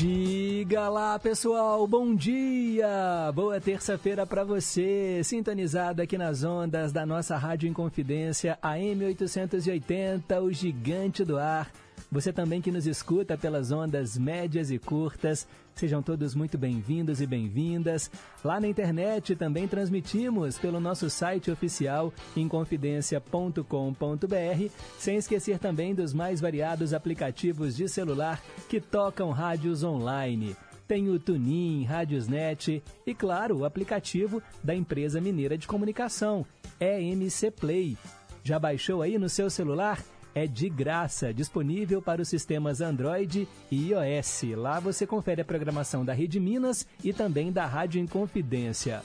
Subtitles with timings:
[0.00, 3.30] Diga lá, pessoal, bom dia!
[3.34, 10.50] Boa terça-feira para você, sintonizado aqui nas ondas da nossa Rádio Inconfidência, AM 880, o
[10.50, 11.70] gigante do ar.
[12.12, 15.46] Você também que nos escuta pelas ondas médias e curtas,
[15.76, 18.10] sejam todos muito bem-vindos e bem-vindas.
[18.42, 26.40] Lá na internet também transmitimos pelo nosso site oficial inconfidencia.com.br, sem esquecer também dos mais
[26.40, 30.56] variados aplicativos de celular que tocam rádios online.
[30.88, 36.44] Tem o Tunin, Rádiosnet e, claro, o aplicativo da empresa mineira de comunicação,
[36.80, 37.96] EMC Play.
[38.42, 40.02] Já baixou aí no seu celular?
[40.34, 44.42] É de graça, disponível para os sistemas Android e iOS.
[44.56, 49.02] Lá você confere a programação da Rede Minas e também da Rádio Inconfidência.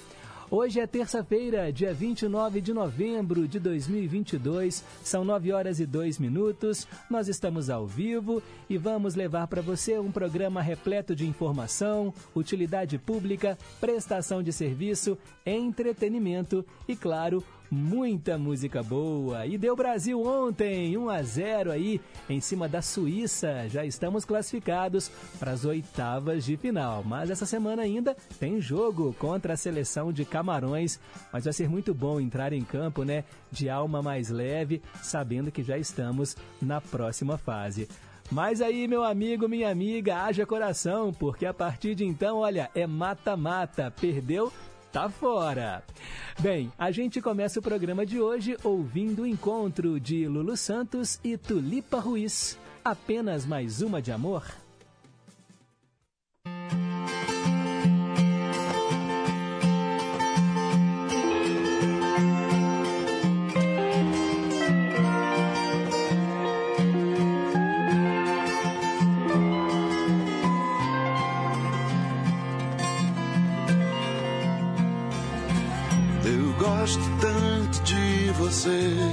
[0.52, 6.88] Hoje é terça-feira, dia 29 de novembro de 2022, são 9 horas e 2 minutos.
[7.10, 13.00] Nós estamos ao vivo e vamos levar para você um programa repleto de informação, utilidade
[13.00, 19.46] pública, prestação de serviço, entretenimento e, claro, muita música boa.
[19.46, 23.68] E deu Brasil ontem, 1 a 0 aí em cima da Suíça.
[23.70, 27.04] Já estamos classificados para as oitavas de final.
[27.04, 31.00] Mas essa semana ainda tem jogo contra a seleção de Camarões.
[31.32, 33.24] Mas vai ser muito bom entrar em campo, né?
[33.52, 37.88] De alma mais leve, sabendo que já estamos na próxima fase.
[38.32, 42.88] Mas aí, meu amigo, minha amiga, haja coração, porque a partir de então, olha, é
[42.88, 43.92] mata-mata.
[43.92, 44.52] Perdeu,
[44.96, 45.84] tá fora.
[46.40, 51.36] Bem, a gente começa o programa de hoje ouvindo o encontro de Lulu Santos e
[51.36, 52.58] Tulipa Ruiz.
[52.82, 54.46] Apenas mais uma de amor?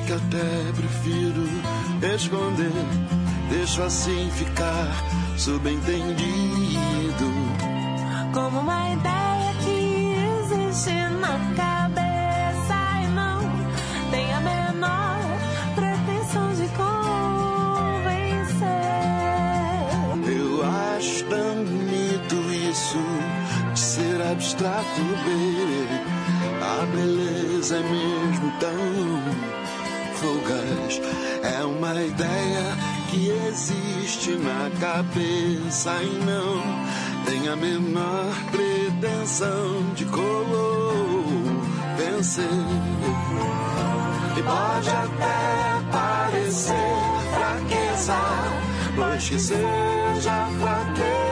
[0.06, 1.44] Que até prefiro
[2.14, 2.72] esconder.
[3.50, 4.88] Deixo assim ficar
[5.36, 6.16] subentendido.
[8.32, 13.40] Como uma ideia que existe na cabeça e não
[14.10, 15.18] tem a menor
[15.74, 17.02] pretensão de convencer.
[20.34, 20.64] Eu
[20.96, 22.36] acho tão bonito
[22.70, 22.98] isso
[23.74, 26.01] de ser abstrato, baby.
[26.72, 28.72] A beleza é mesmo tão
[30.14, 31.00] fugaz.
[31.42, 32.76] É uma ideia
[33.10, 36.62] que existe na cabeça e não
[37.26, 40.06] tem a menor pretensão de
[41.98, 42.44] vencer.
[44.38, 46.74] E pode até parecer
[47.34, 48.16] fraqueza,
[48.96, 51.31] pois que seja fraqueza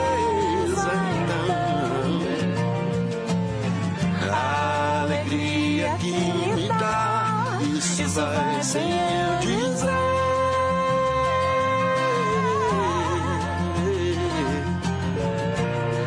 [8.71, 9.89] sem eu dizer.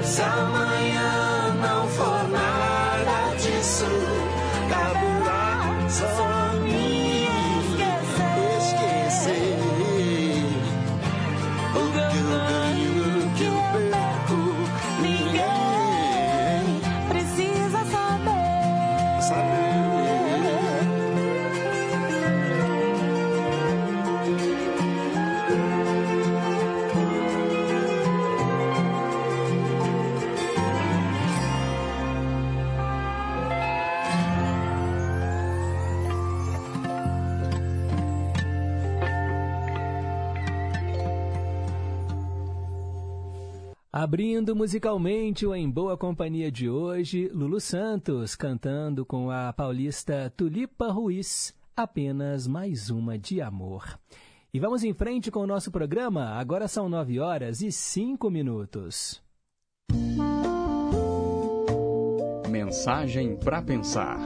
[0.03, 0.23] Se
[44.05, 50.93] Abrindo musicalmente o Em Boa Companhia de hoje, Lulu Santos cantando com a paulista Tulipa
[50.93, 53.99] Ruiz, apenas mais uma de amor.
[54.53, 59.23] E vamos em frente com o nosso programa, agora são nove horas e cinco minutos.
[62.51, 64.19] Mensagem para pensar.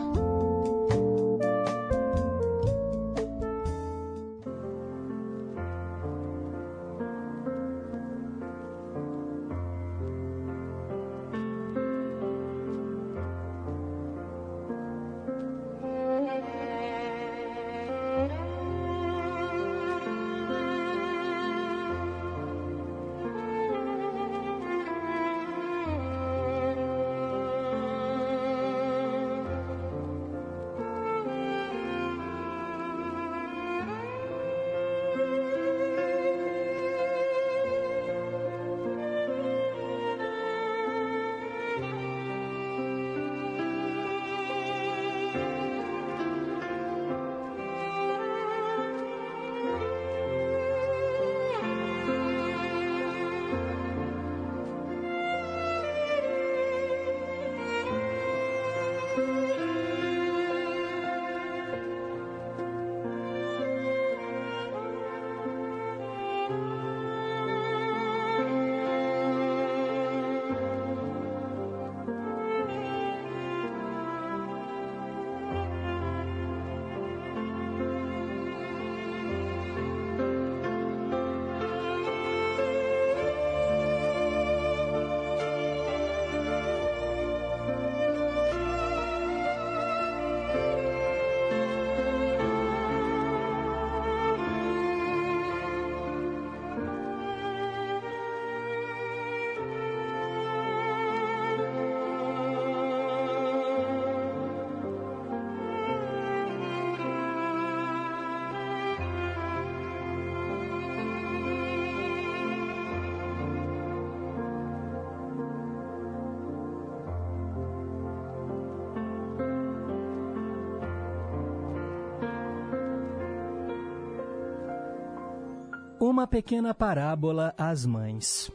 [126.19, 128.51] Uma pequena parábola às mães.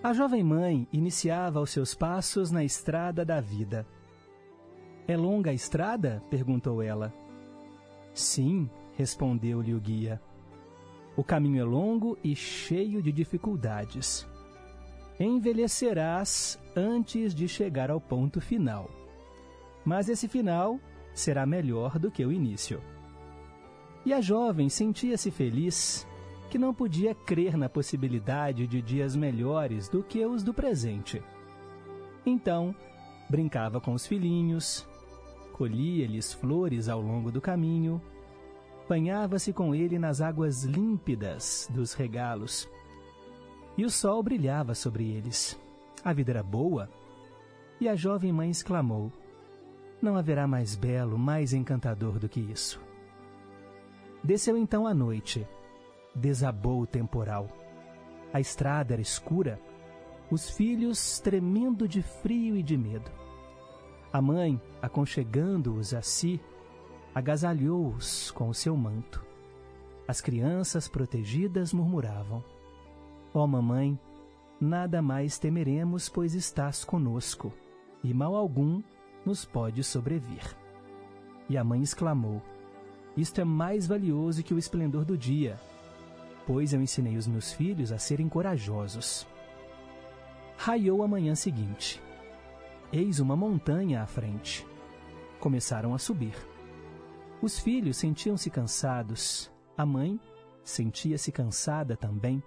[0.00, 3.84] A jovem mãe iniciava os seus passos na estrada da vida.
[5.08, 6.22] É longa a estrada?
[6.30, 7.12] perguntou ela.
[8.14, 10.22] Sim, respondeu-lhe o guia.
[11.16, 14.24] O caminho é longo e cheio de dificuldades.
[15.18, 18.88] Envelhecerás antes de chegar ao ponto final.
[19.84, 20.78] Mas esse final
[21.12, 22.80] será melhor do que o início.
[24.06, 26.06] E a jovem sentia-se feliz
[26.50, 31.22] que não podia crer na possibilidade de dias melhores do que os do presente.
[32.26, 32.74] Então,
[33.30, 34.86] brincava com os filhinhos,
[35.52, 38.02] colhia-lhes flores ao longo do caminho,
[38.88, 42.68] banhava-se com ele nas águas límpidas dos regalos.
[43.78, 45.56] E o sol brilhava sobre eles.
[46.04, 46.90] A vida era boa.
[47.80, 49.12] E a jovem mãe exclamou:
[50.02, 52.80] Não haverá mais belo, mais encantador do que isso.
[54.22, 55.46] Desceu então a noite.
[56.14, 57.48] Desabou o temporal.
[58.32, 59.60] A estrada era escura,
[60.30, 63.10] os filhos tremendo de frio e de medo.
[64.12, 66.40] A mãe, aconchegando-os a si,
[67.14, 69.24] agasalhou-os com o seu manto.
[70.06, 72.44] As crianças protegidas murmuravam:
[73.32, 73.98] Ó oh, mamãe,
[74.60, 77.52] nada mais temeremos, pois estás conosco,
[78.02, 78.82] e mal algum
[79.24, 80.56] nos pode sobrevir.
[81.48, 82.42] E a mãe exclamou:
[83.16, 85.58] isto é mais valioso que o esplendor do dia,
[86.52, 89.24] pois eu ensinei os meus filhos a serem corajosos.
[90.56, 92.02] Raiou a manhã seguinte.
[92.92, 94.66] Eis uma montanha à frente.
[95.38, 96.34] Começaram a subir.
[97.40, 99.48] Os filhos sentiam-se cansados,
[99.78, 100.18] a mãe
[100.64, 102.42] sentia-se cansada também,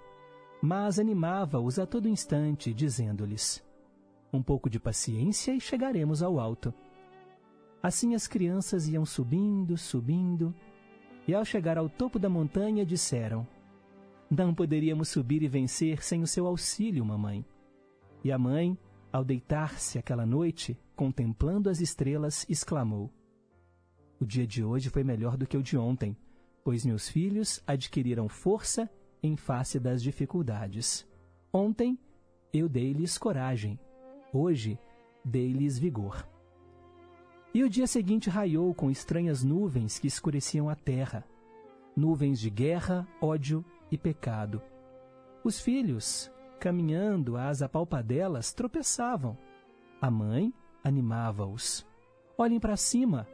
[0.62, 3.64] mas animava-os a todo instante, dizendo-lhes:
[4.34, 6.74] Um pouco de paciência e chegaremos ao alto.
[7.82, 10.54] Assim as crianças iam subindo, subindo,
[11.26, 13.48] e ao chegar ao topo da montanha disseram:
[14.36, 17.46] Não poderíamos subir e vencer sem o seu auxílio, mamãe.
[18.24, 18.76] E a mãe,
[19.12, 23.12] ao deitar-se aquela noite, contemplando as estrelas, exclamou:
[24.20, 26.18] O dia de hoje foi melhor do que o de ontem,
[26.64, 28.90] pois meus filhos adquiriram força
[29.22, 31.08] em face das dificuldades.
[31.54, 31.96] Ontem
[32.52, 33.80] eu dei-lhes coragem,
[34.34, 34.80] hoje
[35.24, 36.28] dei-lhes vigor.
[37.54, 41.24] E o dia seguinte raiou com estranhas nuvens que escureciam a terra
[41.96, 43.64] nuvens de guerra, ódio
[43.94, 44.60] e pecado.
[45.44, 49.38] Os filhos, caminhando às apalpadelas, tropeçavam.
[50.02, 50.52] A mãe
[50.84, 51.86] animava-os.
[52.36, 53.28] Olhem para cima,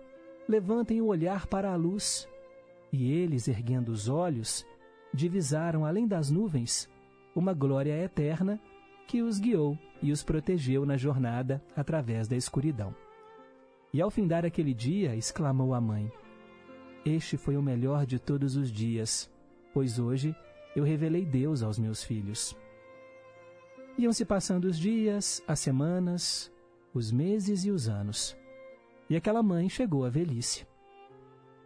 [0.50, 2.28] levantem o olhar para a luz.
[2.92, 4.66] E eles, erguendo os olhos,
[5.14, 6.90] divisaram além das nuvens
[7.34, 8.60] uma glória eterna
[9.08, 12.94] que os guiou e os protegeu na jornada através da escuridão.
[13.94, 16.12] E ao findar aquele dia, exclamou a mãe:
[17.06, 19.32] Este foi o melhor de todos os dias,
[19.74, 20.36] pois hoje
[20.76, 22.56] eu revelei Deus aos meus filhos.
[23.98, 26.52] Iam-se passando os dias, as semanas,
[26.94, 28.38] os meses e os anos.
[29.10, 30.68] E aquela mãe chegou à velhice.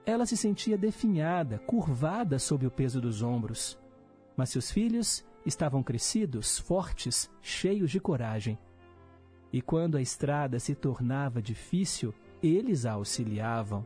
[0.05, 3.77] Ela se sentia definhada, curvada sob o peso dos ombros.
[4.35, 8.57] Mas seus filhos estavam crescidos, fortes, cheios de coragem
[9.53, 13.85] e quando a estrada se tornava difícil, eles a auxiliavam.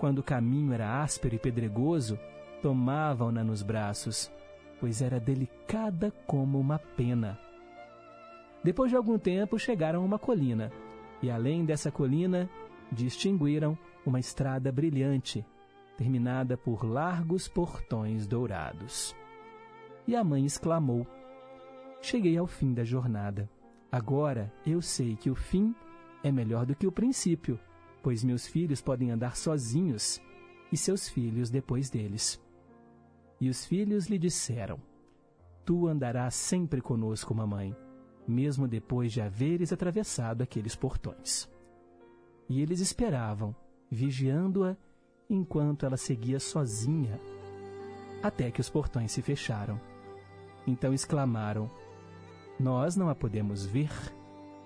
[0.00, 2.18] Quando o caminho era áspero e pedregoso,
[2.62, 4.30] tomavam-na nos braços,
[4.78, 7.38] pois era delicada como uma pena.
[8.62, 10.70] Depois de algum tempo, chegaram a uma colina,
[11.22, 12.48] e além dessa colina,
[12.92, 15.44] distinguiram uma estrada brilhante,
[15.96, 19.14] terminada por largos portões dourados.
[20.06, 21.06] E a mãe exclamou:
[22.00, 23.48] Cheguei ao fim da jornada.
[23.92, 25.74] Agora eu sei que o fim
[26.22, 27.58] é melhor do que o princípio,
[28.02, 30.20] pois meus filhos podem andar sozinhos
[30.72, 32.40] e seus filhos depois deles.
[33.40, 34.78] E os filhos lhe disseram:
[35.64, 37.74] Tu andarás sempre conosco, mamãe,
[38.26, 41.48] mesmo depois de haveres atravessado aqueles portões.
[42.48, 43.54] E eles esperavam,
[43.90, 44.76] vigiando-a
[45.28, 47.18] enquanto ela seguia sozinha,
[48.22, 49.80] até que os portões se fecharam.
[50.66, 51.70] Então exclamaram:
[52.58, 53.90] nós não a podemos ver,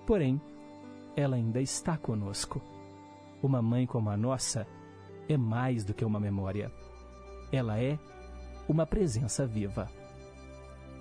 [0.05, 0.41] porém,
[1.15, 2.61] ela ainda está conosco.
[3.41, 4.67] Uma mãe como a nossa
[5.29, 6.71] é mais do que uma memória.
[7.51, 7.97] Ela é
[8.67, 9.89] uma presença viva.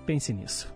[0.06, 0.74] Pense nisso.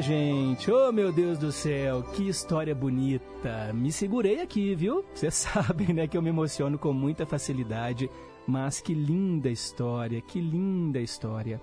[0.00, 0.70] gente.
[0.70, 3.72] Oh, meu Deus do céu, que história bonita.
[3.74, 5.04] Me segurei aqui, viu?
[5.12, 8.08] Vocês sabem, né, que eu me emociono com muita facilidade,
[8.48, 11.60] mas que linda história, que linda história.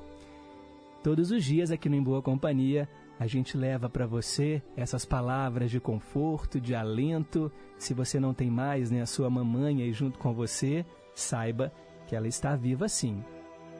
[1.04, 2.88] Todos os dias aqui no Em Boa Companhia,
[3.20, 7.51] a gente leva para você essas palavras de conforto, de alento.
[7.75, 11.74] Se você não tem mais né, a sua mamãe aí junto com você, saiba
[12.06, 13.24] que ela está viva sim,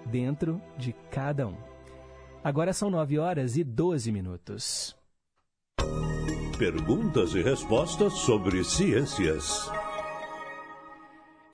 [0.08, 1.56] dentro de cada um.
[2.44, 4.96] Agora são 9 horas e 12 minutos.
[6.58, 9.70] Perguntas e respostas sobre ciências.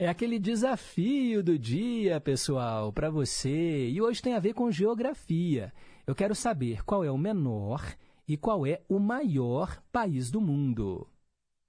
[0.02, 3.88] É aquele desafio do dia, pessoal, para você.
[3.88, 5.72] E hoje tem a ver com geografia.
[6.08, 7.84] Eu quero saber qual é o menor
[8.28, 11.08] e qual é o maior país do mundo.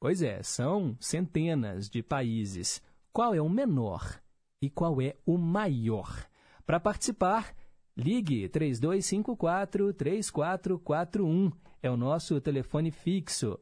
[0.01, 2.83] Pois é, são centenas de países.
[3.13, 4.19] Qual é o menor
[4.63, 6.27] e qual é o maior?
[6.65, 7.55] Para participar,
[7.95, 11.53] ligue 3254 3441.
[11.83, 13.61] É o nosso telefone fixo.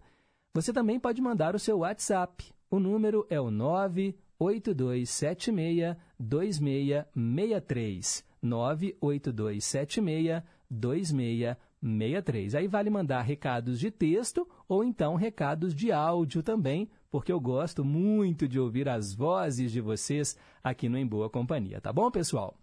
[0.54, 2.54] Você também pode mandar o seu WhatsApp.
[2.70, 8.24] O número é o 9 8276 2663.
[8.42, 12.54] 98276 2663.
[12.54, 17.84] Aí vale mandar recados de texto ou então recados de áudio também, porque eu gosto
[17.84, 22.56] muito de ouvir as vozes de vocês aqui no Em Boa Companhia, tá bom, pessoal?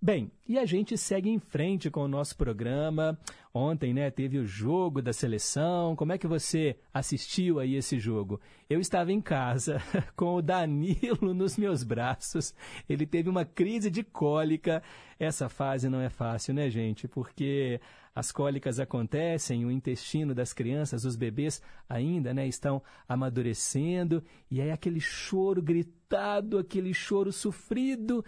[0.00, 3.18] Bem, e a gente segue em frente com o nosso programa.
[3.52, 5.96] Ontem, né, teve o jogo da seleção.
[5.96, 8.38] Como é que você assistiu aí esse jogo?
[8.68, 9.82] Eu estava em casa
[10.14, 12.54] com o Danilo nos meus braços.
[12.86, 14.82] Ele teve uma crise de cólica.
[15.18, 17.08] Essa fase não é fácil, né, gente?
[17.08, 17.80] Porque
[18.16, 24.70] as cólicas acontecem, o intestino das crianças, os bebês ainda, né, estão amadurecendo, e aí
[24.70, 28.24] aquele choro gritado, aquele choro sofrido.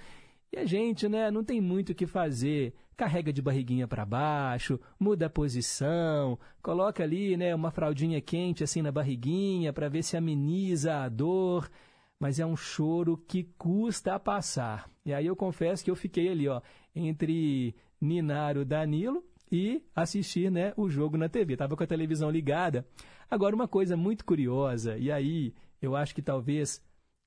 [0.52, 2.74] E a gente, né, não tem muito o que fazer.
[2.96, 8.82] Carrega de barriguinha para baixo, muda a posição, coloca ali, né, uma fraldinha quente assim
[8.82, 11.70] na barriguinha para ver se ameniza a dor.
[12.18, 14.90] Mas é um choro que custa a passar.
[15.04, 16.60] E aí eu confesso que eu fiquei ali, ó,
[16.94, 21.56] entre ninar o Danilo e assistir, né, o jogo na TV.
[21.56, 22.86] Tava com a televisão ligada.
[23.30, 26.82] Agora uma coisa muito curiosa, e aí eu acho que talvez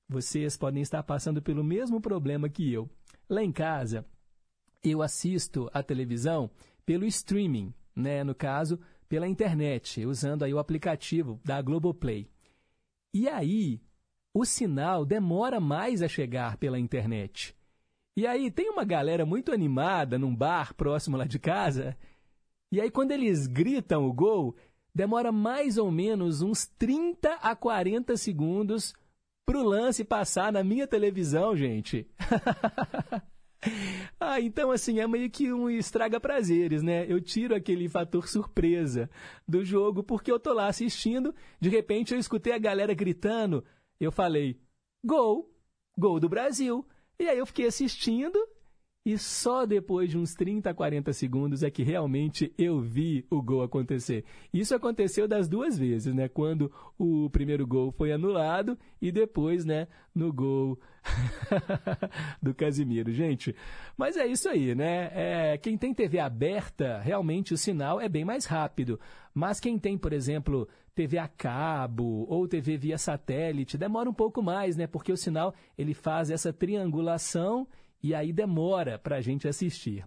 [0.08, 2.88] vocês podem estar passando pelo mesmo problema que eu.
[3.32, 4.04] Lá em casa,
[4.84, 6.50] eu assisto a televisão
[6.84, 8.22] pelo streaming, né?
[8.22, 12.28] no caso, pela internet, usando aí o aplicativo da Globoplay.
[13.14, 13.80] E aí,
[14.34, 17.56] o sinal demora mais a chegar pela internet.
[18.14, 21.96] E aí, tem uma galera muito animada num bar próximo lá de casa,
[22.70, 24.54] e aí quando eles gritam o gol,
[24.94, 28.92] demora mais ou menos uns 30 a 40 segundos
[29.44, 32.08] pro lance passar na minha televisão, gente.
[34.18, 37.06] ah, então assim, é meio que um estraga prazeres, né?
[37.08, 39.10] Eu tiro aquele fator surpresa
[39.46, 43.64] do jogo porque eu tô lá assistindo, de repente eu escutei a galera gritando,
[44.00, 44.60] eu falei:
[45.04, 45.50] "Gol!
[45.96, 46.86] Gol do Brasil!"
[47.18, 48.38] E aí eu fiquei assistindo
[49.04, 53.62] e só depois de uns 30, 40 segundos é que realmente eu vi o gol
[53.62, 54.24] acontecer.
[54.54, 56.28] Isso aconteceu das duas vezes, né?
[56.28, 60.78] Quando o primeiro gol foi anulado e depois, né, no gol
[62.40, 63.12] do Casimiro.
[63.12, 63.56] Gente,
[63.96, 65.10] mas é isso aí, né?
[65.12, 69.00] É, quem tem TV aberta, realmente o sinal é bem mais rápido.
[69.34, 74.40] Mas quem tem, por exemplo, TV a cabo ou TV via satélite, demora um pouco
[74.40, 74.86] mais, né?
[74.86, 77.66] Porque o sinal ele faz essa triangulação
[78.02, 80.06] e aí demora para a gente assistir.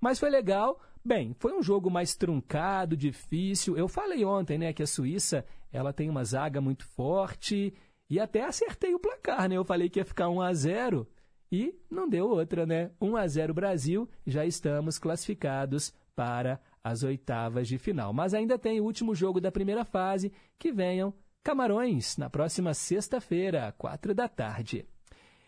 [0.00, 0.80] Mas foi legal.
[1.04, 3.76] Bem, foi um jogo mais truncado, difícil.
[3.76, 7.74] Eu falei ontem, né, que a Suíça ela tem uma zaga muito forte
[8.08, 9.56] e até acertei o placar, né?
[9.56, 11.06] Eu falei que ia ficar 1 a 0
[11.52, 12.90] e não deu outra, né?
[13.00, 18.12] 1 a 0 Brasil, já estamos classificados para as oitavas de final.
[18.12, 21.12] Mas ainda tem o último jogo da primeira fase, que venham
[21.44, 24.86] Camarões na próxima sexta-feira, quatro da tarde.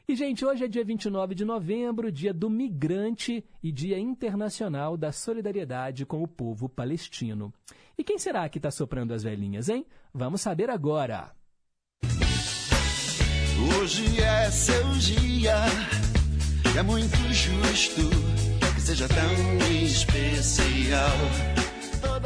[0.08, 5.10] E, gente, hoje é dia 29 de novembro, dia do migrante e dia internacional da
[5.10, 7.52] solidariedade com o povo palestino.
[7.98, 9.84] E quem será que está soprando as velhinhas, hein?
[10.14, 11.32] Vamos saber agora.
[13.80, 15.56] Hoje é seu dia,
[16.78, 18.02] é muito justo
[18.76, 21.65] que seja tão especial.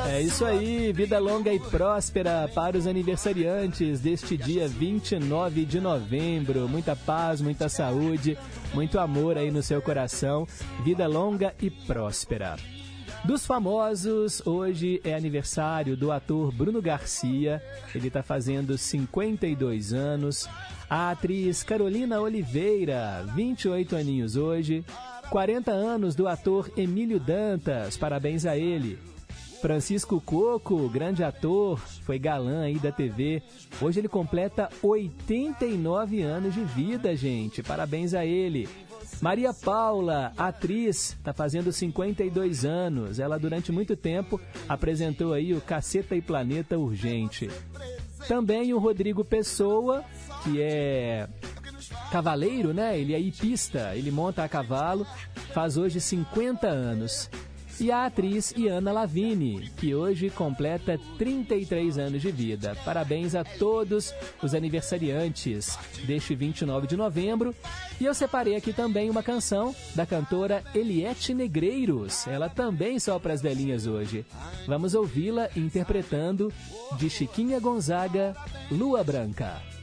[0.08, 6.68] É isso aí, vida longa e próspera para os aniversariantes deste dia 29 de novembro.
[6.68, 8.38] Muita paz, muita saúde,
[8.72, 10.46] muito amor aí no seu coração.
[10.84, 12.56] Vida longa e próspera.
[13.24, 17.62] Dos famosos, hoje é aniversário do ator Bruno Garcia,
[17.94, 20.48] ele está fazendo 52 anos.
[20.88, 24.84] A atriz Carolina Oliveira, 28 aninhos hoje.
[25.30, 29.09] 40 anos do ator Emílio Dantas, parabéns a ele.
[29.60, 33.42] Francisco Coco, grande ator, foi galã aí da TV.
[33.80, 37.62] Hoje ele completa 89 anos de vida, gente.
[37.62, 38.66] Parabéns a ele.
[39.20, 43.18] Maria Paula, atriz, está fazendo 52 anos.
[43.18, 47.50] Ela durante muito tempo apresentou aí o Caceta e Planeta Urgente.
[48.26, 50.02] Também o Rodrigo Pessoa,
[50.42, 51.28] que é
[52.10, 52.98] cavaleiro, né?
[52.98, 55.06] Ele é hipista, ele monta a cavalo,
[55.52, 57.28] faz hoje 50 anos
[57.80, 62.76] e a atriz Iana Lavini, que hoje completa 33 anos de vida.
[62.84, 67.54] Parabéns a todos os aniversariantes deste 29 de novembro.
[68.00, 72.26] E eu separei aqui também uma canção da cantora Eliette Negreiros.
[72.26, 74.24] Ela também sopra as velhinhas hoje.
[74.66, 76.52] Vamos ouvi-la interpretando
[76.98, 78.36] de Chiquinha Gonzaga,
[78.70, 79.44] Lua Branca.
[79.44, 79.79] branca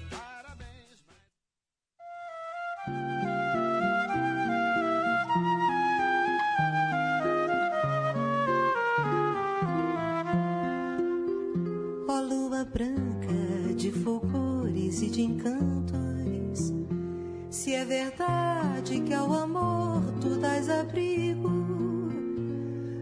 [17.78, 21.48] é verdade que ao amor tu dás abrigo,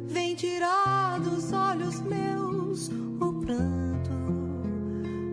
[0.05, 2.89] vem tirar dos olhos meus
[3.21, 4.11] o pranto.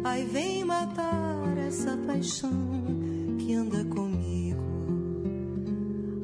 [0.05, 2.53] Ai, vem matar essa paixão
[3.37, 4.63] que anda comigo.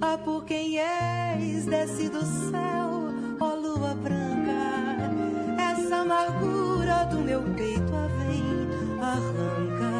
[0.00, 5.11] Ah, por quem és, desce do céu, ó lua branca,
[5.61, 7.92] essa amargura do meu peito
[9.02, 9.90] arranca,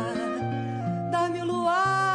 [1.11, 2.08] dá-me o luar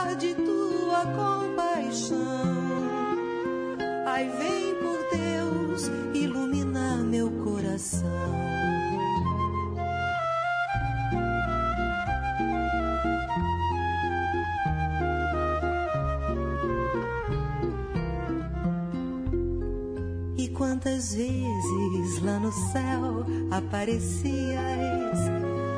[20.93, 25.19] quantas vezes lá no céu aparecias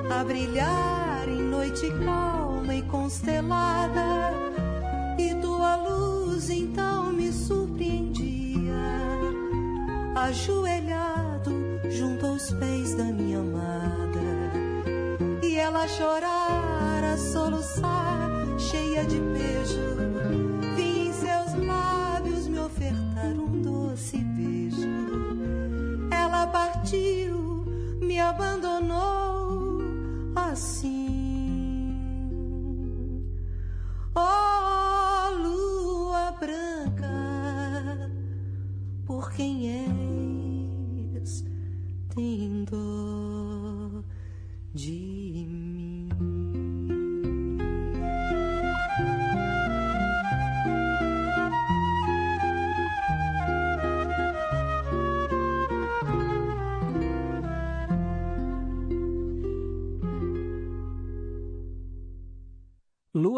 [0.10, 4.32] a brilhar em noite calma e constelada,
[5.18, 8.74] e tua luz então me surpreendia,
[10.16, 11.52] ajoelhado
[11.90, 14.52] junto aos pés da minha amada,
[15.42, 16.25] e ela chorar,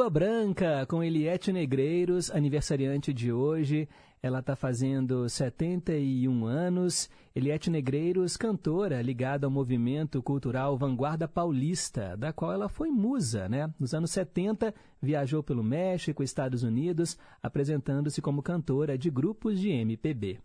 [0.08, 3.89] Lua Branca com Eliette Negreiros, aniversariante de hoje.
[4.24, 7.10] Ela está fazendo 71 anos.
[7.36, 13.70] Eliette Negreiros, cantora ligada ao movimento cultural Vanguarda Paulista, da qual ela foi musa, né?
[13.78, 20.39] Nos anos 70, viajou pelo México, Estados Unidos, apresentando-se como cantora de grupos de MPB.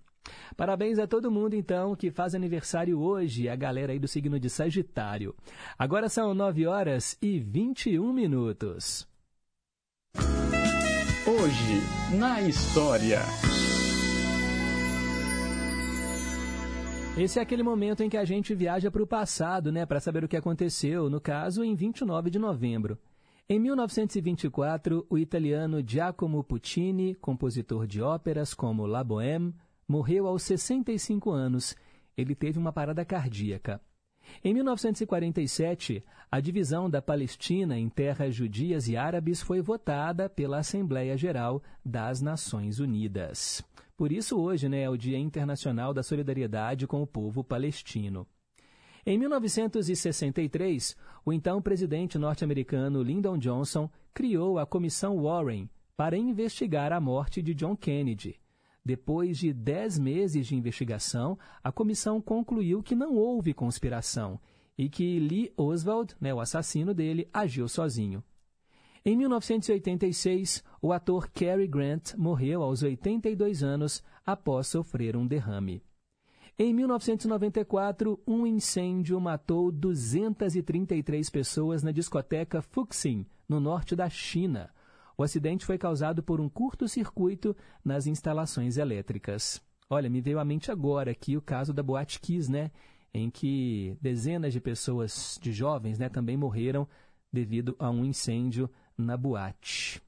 [0.57, 4.51] Parabéns a todo mundo, então, que faz aniversário hoje, a galera aí do signo de
[4.51, 5.37] Sagitário.
[5.79, 9.12] Agora são 9 horas e 21 minutos.
[11.25, 13.21] Hoje, na história.
[17.17, 20.25] Esse é aquele momento em que a gente viaja para o passado, né, para saber
[20.25, 22.99] o que aconteceu, no caso, em 29 de novembro.
[23.49, 29.55] Em 1924, o italiano Giacomo Puccini, compositor de óperas como La Bohème,
[29.87, 31.77] morreu aos 65 anos.
[32.17, 33.81] Ele teve uma parada cardíaca.
[34.45, 41.17] Em 1947, a divisão da Palestina em terras judias e árabes foi votada pela Assembleia
[41.17, 43.63] Geral das Nações Unidas.
[43.97, 48.27] Por isso, hoje né, é o Dia Internacional da Solidariedade com o Povo Palestino.
[49.05, 57.01] Em 1963, o então presidente norte-americano Lyndon Johnson criou a Comissão Warren para investigar a
[57.01, 58.42] morte de John Kennedy.
[58.85, 64.41] Depois de dez meses de investigação, a comissão concluiu que não houve conspiração
[64.77, 68.25] e que Lee Oswald, né, o assassino dele, agiu sozinho.
[69.05, 75.83] Em 1986, o ator Cary Grant morreu aos 82 anos após sofrer um derrame.
[76.59, 84.71] Em 1994, um incêndio matou 233 pessoas na discoteca Fuxing, no norte da China.
[85.23, 89.63] O acidente foi causado por um curto-circuito nas instalações elétricas.
[89.89, 92.73] Olha, me veio à mente agora aqui o caso da Boate Kiss, né?
[93.15, 96.89] Em que dezenas de pessoas, de jovens, né, também morreram
[97.33, 100.03] devido a um incêndio na boate.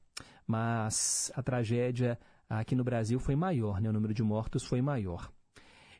[0.45, 3.89] Mas a tragédia Aqui no Brasil foi maior, né?
[3.89, 5.31] O número de mortos foi maior.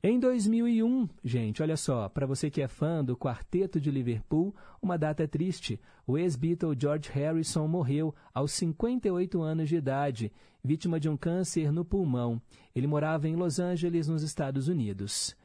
[0.07, 4.99] Em 2001, gente, olha só, para você que é fã do Quarteto de Liverpool, uma
[4.99, 5.81] data triste.
[6.05, 10.31] O ex-Beatle George Harrison morreu aos 58 anos de idade,
[10.63, 12.39] vítima de um câncer no pulmão.
[12.75, 15.35] Ele morava em Los Angeles, nos Estados Unidos.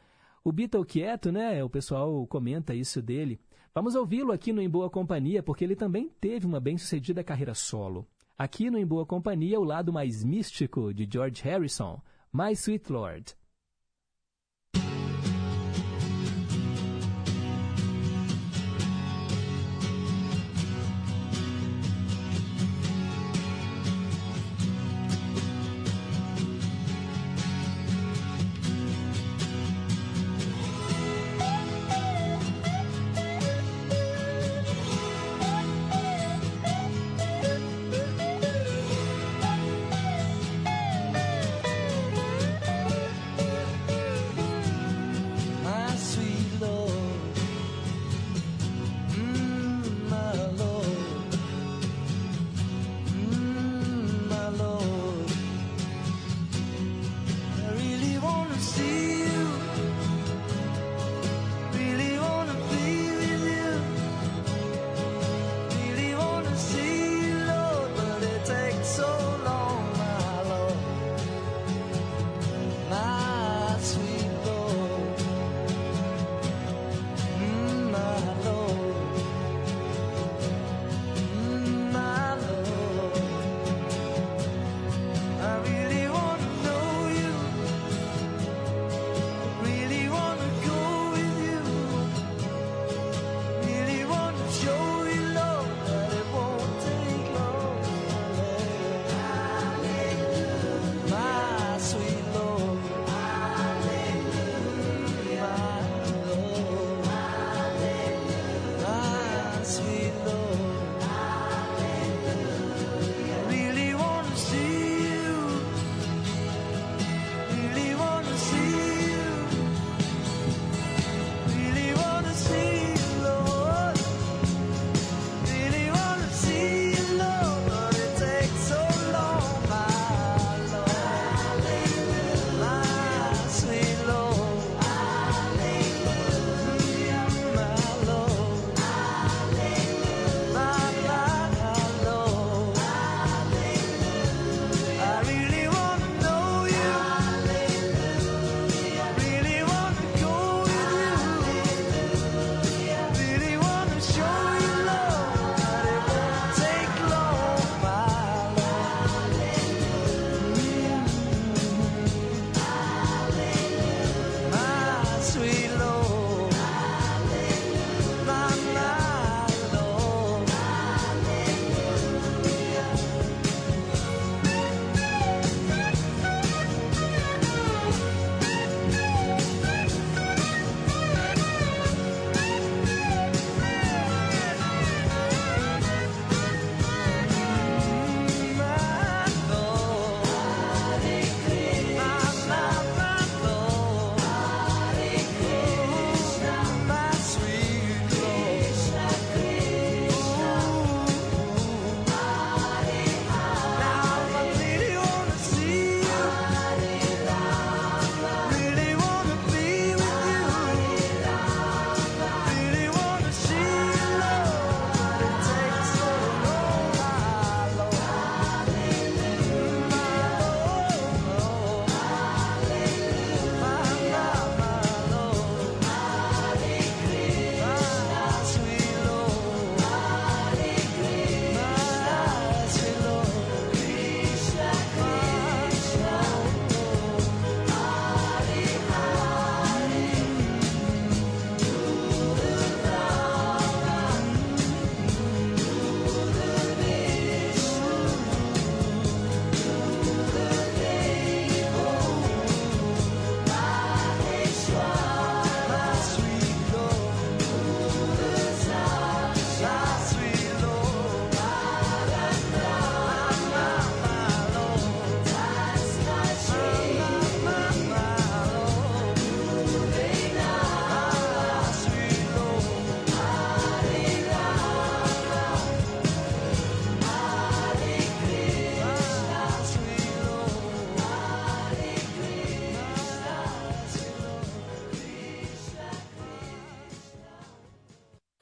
[0.45, 1.65] O Beatle quieto, né?
[1.65, 3.41] O pessoal comenta isso dele.
[3.75, 8.07] Vamos ouvi-lo aqui no Em Boa Companhia, porque ele também teve uma bem-sucedida carreira solo.
[8.37, 11.99] Aqui no Em Boa Companhia, o lado mais místico de George Harrison,
[12.31, 13.40] My Sweet Lord.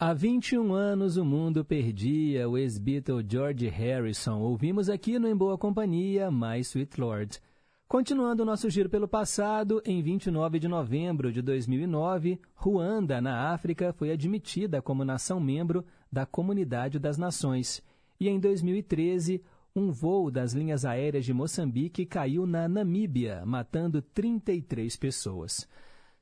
[0.08, 4.40] Há 21 anos o mundo perdia o ex-Beatle George Harrison.
[4.40, 7.38] Ouvimos aqui no Em Boa Companhia My Sweet Lord.
[7.86, 13.92] Continuando o nosso giro pelo passado, em 29 de novembro de 2009, Ruanda, na África,
[13.92, 17.82] foi admitida como nação-membro da Comunidade das Nações.
[18.18, 19.42] E em 2013,
[19.76, 25.68] um voo das linhas aéreas de Moçambique caiu na Namíbia, matando 33 pessoas.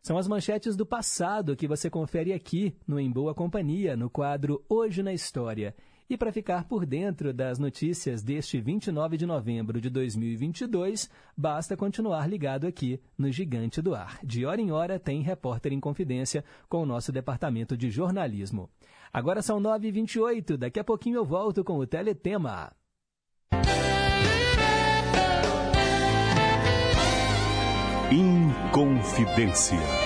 [0.06, 4.64] São as manchetes do passado que você confere aqui no Em Boa Companhia, no quadro
[4.68, 5.74] Hoje na História.
[6.08, 12.30] E para ficar por dentro das notícias deste 29 de novembro de 2022, basta continuar
[12.30, 14.20] ligado aqui no Gigante do Ar.
[14.22, 18.70] De hora em hora tem Repórter em Confidência com o nosso departamento de jornalismo.
[19.12, 22.72] Agora são 9h28, daqui a pouquinho eu volto com o Teletema.
[28.12, 30.05] Inconfidência.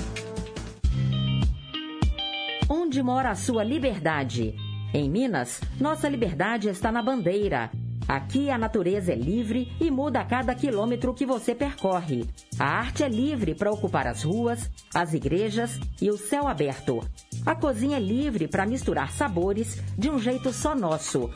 [2.73, 4.55] Onde mora a sua liberdade?
[4.93, 7.69] Em Minas, nossa liberdade está na bandeira.
[8.07, 12.25] Aqui a natureza é livre e muda a cada quilômetro que você percorre.
[12.57, 17.05] A arte é livre para ocupar as ruas, as igrejas e o céu aberto.
[17.45, 21.29] A cozinha é livre para misturar sabores de um jeito só nosso.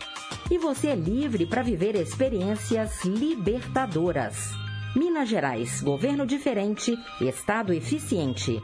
[0.50, 4.52] E você é livre para viver experiências libertadoras.
[4.95, 8.63] Minas Gerais, governo diferente, estado eficiente.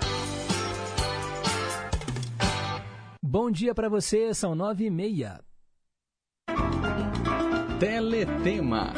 [3.33, 5.39] Bom dia para você, são nove e meia.
[7.79, 8.91] Teletema.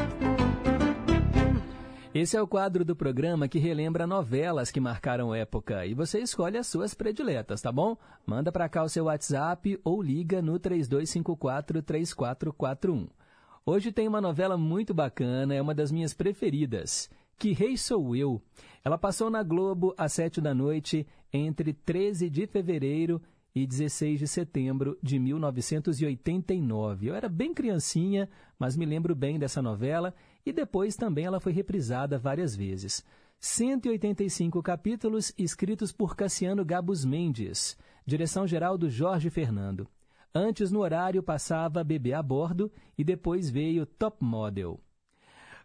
[2.16, 6.58] Esse é o quadro do programa que relembra novelas que marcaram época e você escolhe
[6.58, 7.96] as suas prediletas, tá bom?
[8.26, 13.08] Manda para cá o seu WhatsApp ou liga no 3254-3441.
[13.64, 17.08] Hoje tem uma novela muito bacana, é uma das minhas preferidas.
[17.38, 18.42] Que Rei Sou Eu.
[18.84, 23.22] Ela passou na Globo às sete da noite entre 13 de fevereiro
[23.56, 27.08] e 16 de setembro de 1989.
[27.08, 30.14] Eu era bem criancinha, mas me lembro bem dessa novela
[30.46, 33.04] e depois também ela foi reprisada várias vezes.
[33.40, 39.88] 185 capítulos escritos por Cassiano Gabus Mendes, direção geral do Jorge Fernando.
[40.34, 44.80] Antes, no horário, passava Bebê a Bordo e depois veio Top Model.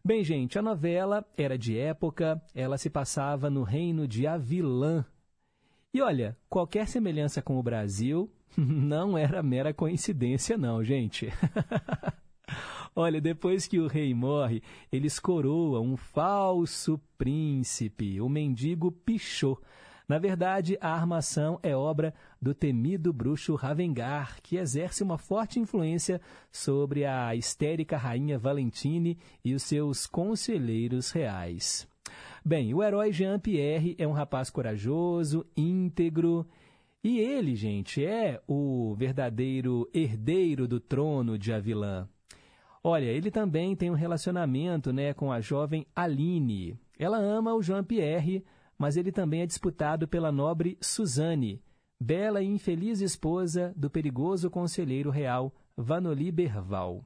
[0.04, 5.04] Bem, gente, a novela era de época, ela se passava no reino de Avilã,
[5.92, 11.32] e olha, qualquer semelhança com o Brasil não era mera coincidência, não, gente.
[12.94, 19.58] olha, depois que o rei morre, eles coroam um falso príncipe, o mendigo Pichot.
[20.06, 26.20] Na verdade, a armação é obra do temido bruxo Ravengar, que exerce uma forte influência
[26.52, 31.87] sobre a histérica rainha Valentine e os seus conselheiros reais.
[32.44, 36.46] Bem, o herói Jean-Pierre é um rapaz corajoso, íntegro,
[37.02, 42.08] e ele, gente, é o verdadeiro herdeiro do trono de Avilã.
[42.82, 46.78] Olha, ele também tem um relacionamento né, com a jovem Aline.
[46.98, 48.44] Ela ama o Jean-Pierre,
[48.76, 51.62] mas ele também é disputado pela nobre Suzanne,
[52.00, 57.04] bela e infeliz esposa do perigoso conselheiro real Vanoli Berval.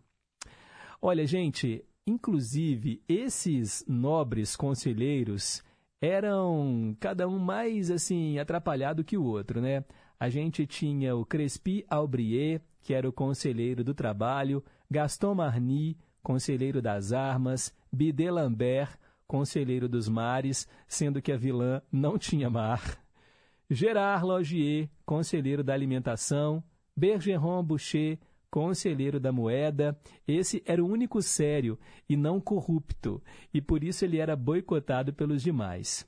[1.01, 5.63] Olha, gente, Inclusive, esses nobres conselheiros
[6.01, 9.85] eram cada um mais assim atrapalhado que o outro, né?
[10.19, 16.83] A gente tinha o Crespi Aubrier, que era o conselheiro do trabalho, Gaston Marny, conselheiro
[16.83, 23.01] das armas, Bidet Lambert, conselheiro dos mares, sendo que a vilã não tinha mar,
[23.71, 26.63] Gerard Logier, conselheiro da alimentação,
[26.97, 28.19] Bergeron Boucher,
[28.53, 29.99] conselheiro da moeda.
[30.29, 35.43] Esse era o único sério e não corrupto, e por isso ele era boicotado pelos
[35.43, 36.07] demais.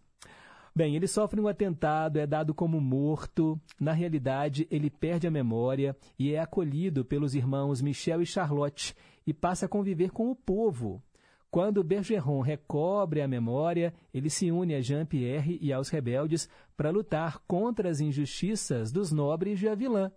[0.76, 3.58] Bem, ele sofre um atentado, é dado como morto.
[3.80, 8.94] Na realidade, ele perde a memória e é acolhido pelos irmãos Michel e Charlotte
[9.26, 11.02] e passa a conviver com o povo.
[11.48, 17.38] Quando Bergeron recobre a memória, ele se une a Jean-Pierre e aos rebeldes para lutar
[17.46, 20.10] contra as injustiças dos nobres de Avilã.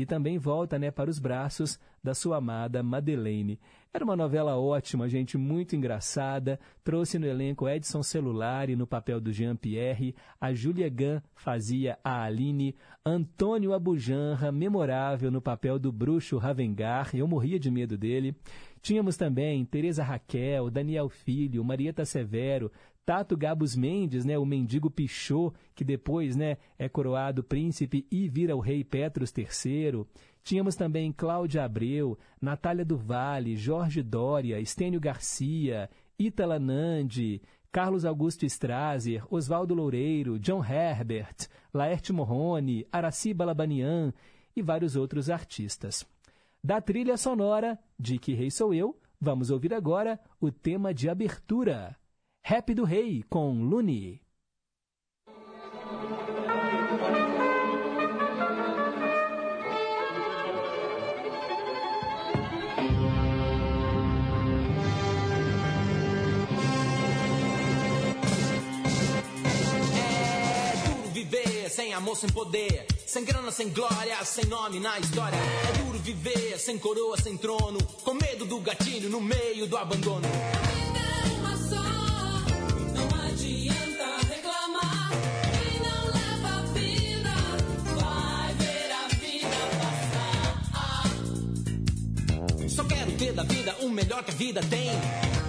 [0.00, 3.60] E também volta né, para os braços da sua amada Madeleine.
[3.92, 6.58] Era uma novela ótima, gente, muito engraçada.
[6.82, 12.74] Trouxe no elenco Edson Celulari no papel do Jean-Pierre, a Julia Gann fazia a Aline,
[13.04, 18.34] Antônio Abujanra, memorável no papel do bruxo Ravengar, eu morria de medo dele.
[18.80, 22.72] Tínhamos também Teresa Raquel, Daniel Filho, Marieta Severo,
[23.04, 28.56] Tato Gabus Mendes, né, o mendigo Pichot, que depois né, é coroado príncipe e vira
[28.56, 30.06] o rei Petros III.
[30.42, 38.44] Tínhamos também Cláudia Abreu, Natália do Vale, Jorge Dória, Estênio Garcia, Ítala Nandi, Carlos Augusto
[38.44, 44.12] Strasser, Oswaldo Loureiro, John Herbert, Laerte Morrone, Araci Balabanian
[44.56, 46.04] e vários outros artistas.
[46.62, 51.96] Da trilha sonora de Que Rei Sou Eu, vamos ouvir agora o tema de abertura.
[52.42, 54.20] Rap do Rei, com Luni.
[71.62, 75.36] É sem amor, sem poder, sem grana, sem glória, sem nome na história.
[75.36, 80.26] É duro viver sem coroa, sem trono, com medo do gatilho no meio do abandono.
[93.80, 95.39] O melhor que a vida tem.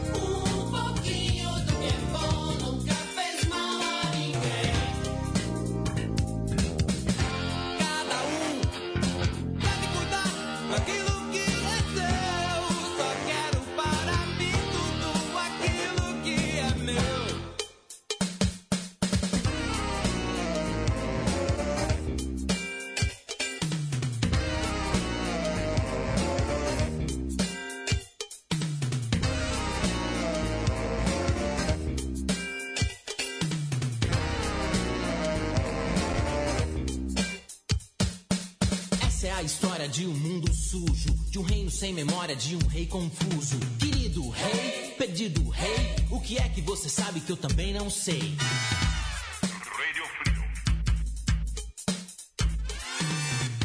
[41.72, 43.58] Sem memória, de um rei confuso.
[43.80, 48.36] Querido rei, perdido rei, o que é que você sabe que eu também não sei?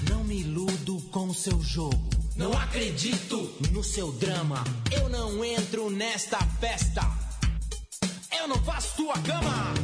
[0.09, 2.09] Não me iludo com o seu jogo.
[2.37, 4.63] Não acredito no seu drama.
[4.91, 7.03] Eu não entro nesta festa.
[8.39, 9.75] Eu não faço tua cama.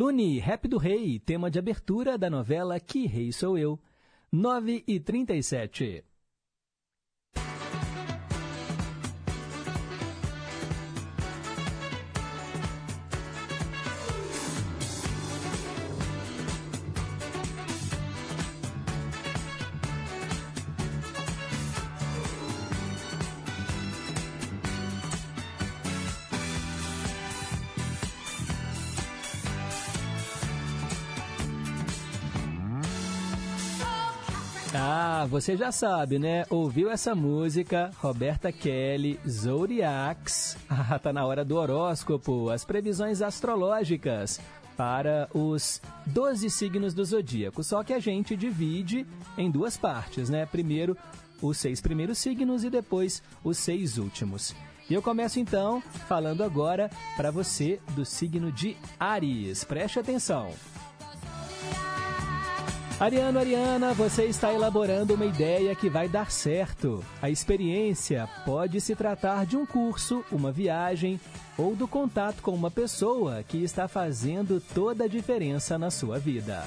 [0.00, 3.78] Lune, Rap do Rei, tema de abertura da novela Que Rei Sou Eu.
[4.32, 6.02] 9 e 37.
[35.30, 36.44] Você já sabe, né?
[36.50, 40.56] Ouviu essa música, Roberta Kelly, Zodiacs.
[40.68, 44.40] Ah, tá na hora do horóscopo, as previsões astrológicas
[44.76, 47.62] para os 12 signos do zodíaco.
[47.62, 49.06] Só que a gente divide
[49.38, 50.46] em duas partes, né?
[50.46, 50.96] Primeiro,
[51.40, 54.52] os seis primeiros signos e depois os seis últimos.
[54.88, 59.62] E eu começo então falando agora para você do signo de Aries.
[59.62, 60.50] Preste atenção.
[63.00, 67.02] Ariano, Ariana, você está elaborando uma ideia que vai dar certo.
[67.22, 71.18] A experiência pode se tratar de um curso, uma viagem
[71.56, 76.62] ou do contato com uma pessoa que está fazendo toda a diferença na sua vida.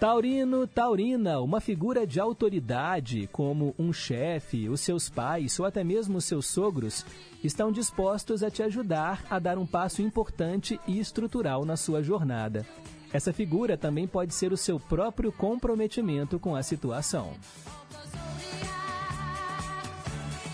[0.00, 6.18] Taurino, Taurina, uma figura de autoridade, como um chefe, os seus pais ou até mesmo
[6.18, 7.04] os seus sogros,
[7.42, 12.64] estão dispostos a te ajudar a dar um passo importante e estrutural na sua jornada.
[13.12, 17.32] Essa figura também pode ser o seu próprio comprometimento com a situação.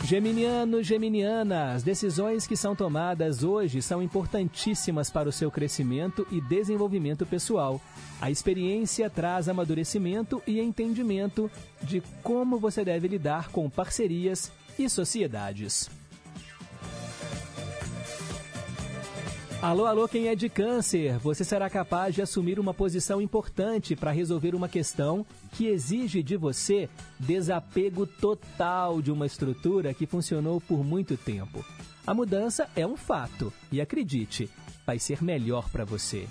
[0.04, 6.42] Geminiano, Geminiana, as decisões que são tomadas hoje são importantíssimas para o seu crescimento e
[6.42, 7.80] desenvolvimento pessoal.
[8.20, 11.50] A experiência traz amadurecimento e entendimento
[11.82, 15.88] de como você deve lidar com parcerias e sociedades.
[19.64, 21.16] Alô, alô, quem é de câncer?
[21.20, 26.36] Você será capaz de assumir uma posição importante para resolver uma questão que exige de
[26.36, 26.86] você
[27.18, 31.64] desapego total de uma estrutura que funcionou por muito tempo.
[32.06, 34.50] A mudança é um fato e acredite,
[34.84, 36.28] vai ser melhor para você.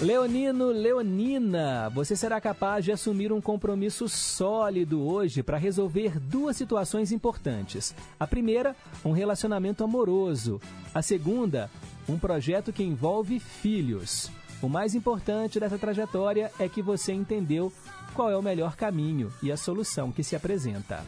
[0.00, 7.10] Leonino, Leonina, você será capaz de assumir um compromisso sólido hoje para resolver duas situações
[7.10, 7.92] importantes.
[8.18, 10.60] A primeira, um relacionamento amoroso.
[10.94, 11.68] A segunda,
[12.08, 14.30] um projeto que envolve filhos.
[14.62, 17.72] O mais importante dessa trajetória é que você entendeu
[18.14, 21.04] qual é o melhor caminho e a solução que se apresenta.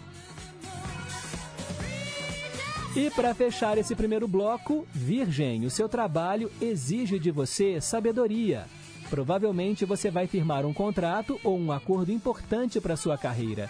[2.96, 8.66] E para fechar esse primeiro bloco, Virgem, o seu trabalho exige de você sabedoria.
[9.10, 13.68] Provavelmente você vai firmar um contrato ou um acordo importante para sua carreira.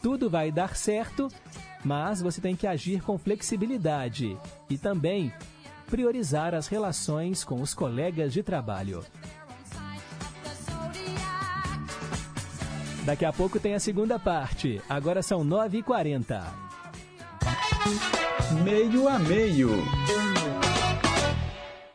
[0.00, 1.28] Tudo vai dar certo,
[1.84, 4.38] mas você tem que agir com flexibilidade
[4.70, 5.32] e também
[5.90, 9.04] priorizar as relações com os colegas de trabalho.
[13.04, 14.80] Daqui a pouco tem a segunda parte.
[14.88, 16.42] Agora são 9h40.
[18.64, 19.70] Meio a meio.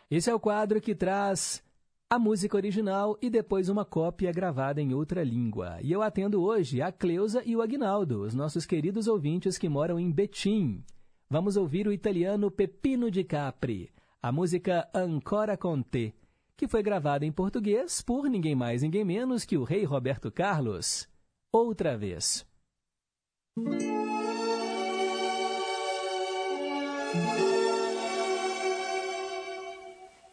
[0.09, 1.63] Esse é o quadro que traz
[2.11, 5.77] a música original e depois uma cópia gravada em outra língua.
[5.81, 9.97] E eu atendo hoje a Cleusa e o Agnaldo, os nossos queridos ouvintes que moram
[9.97, 10.83] em Betim.
[11.29, 13.89] Vamos ouvir o italiano Pepino di Capri,
[14.21, 16.13] a música Ancora con te,
[16.57, 21.07] que foi gravada em português por ninguém mais ninguém menos que o rei Roberto Carlos.
[21.49, 22.45] Outra vez.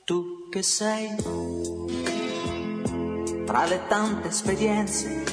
[0.05, 1.48] Tu che sei
[3.49, 5.25] tra le tante esperienze,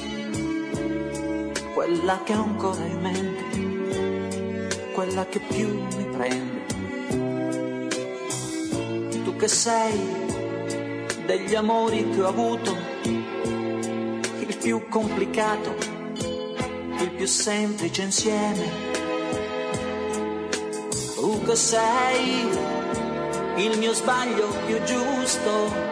[1.74, 6.64] quella che ho ancora in mente, quella che più mi prende.
[9.22, 10.00] Tu che sei
[11.26, 15.74] degli amori che ho avuto, il più complicato,
[16.14, 18.70] il più semplice insieme.
[21.16, 22.48] Tu che sei
[23.56, 25.85] il mio sbaglio più giusto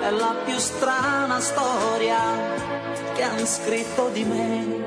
[0.00, 2.18] è la più strana storia
[3.14, 4.86] che han scritto di me.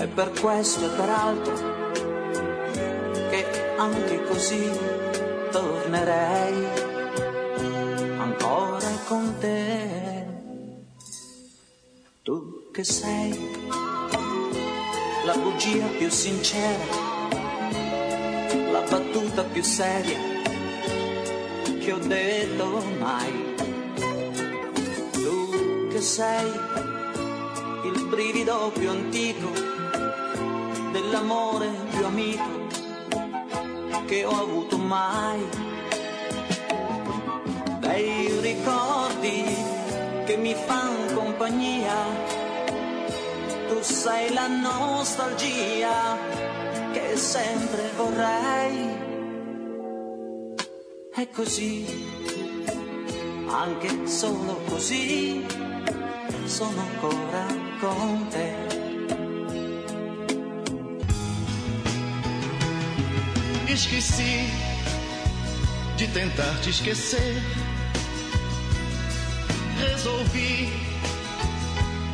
[0.00, 1.54] E per questo e per altro
[3.30, 4.70] che anche così
[5.50, 6.66] tornerei
[8.18, 10.26] ancora con te.
[12.22, 13.56] Tu che sei
[15.24, 16.84] la bugia più sincera,
[18.70, 20.37] la battuta più seria
[21.88, 23.54] che ho detto mai.
[25.12, 26.52] Tu che sei
[27.84, 29.50] il brivido più antico,
[30.92, 32.66] dell'amore più amico
[34.04, 35.48] che ho avuto mai.
[37.78, 39.44] Bei ricordi
[40.26, 41.96] che mi fanno compagnia,
[43.68, 46.18] tu sei la nostalgia
[46.92, 49.07] che sempre vorrei.
[51.18, 51.84] È così,
[53.48, 55.44] anche solo così,
[56.44, 57.44] sono ancora
[57.80, 58.54] con te.
[63.66, 64.48] Esqueci
[65.96, 67.42] de tentar te esquecer.
[69.80, 70.70] Resolvi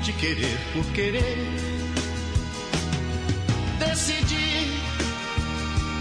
[0.03, 1.39] te querer por querer.
[3.81, 4.81] Decidi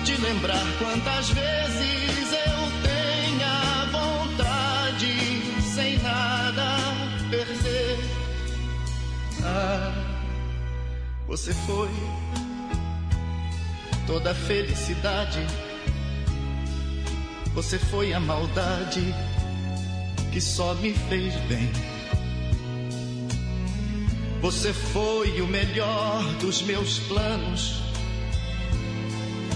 [0.05, 2.02] te lembrar quantas vezes
[11.33, 11.89] você foi
[14.05, 15.39] toda a felicidade.
[17.55, 19.01] Você foi a maldade
[20.31, 21.71] que só me fez bem.
[24.41, 27.81] Você foi o melhor dos meus planos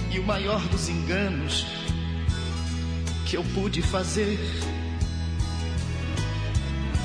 [0.10, 1.64] e o maior dos enganos
[3.28, 4.40] que eu pude fazer.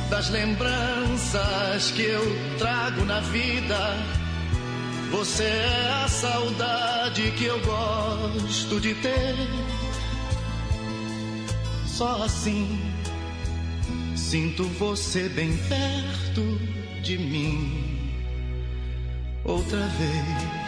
[0.09, 2.23] Das lembranças que eu
[2.57, 4.22] trago na vida,
[5.13, 9.37] você é a saudade que eu gosto de ter.
[11.87, 12.81] Só assim
[14.17, 16.59] sinto você bem perto
[17.03, 18.11] de mim
[19.45, 20.62] outra vez.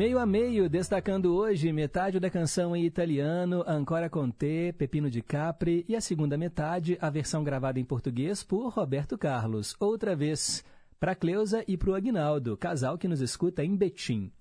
[0.00, 5.20] Meio a meio, destacando hoje metade da canção em italiano, Ancora con te, Pepino de
[5.20, 9.76] Capri, e a segunda metade, a versão gravada em português por Roberto Carlos.
[9.78, 10.64] Outra vez,
[10.98, 14.32] para Cleusa e para o Aguinaldo, casal que nos escuta em Betim.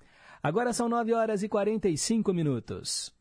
[0.42, 3.19] Agora são 9 horas e 45 minutos.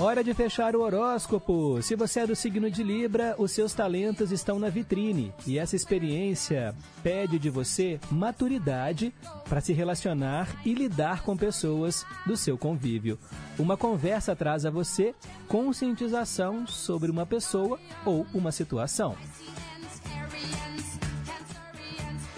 [0.00, 1.82] Hora de fechar o horóscopo.
[1.82, 5.76] Se você é do signo de Libra, os seus talentos estão na vitrine e essa
[5.76, 9.12] experiência pede de você maturidade
[9.46, 13.18] para se relacionar e lidar com pessoas do seu convívio.
[13.58, 15.14] Uma conversa traz a você
[15.46, 19.14] conscientização sobre uma pessoa ou uma situação.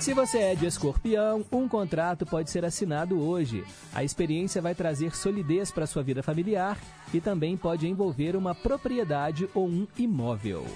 [0.03, 3.63] Se você é de escorpião, um contrato pode ser assinado hoje.
[3.95, 6.77] A experiência vai trazer solidez para sua vida familiar
[7.15, 10.67] e também pode envolver uma propriedade ou um imóvel.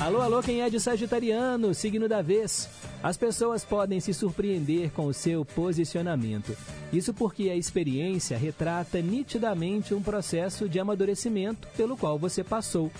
[0.00, 2.68] Alô, alô, quem é de Sagitariano, signo da vez?
[3.00, 6.56] As pessoas podem se surpreender com o seu posicionamento.
[6.92, 12.90] Isso porque a experiência retrata nitidamente um processo de amadurecimento pelo qual você passou.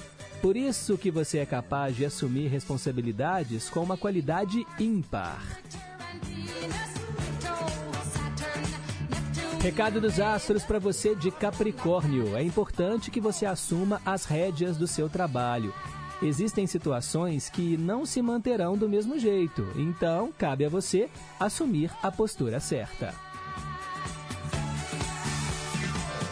[0.41, 5.43] Por isso que você é capaz de assumir responsabilidades com uma qualidade ímpar.
[9.61, 12.37] Recado dos astros para você de Capricórnio.
[12.37, 15.75] É importante que você assuma as rédeas do seu trabalho.
[16.23, 21.09] Existem situações que não se manterão do mesmo jeito, então cabe a você
[21.39, 23.15] assumir a postura certa.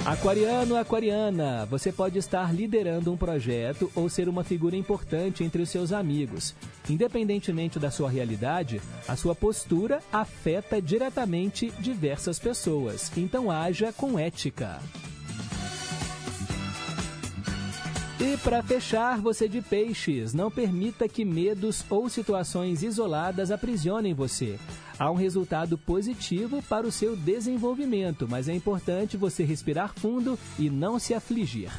[0.07, 5.69] Aquariano, aquariana, você pode estar liderando um projeto ou ser uma figura importante entre os
[5.69, 6.55] seus amigos.
[6.89, 14.79] Independentemente da sua realidade, a sua postura afeta diretamente diversas pessoas, então haja com ética.
[18.19, 24.59] E para fechar, você de peixes, não permita que medos ou situações isoladas aprisionem você.
[24.99, 30.71] Há um resultado positivo para o seu desenvolvimento, mas é importante você respirar fundo e
[30.71, 31.71] não se afligir.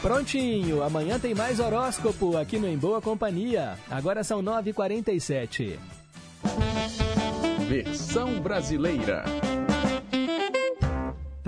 [0.00, 3.76] Prontinho, amanhã tem mais horóscopo aqui no Em Boa Companhia.
[3.90, 5.76] Agora são 9h47.
[7.68, 9.24] Versão brasileira.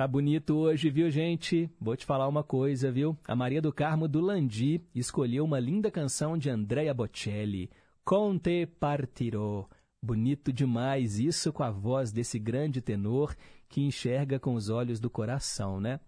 [0.00, 1.70] Tá bonito hoje, viu, gente?
[1.78, 3.14] Vou te falar uma coisa, viu?
[3.22, 7.70] A Maria do Carmo do Landi escolheu uma linda canção de Andrea Bocelli,
[8.02, 9.68] Conte Partirò.
[10.02, 13.36] Bonito demais isso com a voz desse grande tenor
[13.68, 16.00] que enxerga com os olhos do coração, né?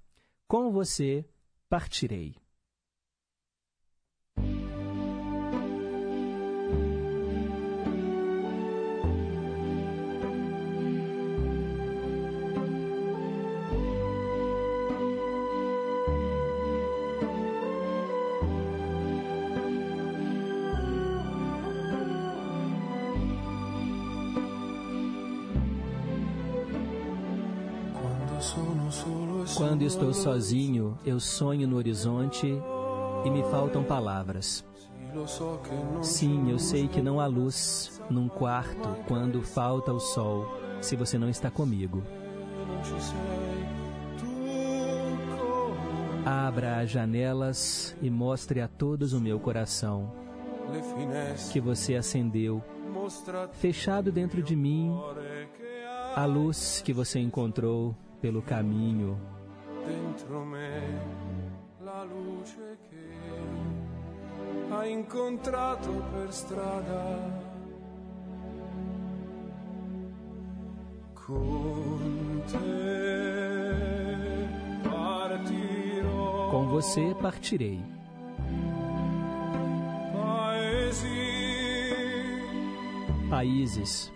[0.49, 1.27] Com você
[1.69, 2.42] partirei.
[29.83, 32.47] Quando estou sozinho, eu sonho no horizonte
[33.25, 34.65] e me faltam palavras.
[36.01, 40.47] Sim, eu sei que não há luz num quarto quando falta o sol,
[40.81, 42.01] se você não está comigo.
[46.25, 50.13] Abra as janelas e mostre a todos o meu coração
[51.53, 52.63] que você acendeu,
[53.55, 54.97] fechado dentro de mim,
[56.15, 59.19] a luz que você encontrou pelo caminho.
[59.85, 60.81] Dentro me
[61.81, 63.07] la luce che
[64.71, 67.41] hai incontrato per strada.
[71.15, 72.59] Con te
[74.83, 76.49] partirò.
[76.51, 77.81] Com você partirei.
[80.13, 81.33] Paesi
[83.29, 84.13] Países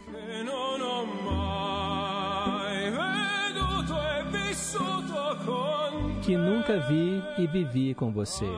[6.27, 8.49] que nunca vi e vivi com você.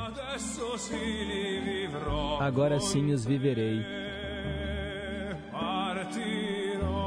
[2.41, 3.85] Agora sim os viverei.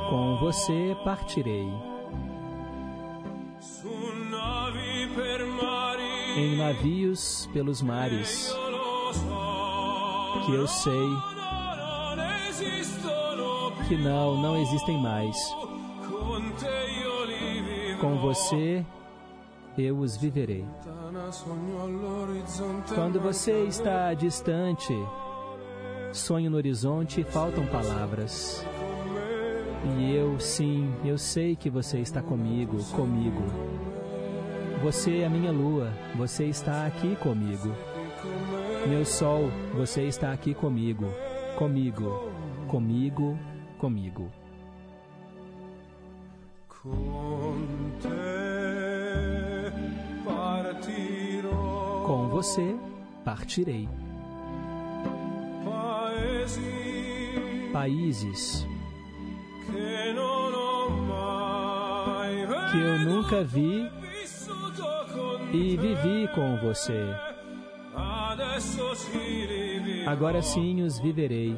[0.07, 1.67] Com você partirei.
[6.37, 8.55] Em navios pelos mares,
[10.45, 11.09] que eu sei
[13.87, 15.35] que não, não existem mais.
[17.99, 18.85] Com você
[19.77, 20.65] eu os viverei.
[22.93, 24.93] Quando você está distante,
[26.11, 28.65] sonho no horizonte e faltam palavras.
[29.97, 33.43] E eu, sim, eu sei que você está comigo, comigo.
[34.83, 37.73] Você é a minha lua, você está aqui comigo.
[38.87, 41.05] Meu sol, você está aqui comigo,
[41.57, 42.29] comigo,
[42.67, 43.37] comigo,
[43.77, 44.31] comigo.
[48.01, 48.50] Partirò.
[52.05, 52.75] Com você
[53.23, 53.87] partirei.
[57.71, 58.67] Países
[62.71, 63.89] que eu nunca vi
[65.53, 67.15] e vivi com você.
[70.07, 71.57] Agora sim os viverei.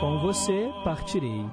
[0.00, 1.44] Com você partirei.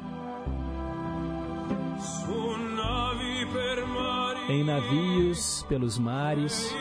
[4.52, 6.76] Em navios pelos mares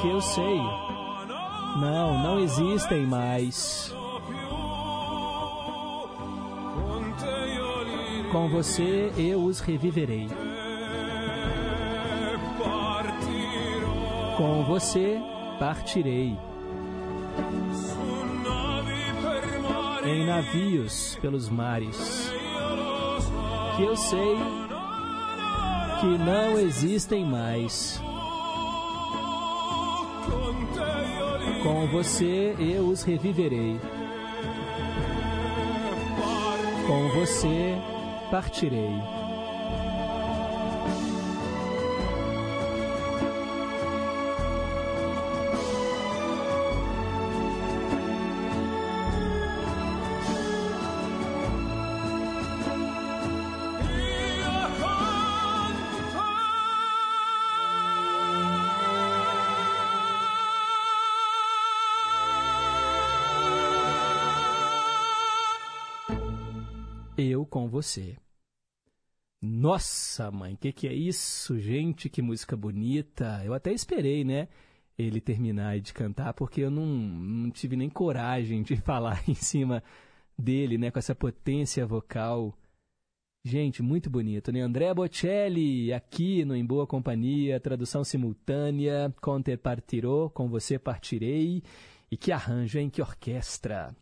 [0.00, 0.56] que eu sei.
[1.80, 3.92] Não, não existem mais.
[8.30, 10.28] Com você eu os reviverei.
[14.36, 15.20] Com você
[15.58, 16.38] partirei.
[20.04, 22.32] Em navios pelos mares
[23.76, 24.69] que eu sei
[26.00, 28.00] que não existem mais.
[31.62, 33.78] Com você eu os reviverei.
[36.86, 37.76] Com você
[38.30, 39.19] partirei.
[67.82, 68.16] Você.
[69.42, 72.10] Nossa, mãe, que que é isso, gente?
[72.10, 73.42] Que música bonita.
[73.44, 74.48] Eu até esperei, né?
[74.98, 79.82] Ele terminar de cantar, porque eu não, não tive nem coragem de falar em cima
[80.38, 80.90] dele, né?
[80.90, 82.54] Com essa potência vocal.
[83.42, 84.60] Gente, muito bonito, né?
[84.60, 91.62] André Bocelli, aqui no Em Boa Companhia, tradução simultânea, com te partirò, com você partirei.
[92.10, 92.90] E que arranjo, hein?
[92.90, 93.96] Que orquestra.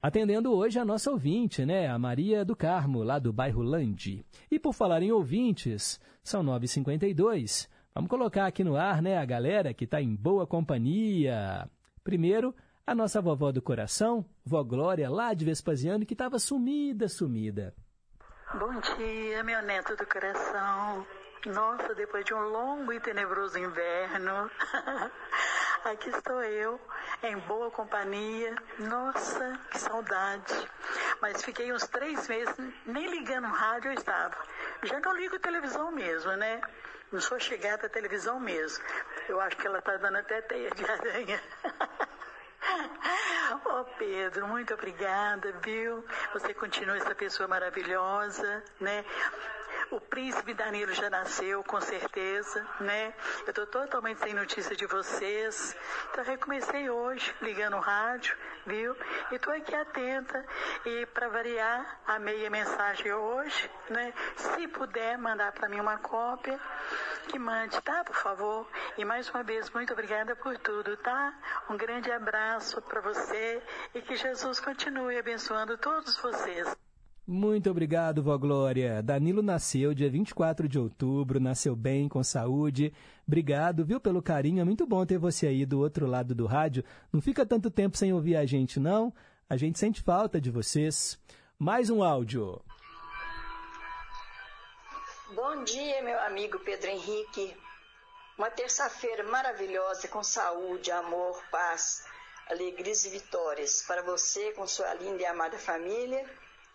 [0.00, 1.88] Atendendo hoje a nossa ouvinte, né?
[1.88, 4.24] A Maria do Carmo, lá do bairro Lande.
[4.48, 7.68] E por falar em ouvintes, são 9h52.
[7.92, 9.18] Vamos colocar aqui no ar, né?
[9.18, 11.68] A galera que está em boa companhia.
[12.04, 12.54] Primeiro,
[12.86, 17.74] a nossa vovó do coração, vó Glória, lá de Vespasiano, que estava sumida, sumida.
[18.54, 21.04] Bom dia, meu neto do coração.
[21.44, 24.50] Nossa, depois de um longo e tenebroso inverno,
[25.84, 26.80] aqui estou eu,
[27.22, 28.54] em boa companhia.
[28.78, 30.68] Nossa, que saudade.
[31.20, 32.54] Mas fiquei uns três meses,
[32.86, 34.36] nem ligando o rádio eu estava.
[34.82, 36.60] Já não ligo televisão mesmo, né?
[37.10, 38.84] Não sou chegada à televisão mesmo.
[39.28, 41.42] Eu acho que ela está dando até teia de aranha.
[43.64, 46.04] Ô Pedro, muito obrigada, viu?
[46.34, 49.04] Você continua essa pessoa maravilhosa, né?
[49.90, 53.14] O príncipe Danilo já nasceu, com certeza, né?
[53.46, 55.76] Eu tô totalmente sem notícia de vocês.
[56.10, 58.96] Então recomecei hoje, ligando o rádio, viu?
[59.30, 60.44] E tô aqui atenta.
[60.84, 64.12] E para variar, a mensagem hoje, né?
[64.36, 66.60] Se puder mandar para mim uma cópia,
[67.28, 68.04] que mande, tá?
[68.04, 68.68] Por favor.
[68.96, 71.32] E mais uma vez, muito obrigada por tudo, tá?
[71.70, 73.62] Um grande abraço para você
[73.94, 76.87] e que Jesus continue abençoando todos vocês.
[77.30, 79.02] Muito obrigado, vó Glória.
[79.02, 82.90] Danilo nasceu dia 24 de outubro, nasceu bem, com saúde.
[83.26, 84.62] Obrigado, viu, pelo carinho.
[84.62, 86.82] É muito bom ter você aí do outro lado do rádio.
[87.12, 89.12] Não fica tanto tempo sem ouvir a gente, não.
[89.46, 91.18] A gente sente falta de vocês.
[91.58, 92.62] Mais um áudio.
[95.34, 97.54] Bom dia, meu amigo Pedro Henrique.
[98.38, 102.06] Uma terça-feira maravilhosa com saúde, amor, paz,
[102.48, 106.24] alegrias e vitórias para você com sua linda e amada família,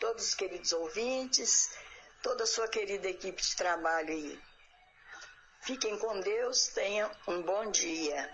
[0.04, 1.70] todos os queridos ouvintes,
[2.22, 4.38] toda a sua querida equipe de trabalho aí.
[5.62, 8.30] Fiquem com Deus, tenham um bom dia.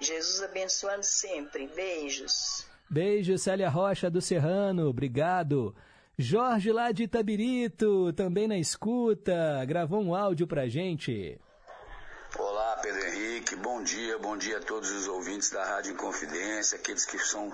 [0.00, 1.66] Jesus abençoando sempre.
[1.74, 2.64] Beijos.
[2.88, 4.88] Beijo, Célia Rocha do Serrano.
[4.88, 5.74] Obrigado.
[6.16, 11.36] Jorge lá de Itabirito, também na escuta, gravou um áudio pra gente.
[12.82, 17.18] Pedro Henrique, bom dia, bom dia a todos os ouvintes da Rádio Inconfidência, aqueles que
[17.18, 17.52] são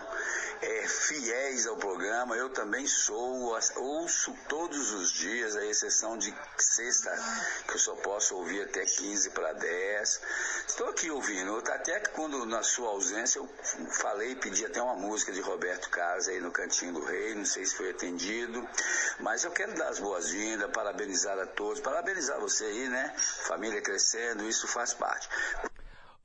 [0.60, 2.36] é, fiéis ao programa.
[2.36, 7.10] Eu também sou, ouço todos os dias, à exceção de sexta,
[7.66, 10.20] que eu só posso ouvir até 15 para 10.
[10.68, 13.48] Estou aqui ouvindo, até que quando na sua ausência eu
[13.92, 17.64] falei, pedi até uma música de Roberto Carlos aí no Cantinho do Rei, não sei
[17.64, 18.66] se foi atendido,
[19.20, 23.14] mas eu quero dar as boas-vindas, parabenizar a todos, parabenizar você aí, né?
[23.46, 25.13] Família crescendo, isso faz parte.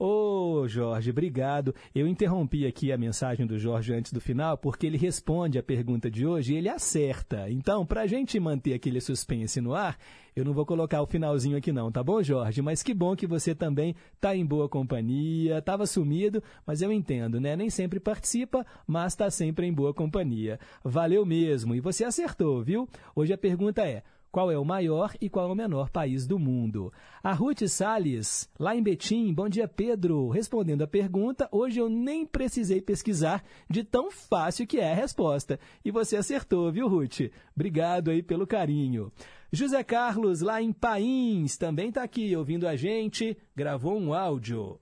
[0.01, 1.75] Ô, Jorge, obrigado.
[1.93, 6.09] Eu interrompi aqui a mensagem do Jorge antes do final, porque ele responde a pergunta
[6.09, 7.49] de hoje e ele acerta.
[7.49, 9.97] Então, para a gente manter aquele suspense no ar,
[10.33, 12.61] eu não vou colocar o finalzinho aqui não, tá bom, Jorge?
[12.61, 17.37] Mas que bom que você também tá em boa companhia, estava sumido, mas eu entendo,
[17.41, 17.57] né?
[17.57, 20.61] Nem sempre participa, mas está sempre em boa companhia.
[20.81, 21.75] Valeu mesmo.
[21.75, 22.87] E você acertou, viu?
[23.13, 26.37] Hoje a pergunta é: qual é o maior e qual é o menor país do
[26.37, 26.93] mundo.
[27.23, 32.25] A Ruth Salles, lá em Betim, bom dia Pedro, respondendo a pergunta, hoje eu nem
[32.25, 35.59] precisei pesquisar de tão fácil que é a resposta.
[35.83, 37.31] E você acertou, viu Ruth?
[37.55, 39.11] Obrigado aí pelo carinho.
[39.51, 44.79] José Carlos, lá em Pains, também está aqui ouvindo a gente, gravou um áudio.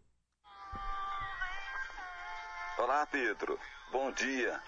[2.77, 3.57] Olá Pedro,
[3.91, 4.59] bom dia.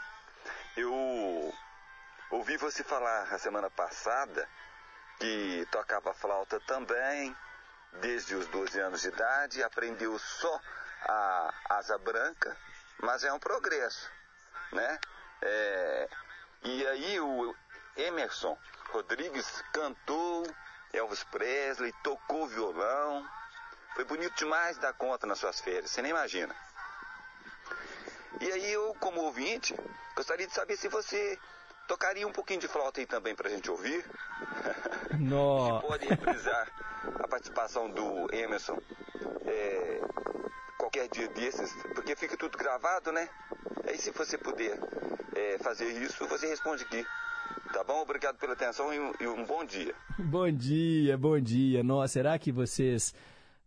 [0.78, 1.54] Eu
[2.32, 4.48] ouvi você falar a semana passada
[5.20, 7.36] que tocava flauta também,
[7.94, 10.62] desde os 12 anos de idade, aprendeu só
[11.04, 12.56] a asa branca,
[13.02, 14.10] mas é um progresso,
[14.72, 15.00] né?
[15.42, 16.10] É,
[16.64, 17.56] e aí o
[17.96, 18.58] Emerson
[18.92, 20.44] Rodrigues cantou,
[20.94, 23.28] Elvis Presley tocou violão,
[23.96, 26.56] foi bonito demais dar conta nas suas férias, você nem imagina.
[28.40, 29.76] E aí eu, como ouvinte,
[30.16, 31.38] gostaria de saber se você
[31.88, 34.06] tocaria um pouquinho de flauta aí também pra gente ouvir.
[35.20, 35.88] Nossa.
[35.88, 36.68] pode reprisar
[37.20, 38.78] a participação do Emerson
[39.46, 40.02] é,
[40.78, 43.30] qualquer dia desses, porque fica tudo gravado, né?
[43.88, 44.80] Aí se você puder
[45.36, 47.06] é, fazer isso, você responde aqui.
[47.74, 48.02] Tá bom?
[48.02, 49.94] Obrigado pela atenção e um, e um bom dia.
[50.18, 51.84] Bom dia, bom dia.
[51.84, 53.14] Nossa, será que vocês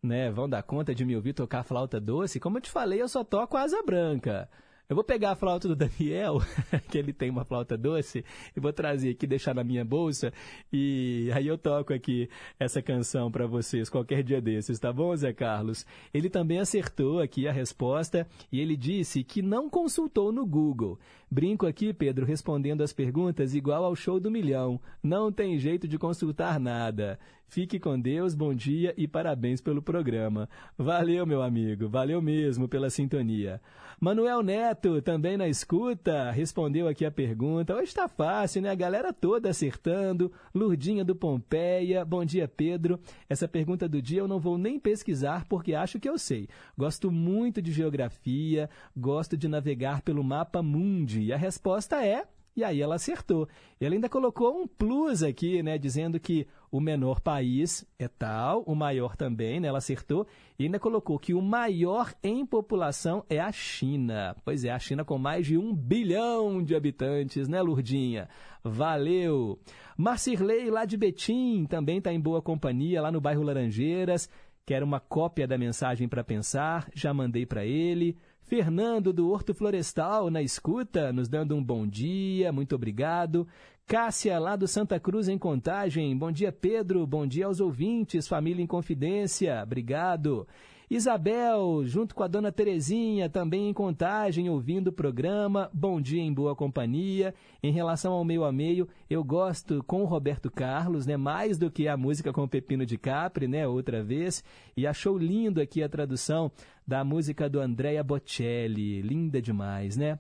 [0.03, 2.41] né, vão dar conta de me ouvir tocar flauta doce?
[2.41, 4.49] Como eu te falei, eu só toco asa branca.
[4.93, 6.43] Eu vou pegar a flauta do Daniel,
[6.91, 8.23] que ele tem uma flauta doce,
[8.55, 10.31] e vou trazer aqui, deixar na minha bolsa,
[10.71, 12.29] e aí eu toco aqui
[12.61, 15.87] essa canção para vocês qualquer dia desses, tá bom, Zé Carlos?
[16.13, 20.99] Ele também acertou aqui a resposta e ele disse que não consultou no Google.
[21.33, 24.79] Brinco aqui, Pedro, respondendo as perguntas igual ao show do milhão.
[25.03, 27.19] Não tem jeito de consultar nada.
[27.47, 30.47] Fique com Deus, bom dia e parabéns pelo programa.
[30.77, 33.63] Valeu, meu amigo, valeu mesmo pela sintonia.
[34.01, 37.75] Manuel Neto também na escuta, respondeu aqui a pergunta.
[37.75, 38.71] Hoje está fácil, né?
[38.71, 40.33] A galera toda acertando.
[40.55, 42.05] Lurdinha do Pompeia.
[42.05, 42.99] Bom dia, Pedro.
[43.29, 46.49] Essa pergunta do dia eu não vou nem pesquisar porque acho que eu sei.
[46.77, 51.22] Gosto muito de geografia, gosto de navegar pelo mapa mundi.
[51.23, 53.49] E a resposta é e aí ela acertou.
[53.81, 58.75] Ele ainda colocou um plus aqui, né, dizendo que o menor país é tal, o
[58.75, 60.27] maior também, né, ela acertou.
[60.59, 64.37] E ainda colocou que o maior em população é a China.
[64.45, 68.29] Pois é, a China com mais de um bilhão de habitantes, né, Lurdinha?
[68.63, 69.59] Valeu!
[69.97, 74.29] Marcirley, lá de Betim, também está em boa companhia, lá no bairro Laranjeiras.
[74.65, 76.89] Quer uma cópia da mensagem para pensar?
[76.95, 78.17] Já mandei para ele.
[78.53, 83.49] Fernando do Horto Florestal na escuta, nos dando um bom dia, muito obrigado.
[83.87, 86.15] Cássia, lá do Santa Cruz, em Contagem.
[86.15, 87.07] Bom dia, Pedro.
[87.07, 88.29] Bom dia aos ouvintes.
[88.29, 89.59] Família em Confidência.
[89.63, 90.47] Obrigado.
[90.95, 95.71] Isabel, junto com a dona Terezinha, também em contagem, ouvindo o programa.
[95.73, 97.35] Bom dia em boa companhia.
[97.63, 101.17] Em relação ao meio a meio, eu gosto com o Roberto Carlos, né?
[101.17, 103.67] Mais do que a música com o Pepino de Capri, né?
[103.67, 104.45] Outra vez.
[104.77, 106.53] E achou lindo aqui a tradução
[106.87, 109.03] da música do Andrea Bocelli.
[109.03, 110.19] Linda demais, né?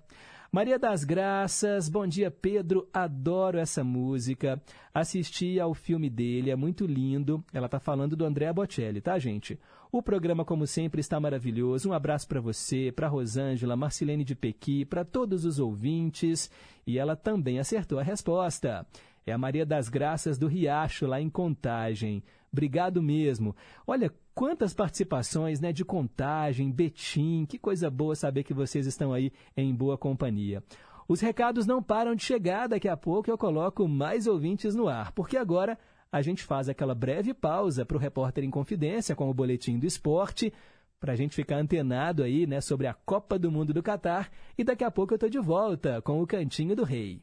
[0.50, 4.60] Maria das Graças, bom dia Pedro, adoro essa música.
[4.92, 7.42] Assisti ao filme dele, é muito lindo.
[7.54, 9.58] Ela está falando do Andrea Bocelli, tá, gente?
[9.90, 11.88] O programa, como sempre, está maravilhoso.
[11.88, 16.50] Um abraço para você, para Rosângela, Marcilene de Pequi, para todos os ouvintes.
[16.86, 18.86] E ela também acertou a resposta.
[19.26, 22.22] É a Maria das Graças do Riacho, lá em Contagem.
[22.52, 23.56] Obrigado mesmo.
[23.86, 27.46] Olha, quantas participações né, de Contagem, Betim.
[27.46, 30.62] Que coisa boa saber que vocês estão aí em boa companhia.
[31.08, 32.68] Os recados não param de chegar.
[32.68, 35.78] Daqui a pouco eu coloco mais ouvintes no ar, porque agora
[36.10, 39.86] a gente faz aquela breve pausa para o repórter em confidência com o boletim do
[39.86, 40.52] esporte,
[41.00, 44.30] para a gente ficar antenado aí né, sobre a Copa do Mundo do Catar.
[44.56, 47.22] E daqui a pouco eu estou de volta com o Cantinho do Rei.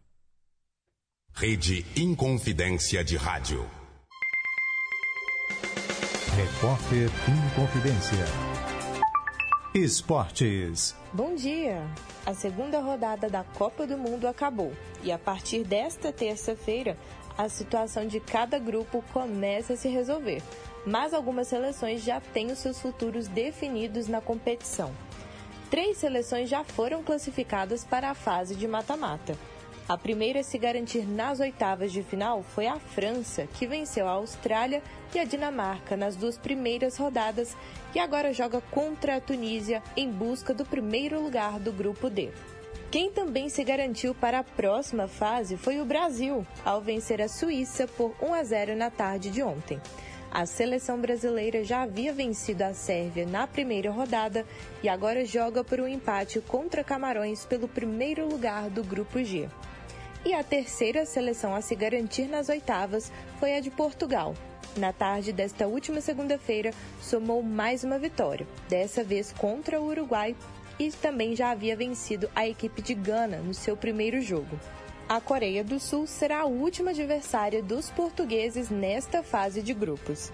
[1.34, 3.79] Rede Inconfidência de Rádio.
[6.40, 8.26] Repórter Inconfidência.
[9.76, 10.96] Esportes.
[11.12, 11.86] Bom dia!
[12.26, 14.72] A segunda rodada da Copa do Mundo acabou
[15.04, 16.96] e a partir desta terça-feira
[17.38, 20.42] a situação de cada grupo começa a se resolver,
[20.86, 24.94] mas algumas seleções já têm os seus futuros definidos na competição.
[25.70, 29.38] Três seleções já foram classificadas para a fase de mata-mata.
[29.90, 34.12] A primeira a se garantir nas oitavas de final foi a França, que venceu a
[34.12, 34.82] Austrália
[35.14, 37.56] e a Dinamarca nas duas primeiras rodadas
[37.94, 42.30] e agora joga contra a Tunísia em busca do primeiro lugar do grupo D.
[42.92, 47.88] Quem também se garantiu para a próxima fase foi o Brasil, ao vencer a Suíça
[47.88, 49.80] por 1 a 0 na tarde de ontem.
[50.32, 54.46] A seleção brasileira já havia vencido a Sérvia na primeira rodada
[54.84, 59.50] e agora joga por um empate contra Camarões pelo primeiro lugar do grupo G.
[60.26, 64.36] E a terceira seleção a se garantir nas oitavas foi a de Portugal.
[64.78, 70.36] Na tarde desta última segunda-feira, somou mais uma vitória, dessa vez contra o Uruguai,
[70.80, 74.58] e também já havia vencido a equipe de Gana no seu primeiro jogo.
[75.10, 80.32] A Coreia do Sul será a última adversária dos portugueses nesta fase de grupos.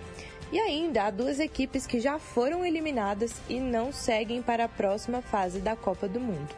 [0.51, 5.21] E ainda há duas equipes que já foram eliminadas e não seguem para a próxima
[5.21, 6.53] fase da Copa do Mundo.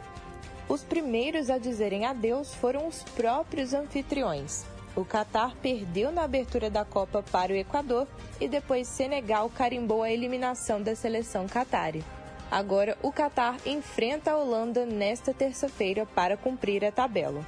[0.68, 4.66] Os primeiros a dizerem adeus foram os próprios anfitriões.
[4.96, 8.06] O Catar perdeu na abertura da Copa para o Equador
[8.40, 12.04] e depois Senegal carimbou a eliminação da seleção catari.
[12.50, 17.44] Agora, o Catar enfrenta a Holanda nesta terça-feira para cumprir a tabela.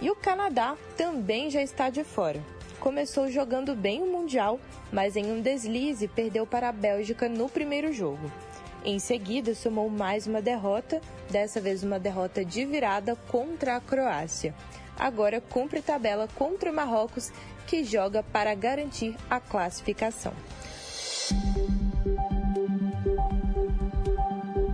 [0.00, 2.40] E o Canadá também já está de fora.
[2.78, 4.60] Começou jogando bem o Mundial,
[4.92, 8.30] mas em um deslize perdeu para a Bélgica no primeiro jogo.
[8.84, 14.54] Em seguida, somou mais uma derrota, dessa vez uma derrota de virada contra a Croácia.
[14.98, 17.30] Agora cumpre tabela contra o Marrocos,
[17.68, 20.32] que joga para garantir a classificação.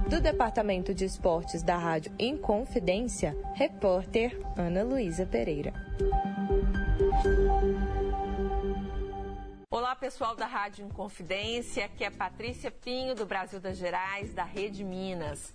[0.09, 5.75] Do Departamento de Esportes da Rádio Inconfidência, repórter Ana Luísa Pereira.
[9.69, 14.85] Olá, pessoal da Rádio Inconfidência, aqui é Patrícia Pinho, do Brasil das Gerais, da Rede
[14.85, 15.53] Minas.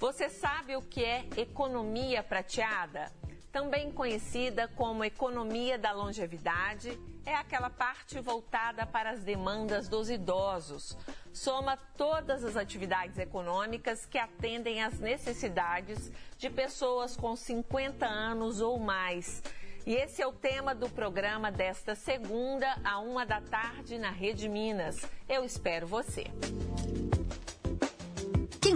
[0.00, 3.12] Você sabe o que é economia prateada?
[3.52, 10.96] Também conhecida como economia da longevidade, é aquela parte voltada para as demandas dos idosos.
[11.32, 18.78] Soma todas as atividades econômicas que atendem às necessidades de pessoas com 50 anos ou
[18.78, 19.42] mais
[19.86, 24.48] e esse é o tema do programa desta segunda, a uma da tarde, na Rede
[24.48, 25.04] Minas.
[25.28, 26.24] Eu espero você.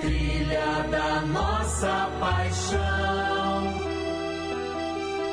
[0.00, 3.74] trilha da nossa paixão.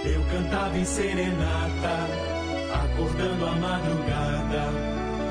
[0.03, 2.07] Eu cantava em serenata,
[2.83, 4.63] acordando a madrugada,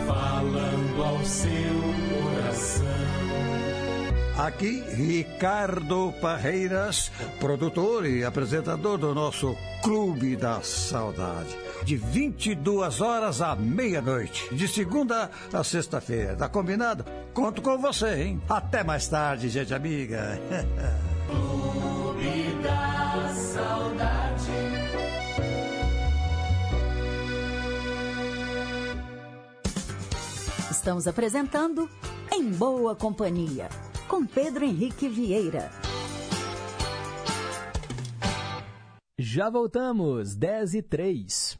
[0.06, 1.50] falando ao seu
[2.22, 2.86] coração.
[4.38, 11.69] Aqui, Ricardo Parreiras, produtor e apresentador do nosso Clube da Saudade.
[11.84, 16.36] De 22 horas à meia-noite, de segunda a sexta-feira.
[16.36, 17.04] Tá combinado?
[17.32, 18.42] Conto com você, hein?
[18.48, 20.38] Até mais tarde, gente amiga.
[21.26, 24.50] Clube da Saudade.
[30.70, 31.90] Estamos apresentando
[32.32, 33.68] Em Boa Companhia,
[34.08, 35.70] com Pedro Henrique Vieira.
[39.18, 41.59] Já voltamos, 10 e 3.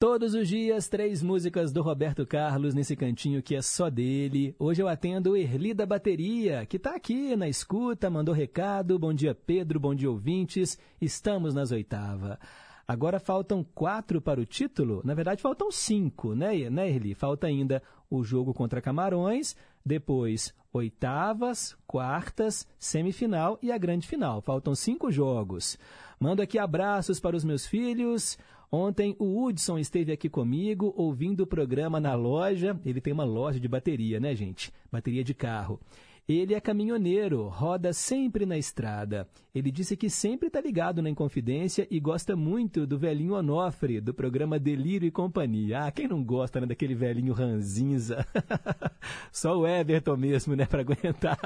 [0.00, 4.54] Todos os dias, três músicas do Roberto Carlos nesse cantinho que é só dele.
[4.56, 8.96] Hoje eu atendo Erli da Bateria, que está aqui na escuta, mandou recado.
[8.96, 10.78] Bom dia, Pedro, bom dia, ouvintes.
[11.00, 12.38] Estamos nas oitava.
[12.86, 15.02] Agora faltam quatro para o título.
[15.04, 17.12] Na verdade, faltam cinco, né, né Erli?
[17.12, 24.40] Falta ainda o jogo contra Camarões, depois oitavas, quartas, semifinal e a grande final.
[24.42, 25.76] Faltam cinco jogos.
[26.20, 28.38] Mando aqui abraços para os meus filhos.
[28.70, 32.78] Ontem o Hudson esteve aqui comigo ouvindo o programa na loja.
[32.84, 34.70] Ele tem uma loja de bateria, né, gente?
[34.92, 35.80] Bateria de carro.
[36.28, 39.26] Ele é caminhoneiro, roda sempre na estrada.
[39.54, 44.12] Ele disse que sempre está ligado na Inconfidência e gosta muito do velhinho Onofre, do
[44.12, 45.84] programa Delírio e Companhia.
[45.84, 48.26] Ah, quem não gosta né, daquele velhinho ranzinza?
[49.32, 51.38] Só o Everton mesmo, né, para aguentar.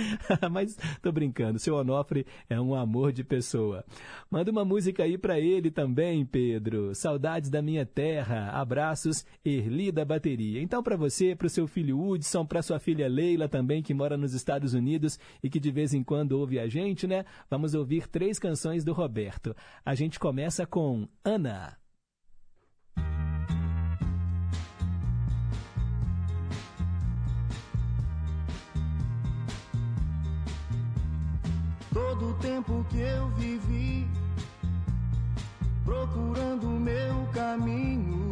[0.50, 3.84] Mas tô brincando, seu Onofre é um amor de pessoa.
[4.30, 6.94] Manda uma música aí para ele também, Pedro.
[6.94, 8.50] Saudades da minha terra.
[8.52, 10.62] Abraços, Erli da Bateria.
[10.62, 14.16] Então para você, para o seu filho Hudson, para sua filha Leila também, que mora
[14.16, 17.24] nos Estados Unidos e que de vez em quando ouve a gente, né?
[17.48, 19.54] Vamos ouvir três canções do Roberto.
[19.84, 21.76] A gente começa com Ana.
[31.92, 34.06] Todo o tempo que eu vivi
[35.84, 38.30] procurando meu caminho,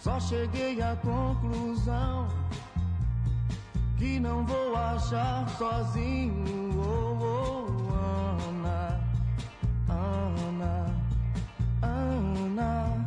[0.00, 2.45] só cheguei à conclusão
[3.96, 6.70] que não vou achar sozinho.
[6.78, 7.92] Oh, oh,
[8.48, 9.00] Ana,
[9.88, 10.86] Ana,
[11.82, 13.06] Ana.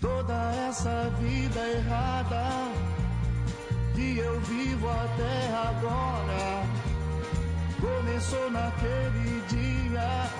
[0.00, 2.44] Toda essa vida errada
[3.94, 6.77] que eu vivo até agora
[7.80, 10.30] começou naquele dia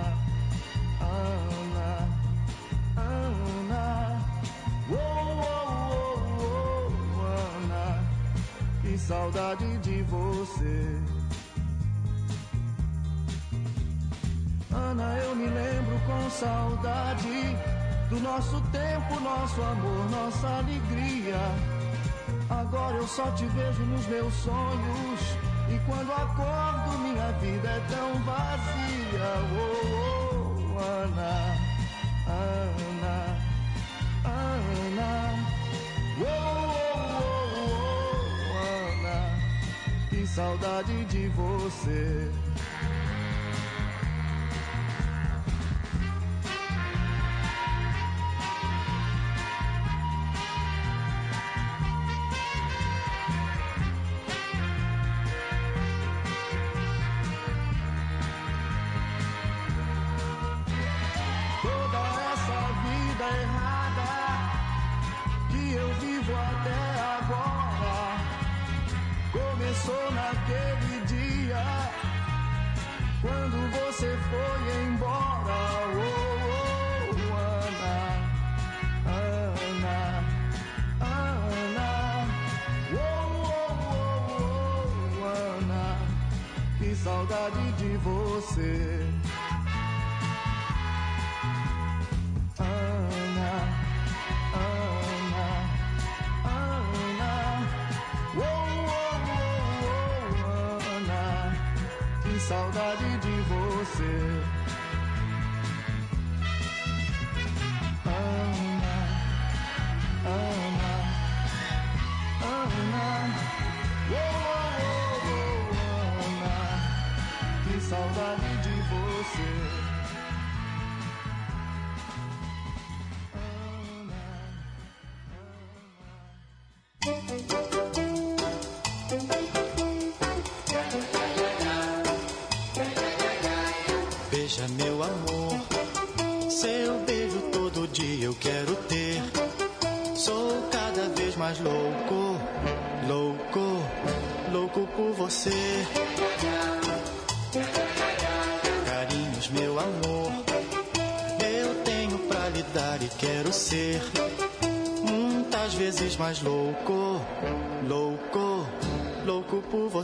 [1.01, 1.91] Ana,
[2.97, 4.21] Ana.
[4.89, 7.25] Oh, oh, oh, oh,
[7.63, 7.85] Ana,
[8.81, 10.99] que saudade de você.
[14.71, 17.74] Ana, eu me lembro com saudade
[18.09, 21.39] do nosso tempo, nosso amor, nossa alegria.
[22.49, 25.19] Agora eu só te vejo nos meus sonhos.
[25.67, 29.27] E quando acordo, minha vida é tão vazia.
[29.51, 31.55] Oh, oh, Ana,
[32.27, 33.37] Ana,
[34.23, 35.45] Ana.
[36.19, 37.63] Oh, oh, oh,
[38.51, 39.17] oh, Ana,
[40.09, 42.31] que saudade de você.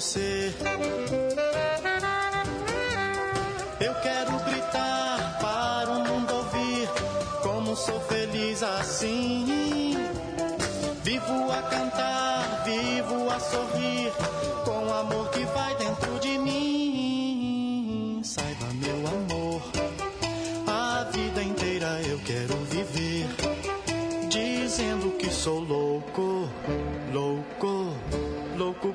[0.02, 0.52] Você.
[3.80, 6.90] Eu quero gritar para o mundo ouvir
[7.44, 9.96] como sou feliz assim.
[11.04, 14.12] Vivo a cantar, vivo a sorrir
[14.66, 16.11] com o amor que vai dentro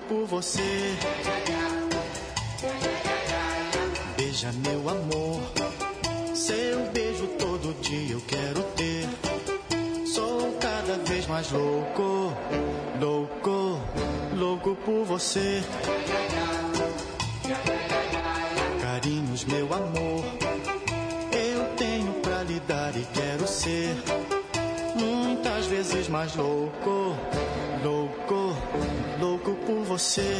[0.09, 0.97] por você.
[4.17, 5.41] Beija meu amor,
[6.35, 9.09] seu beijo todo dia eu quero ter.
[10.07, 12.33] Sou cada vez mais louco,
[13.01, 13.81] louco,
[14.37, 15.63] louco por você.
[18.81, 20.25] Carinhos, meu amor,
[21.33, 23.95] eu tenho pra lhe dar e quero ser.
[24.95, 27.15] Muitas vezes mais louco,
[27.85, 28.36] louco,
[29.99, 30.37] você.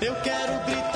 [0.00, 0.93] Eu quero gritar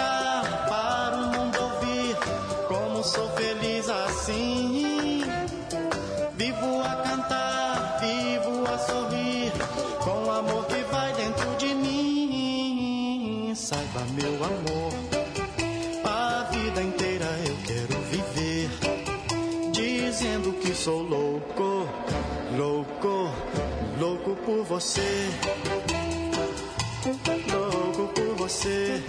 [24.78, 25.30] você.
[27.50, 29.02] Louco por você.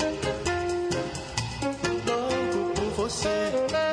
[2.07, 3.88] Louco por você.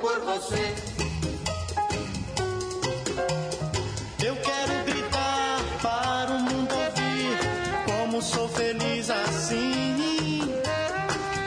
[0.00, 0.74] Por você.
[4.24, 7.38] Eu quero gritar para o mundo ouvir
[7.86, 10.40] como sou feliz assim.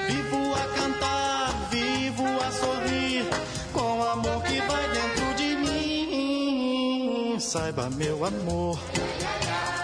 [0.07, 3.25] Vivo a cantar, vivo a sorrir
[3.73, 7.39] com o amor que vai dentro de mim.
[7.39, 8.80] Saiba, meu amor,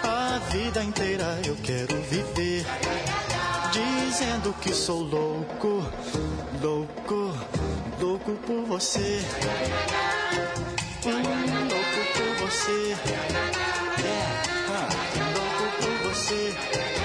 [0.04, 2.66] a vida inteira eu quero viver
[3.72, 5.84] dizendo que sou louco,
[6.62, 7.32] louco,
[8.00, 9.20] louco por você.
[11.06, 11.22] Hum,
[11.70, 12.96] louco por você.
[14.06, 14.18] É,
[14.70, 14.88] ah,
[15.36, 16.99] louco por você.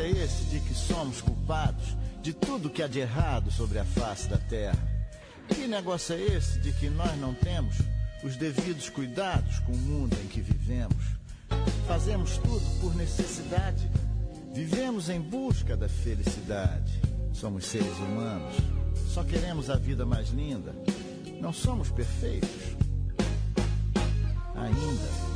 [0.00, 4.28] É esse de que somos culpados de tudo que há de errado sobre a face
[4.28, 4.78] da terra?
[5.48, 7.76] Que negócio é esse de que nós não temos
[8.22, 11.04] os devidos cuidados com o mundo em que vivemos?
[11.86, 13.90] Fazemos tudo por necessidade.
[14.52, 17.00] Vivemos em busca da felicidade.
[17.32, 18.54] Somos seres humanos.
[19.12, 20.74] Só queremos a vida mais linda.
[21.40, 22.76] Não somos perfeitos.
[24.54, 25.27] Ainda.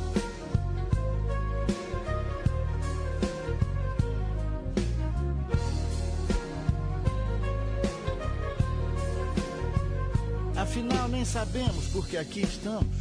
[10.63, 12.95] Afinal, nem sabemos por que aqui estamos.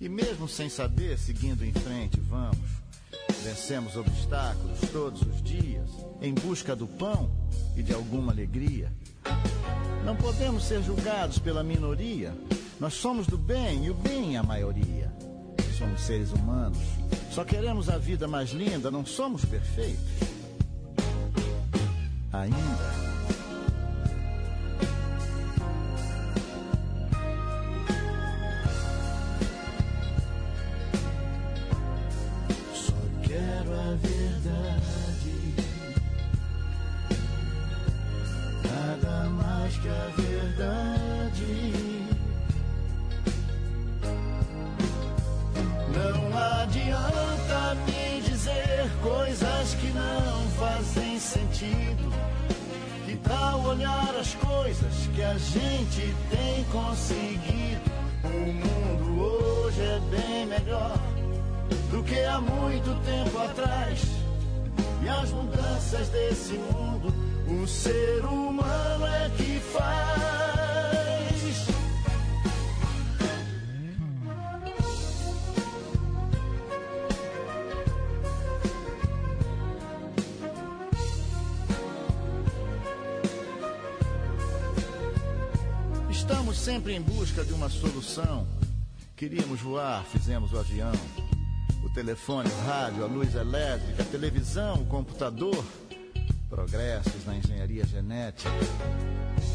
[0.00, 2.70] E mesmo sem saber, seguindo em frente, vamos.
[3.42, 5.90] Vencemos obstáculos todos os dias,
[6.22, 7.28] em busca do pão
[7.74, 8.92] e de alguma alegria.
[10.04, 12.32] Não podemos ser julgados pela minoria.
[12.78, 15.12] Nós somos do bem e o bem é a maioria.
[15.76, 16.78] Somos seres humanos.
[17.32, 20.04] Só queremos a vida mais linda, não somos perfeitos.
[22.32, 23.05] Ainda.
[87.36, 88.46] Busca de uma solução.
[89.14, 90.92] Queríamos voar, fizemos o avião.
[91.84, 95.62] O telefone, o rádio, a luz elétrica, a televisão, o computador.
[96.48, 98.50] Progressos na engenharia genética.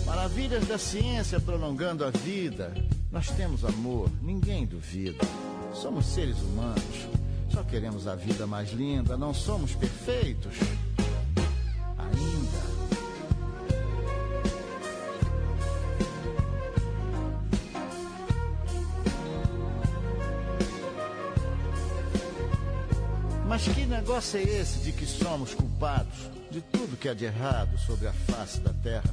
[0.05, 2.71] Maravilhas da ciência prolongando a vida.
[3.11, 5.25] Nós temos amor, ninguém duvida.
[5.73, 7.07] Somos seres humanos.
[7.49, 10.53] Só queremos a vida mais linda, não somos perfeitos.
[24.21, 28.13] Negócio é esse de que somos culpados de tudo que há de errado sobre a
[28.13, 29.09] face da terra?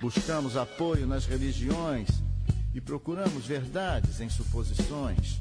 [0.00, 2.08] Buscamos apoio nas religiões
[2.74, 5.40] e procuramos verdades em suposições.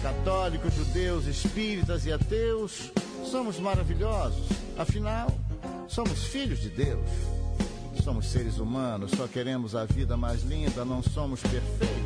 [0.00, 2.92] Católicos, judeus, espíritas e ateus,
[3.24, 4.46] somos maravilhosos.
[4.78, 5.28] Afinal,
[5.88, 7.10] somos filhos de Deus.
[8.04, 12.03] Somos seres humanos, só queremos a vida mais linda, não somos perfeitos.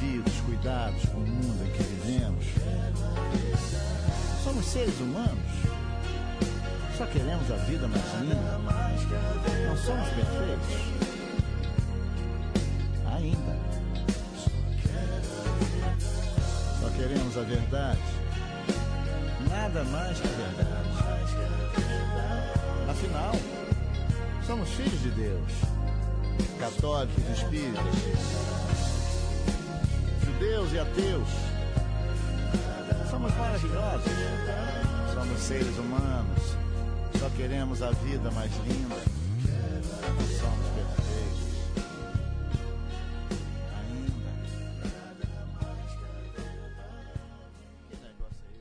[0.00, 2.44] Devidos cuidados com o mundo em que vivemos?
[4.44, 5.38] Somos seres humanos.
[6.96, 8.58] Só queremos a vida mais linda.
[9.68, 11.07] Não somos perfeitos.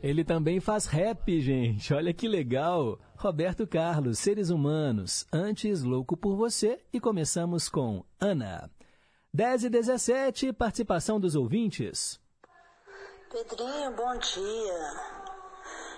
[0.07, 1.93] Ele também faz rap, gente.
[1.93, 2.97] Olha que legal.
[3.17, 5.25] Roberto Carlos, Seres Humanos.
[5.33, 6.79] Antes, Louco por Você.
[6.93, 8.71] E começamos com Ana.
[9.33, 12.21] 10 e 17, participação dos ouvintes.
[13.29, 15.17] Pedrinho, bom dia.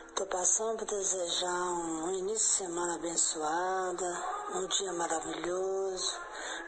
[0.07, 4.23] Estou passando para desejar um início de semana abençoada,
[4.56, 6.19] um dia maravilhoso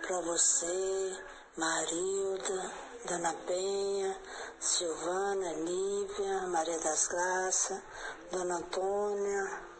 [0.05, 1.17] para você,
[1.57, 2.71] Marilda,
[3.05, 4.17] Dona Penha,
[4.59, 7.81] Silvana, Lívia, Maria das Graças,
[8.31, 9.71] Dona Antônia,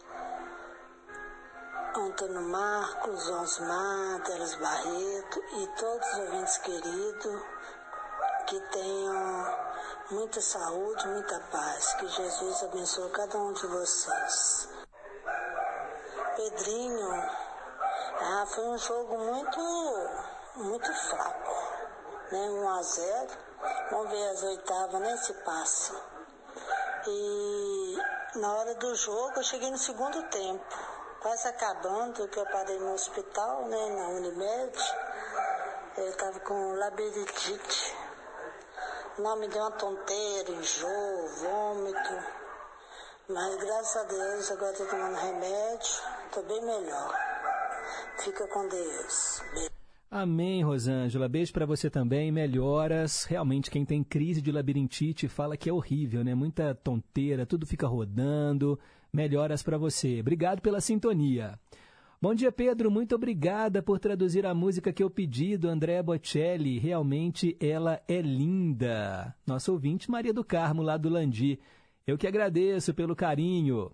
[1.96, 7.42] Antônio Marcos, Osmar, Delas Barreto e todos os ouvintes queridos
[8.48, 9.58] que tenham
[10.12, 11.94] muita saúde, muita paz.
[11.94, 14.70] Que Jesus abençoe cada um de vocês.
[16.36, 17.12] Pedrinho,
[18.22, 19.60] ah, foi um jogo muito,
[20.56, 21.71] muito fraco,
[22.32, 22.50] né?
[22.50, 23.28] 1 a 0.
[23.92, 25.18] Vamos ver as oitavas, né?
[25.18, 25.94] Se passa.
[27.08, 27.98] E
[28.36, 30.78] na hora do jogo eu cheguei no segundo tempo,
[31.20, 33.90] quase acabando, que eu parei no hospital, né?
[33.96, 34.78] Na Unimed.
[35.98, 37.98] Eu estava com labirintite.
[39.18, 42.42] Não, me deu uma tonteira, enjoo, vômito.
[43.28, 47.14] Mas graças a Deus agora estou tomando remédio, estou bem melhor.
[48.20, 49.42] Fica com Deus.
[49.54, 49.81] Beijo.
[50.14, 51.30] Amém, Rosângela.
[51.30, 52.34] Beijo para você também.
[52.34, 53.24] Melhoras.
[53.24, 56.36] Realmente, quem tem crise de labirintite fala que é horrível, né?
[56.36, 58.78] Muita tonteira, tudo fica rodando.
[59.14, 60.20] Melhoras para você.
[60.20, 61.58] Obrigado pela sintonia.
[62.22, 62.92] Bom dia, Pedro.
[62.92, 66.78] Muito obrigada por traduzir a música que eu pedi do André Bocelli.
[66.78, 69.34] Realmente ela é linda.
[69.48, 71.58] Nosso ouvinte, Maria do Carmo, lá do Landi.
[72.06, 73.90] Eu que agradeço pelo carinho.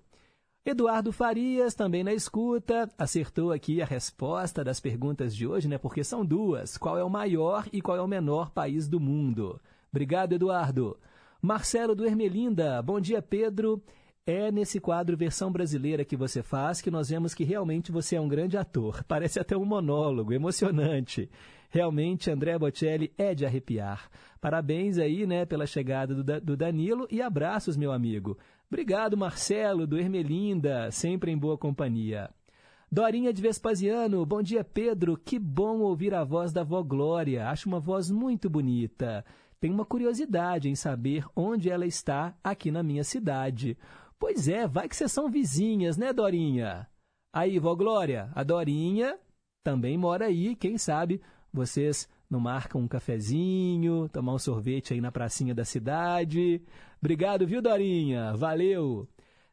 [0.69, 5.77] Eduardo Farias, também na escuta, acertou aqui a resposta das perguntas de hoje, né?
[5.77, 6.77] Porque são duas.
[6.77, 9.61] Qual é o maior e qual é o menor país do mundo?
[9.89, 10.97] Obrigado, Eduardo.
[11.41, 13.81] Marcelo do Ermelinda, bom dia, Pedro.
[14.25, 18.19] É nesse quadro versão brasileira que você faz que nós vemos que realmente você é
[18.21, 19.01] um grande ator.
[19.07, 21.29] Parece até um monólogo, emocionante.
[21.69, 24.09] Realmente, André Bocelli é de arrepiar.
[24.41, 28.37] Parabéns aí, né, pela chegada do, do Danilo e abraços, meu amigo.
[28.69, 32.29] Obrigado, Marcelo, do Ermelinda, sempre em boa companhia.
[32.91, 35.17] Dorinha de Vespasiano, bom dia, Pedro.
[35.17, 37.47] Que bom ouvir a voz da vó Glória.
[37.47, 39.23] Acho uma voz muito bonita.
[39.57, 43.77] Tenho uma curiosidade em saber onde ela está aqui na minha cidade.
[44.19, 46.87] Pois é, vai que vocês são vizinhas, né, Dorinha?
[47.31, 49.17] Aí, vó Glória, a Dorinha
[49.63, 51.21] também mora aí, quem sabe
[51.53, 56.61] vocês não marcam um cafezinho, tomar um sorvete aí na pracinha da cidade.
[56.99, 58.33] Obrigado, viu, Dorinha?
[58.35, 59.07] Valeu!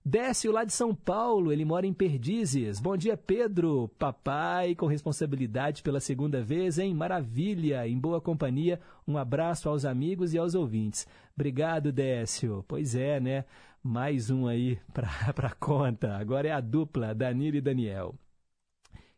[0.06, 2.78] Décio, lá de São Paulo, ele mora em Perdizes.
[2.78, 3.88] Bom dia, Pedro.
[3.98, 6.92] Papai, com responsabilidade pela segunda vez, hein?
[6.92, 8.78] Maravilha, em boa companhia.
[9.08, 11.06] Um abraço aos amigos e aos ouvintes.
[11.34, 12.62] Obrigado, Décio.
[12.68, 13.46] Pois é, né?
[13.82, 16.16] Mais um aí para conta.
[16.16, 18.14] Agora é a dupla, Danilo e Daniel.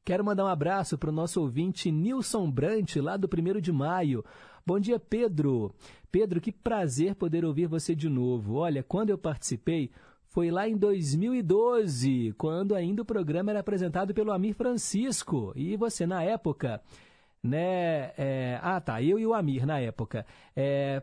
[0.07, 4.25] Quero mandar um abraço para o nosso ouvinte Nilson Brant, lá do 1 de maio.
[4.65, 5.75] Bom dia, Pedro.
[6.13, 8.55] Pedro, que prazer poder ouvir você de novo.
[8.55, 9.91] Olha, quando eu participei,
[10.29, 15.53] foi lá em 2012, quando ainda o programa era apresentado pelo Amir Francisco.
[15.57, 16.81] E você, na época,
[17.43, 18.13] né?
[18.17, 20.25] é, Ah, tá, eu e o Amir, na época.
[20.55, 21.03] É,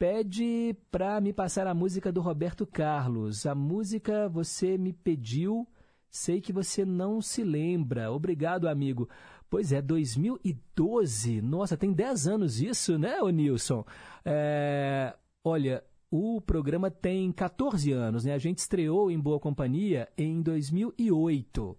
[0.00, 3.46] pede para me passar a música do Roberto Carlos.
[3.46, 5.64] A música você me pediu,
[6.12, 8.12] sei que você não se lembra.
[8.12, 9.08] Obrigado, amigo.
[9.48, 11.40] Pois é, 2012.
[11.40, 13.84] Nossa, tem 10 anos isso, né, ô Nilson?
[14.24, 18.34] É, olha, o programa tem 14 anos, né?
[18.34, 21.76] A gente estreou em Boa Companhia em 2008.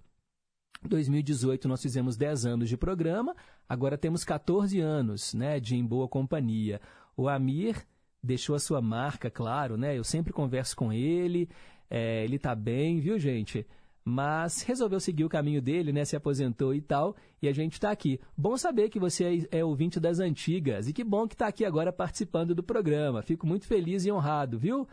[0.88, 3.35] 2018 nós fizemos 10 anos de programa,
[3.69, 6.81] agora temos 14 anos, né, de Em Boa Companhia.
[7.15, 7.88] O Amir
[8.22, 9.97] deixou a sua marca, claro, né?
[9.97, 11.49] Eu sempre converso com ele,
[11.89, 13.65] é, ele tá bem, viu, gente?
[14.05, 16.03] Mas resolveu seguir o caminho dele, né?
[16.03, 18.19] Se aposentou e tal, e a gente está aqui.
[18.38, 21.63] Bom saber que você é é ouvinte das antigas, e que bom que está aqui
[21.63, 23.21] agora participando do programa.
[23.21, 24.88] Fico muito feliz e honrado, viu?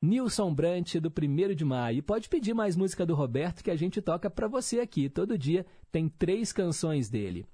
[0.00, 2.02] Nilson Brant, do 1 de maio.
[2.02, 5.08] Pode pedir mais música do Roberto que a gente toca para você aqui.
[5.08, 7.46] Todo dia tem três canções dele.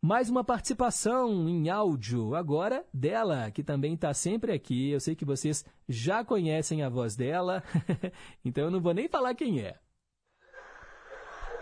[0.00, 4.90] Mais uma participação em áudio, agora dela, que também está sempre aqui.
[4.90, 7.62] Eu sei que vocês já conhecem a voz dela,
[8.44, 9.76] então eu não vou nem falar quem é.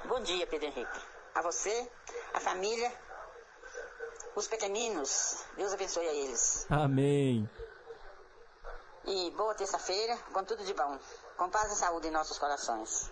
[0.08, 1.00] Bom dia, Pedro Henrique.
[1.34, 1.90] A você,
[2.32, 2.92] a família,
[4.36, 6.64] os pequeninos, Deus abençoe a eles.
[6.70, 7.50] Amém.
[9.04, 10.98] E boa terça-feira, com tudo de bom.
[11.36, 13.10] Com paz e saúde em nossos corações.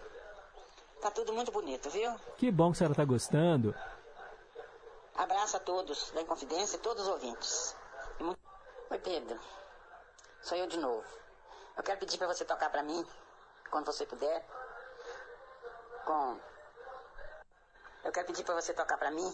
[1.01, 2.15] Tá tudo muito bonito, viu?
[2.37, 3.75] Que bom que a senhora está gostando.
[5.16, 7.77] Abraço a todos da Inconfidência e todos os ouvintes.
[8.91, 9.41] Oi, Pedro.
[10.43, 11.05] Sou eu de novo.
[11.77, 13.05] Eu quero pedir para você tocar para mim,
[13.69, 14.47] quando você puder,
[16.05, 16.53] com.
[18.05, 19.32] Eu quero pedir para você tocar para mim,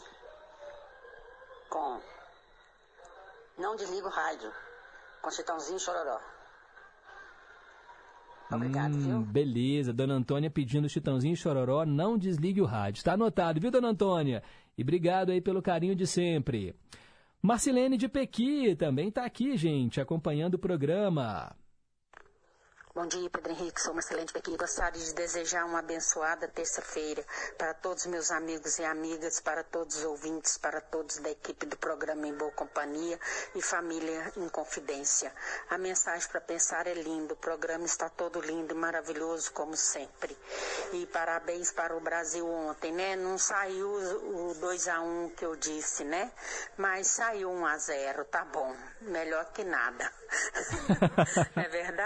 [1.68, 2.00] com.
[3.58, 4.50] Não desliga o rádio,
[5.20, 6.20] com Chitãozinho Chororó.
[8.52, 9.20] Obrigado, Hum, viu?
[9.20, 13.04] Beleza, Dona Antônia pedindo Chitãozinho Chororó, não desligue o rádio.
[13.04, 14.42] Tá anotado, viu, Dona Antônia?
[14.76, 16.74] E obrigado aí pelo carinho de sempre.
[17.42, 21.54] Marcilene de Pequi também tá aqui, gente, acompanhando o programa.
[22.92, 23.80] Bom dia, Pedro Henrique.
[23.80, 24.56] Sou Marcelente Pequi.
[24.56, 27.24] Gostaria de desejar uma abençoada terça-feira
[27.56, 31.66] para todos os meus amigos e amigas, para todos os ouvintes, para todos da equipe
[31.66, 33.16] do programa Em Boa Companhia
[33.54, 35.32] e Família em Confidência.
[35.70, 37.34] A mensagem para pensar é linda.
[37.34, 40.36] O programa está todo lindo e maravilhoso, como sempre.
[40.92, 43.14] E parabéns para o Brasil ontem, né?
[43.14, 46.32] Não saiu o 2 a 1 que eu disse, né?
[46.76, 48.74] Mas saiu 1 a 0 tá bom.
[49.02, 50.12] Melhor que nada.
[51.54, 51.99] é verdade?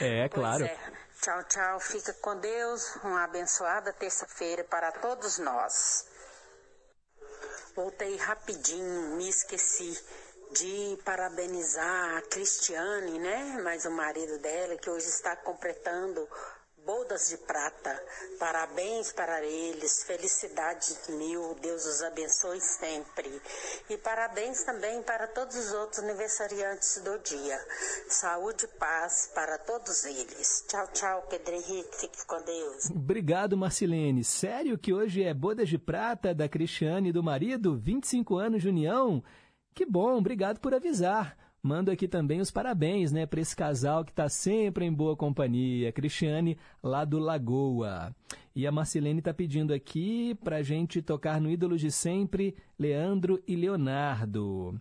[0.00, 0.64] É, Pois claro.
[0.64, 0.92] é.
[1.20, 1.80] Tchau, tchau.
[1.80, 2.96] Fica com Deus.
[3.02, 6.06] Uma abençoada terça-feira para todos nós.
[7.74, 9.98] Voltei rapidinho, me esqueci
[10.52, 13.60] de parabenizar a Cristiane, né?
[13.62, 16.28] Mas o marido dela, que hoje está completando
[16.88, 18.02] bodas de prata.
[18.40, 23.30] Parabéns para eles, felicidade mil, Deus os abençoe sempre.
[23.90, 27.58] E parabéns também para todos os outros aniversariantes do dia.
[28.08, 30.64] Saúde e paz para todos eles.
[30.66, 32.86] Tchau, tchau, Pedro Henrique, fique com Deus.
[32.90, 34.24] Obrigado, Marcilene.
[34.24, 37.76] Sério que hoje é bodas de prata da Cristiane e do marido?
[37.76, 39.22] 25 anos de união?
[39.74, 41.36] Que bom, obrigado por avisar.
[41.62, 45.90] Mando aqui também os parabéns, né, para esse casal que está sempre em boa companhia,
[45.90, 48.14] Cristiane, lá do Lagoa.
[48.54, 53.42] E a Marcelene está pedindo aqui para a gente tocar no Ídolos de Sempre, Leandro
[53.46, 54.80] e Leonardo.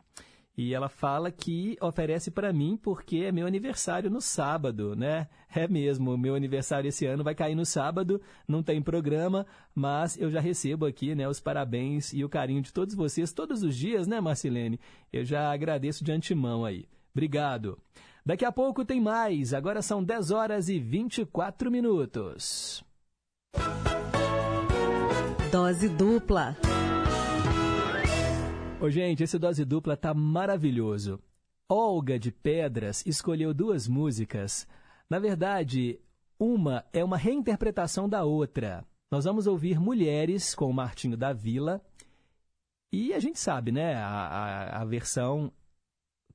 [0.58, 5.28] E ela fala que oferece para mim porque é meu aniversário no sábado, né?
[5.54, 10.32] É mesmo, meu aniversário esse ano vai cair no sábado, não tem programa, mas eu
[10.32, 14.08] já recebo aqui, né, os parabéns e o carinho de todos vocês todos os dias,
[14.08, 14.80] né, Marcelene?
[15.14, 16.86] Eu já agradeço de antemão aí.
[17.14, 17.78] Obrigado.
[18.26, 19.54] Daqui a pouco tem mais.
[19.54, 22.84] Agora são 10 horas e 24 minutos.
[25.52, 26.58] Dose dupla.
[28.80, 31.20] Ô, gente, esse dose dupla tá maravilhoso.
[31.68, 34.68] Olga de Pedras escolheu duas músicas.
[35.10, 36.00] Na verdade,
[36.40, 38.86] uma é uma reinterpretação da outra.
[39.12, 41.82] Nós vamos ouvir Mulheres com o Martinho da Vila.
[42.94, 43.96] E a gente sabe, né?
[43.96, 45.52] A, a, a versão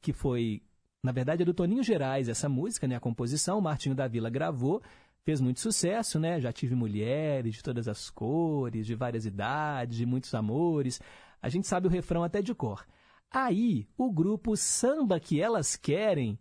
[0.01, 0.63] que foi,
[1.01, 2.97] na verdade, é do Toninho Gerais, essa música, né?
[2.97, 4.83] A composição, o Martinho da Vila gravou,
[5.25, 6.41] fez muito sucesso, né?
[6.41, 11.01] Já tive mulheres de todas as cores, de várias idades, de muitos amores.
[11.43, 12.87] A gente sabe o refrão até de cor.
[13.31, 16.39] Aí, o grupo Samba que Elas Querem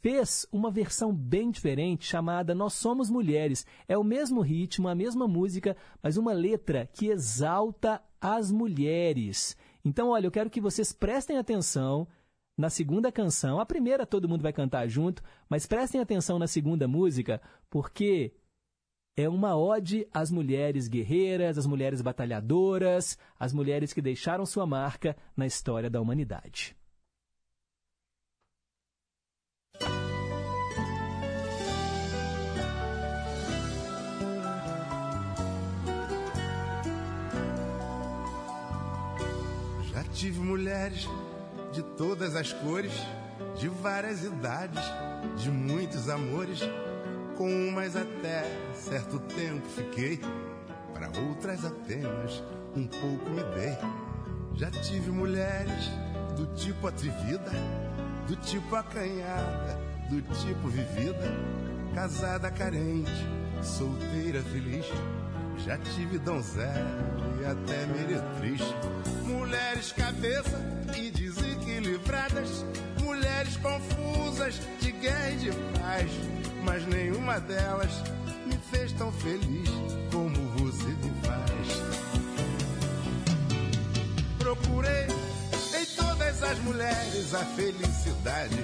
[0.00, 3.66] fez uma versão bem diferente chamada Nós Somos Mulheres.
[3.86, 9.56] É o mesmo ritmo, a mesma música, mas uma letra que exalta as mulheres.
[9.84, 12.06] Então, olha, eu quero que vocês prestem atenção
[12.56, 13.60] na segunda canção.
[13.60, 18.32] A primeira todo mundo vai cantar junto, mas prestem atenção na segunda música, porque
[19.18, 25.16] é uma ode às mulheres guerreiras, às mulheres batalhadoras, às mulheres que deixaram sua marca
[25.36, 26.76] na história da humanidade.
[39.90, 41.08] Já tive mulheres
[41.72, 42.92] de todas as cores,
[43.58, 44.84] de várias idades,
[45.36, 46.60] de muitos amores.
[47.38, 48.42] Com umas até
[48.74, 50.20] certo tempo fiquei,
[50.92, 52.42] para outras apenas
[52.74, 53.78] um pouco me dei.
[54.56, 55.88] Já tive mulheres
[56.36, 57.52] do tipo atrevida,
[58.26, 59.78] do tipo acanhada,
[60.10, 61.32] do tipo vivida,
[61.94, 63.24] casada carente,
[63.62, 64.86] solteira feliz.
[65.58, 66.74] Já tive donzela
[67.40, 68.62] e até meretriz.
[69.24, 70.60] Mulheres cabeça
[70.96, 72.66] e desequilibradas,
[73.00, 76.37] mulheres confusas de guerra e de paz.
[76.68, 77.90] Mas nenhuma delas
[78.44, 79.70] me fez tão feliz
[80.12, 81.68] como você me faz.
[84.38, 85.06] Procurei
[85.80, 88.58] em todas as mulheres a felicidade,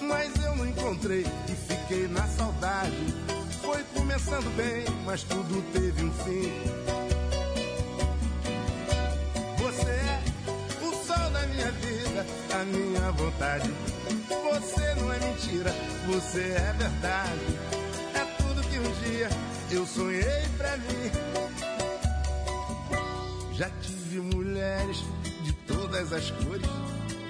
[0.00, 3.14] mas eu não encontrei e fiquei na saudade.
[3.62, 6.52] Foi começando bem, mas tudo teve um fim.
[9.58, 10.20] Você é
[10.82, 13.72] o sol da minha vida, a minha vontade.
[15.38, 15.72] Mentira,
[16.08, 17.58] você é verdade.
[18.12, 19.28] É tudo que um dia
[19.70, 21.12] eu sonhei pra mim.
[23.52, 25.04] Já tive mulheres
[25.44, 26.66] de todas as cores,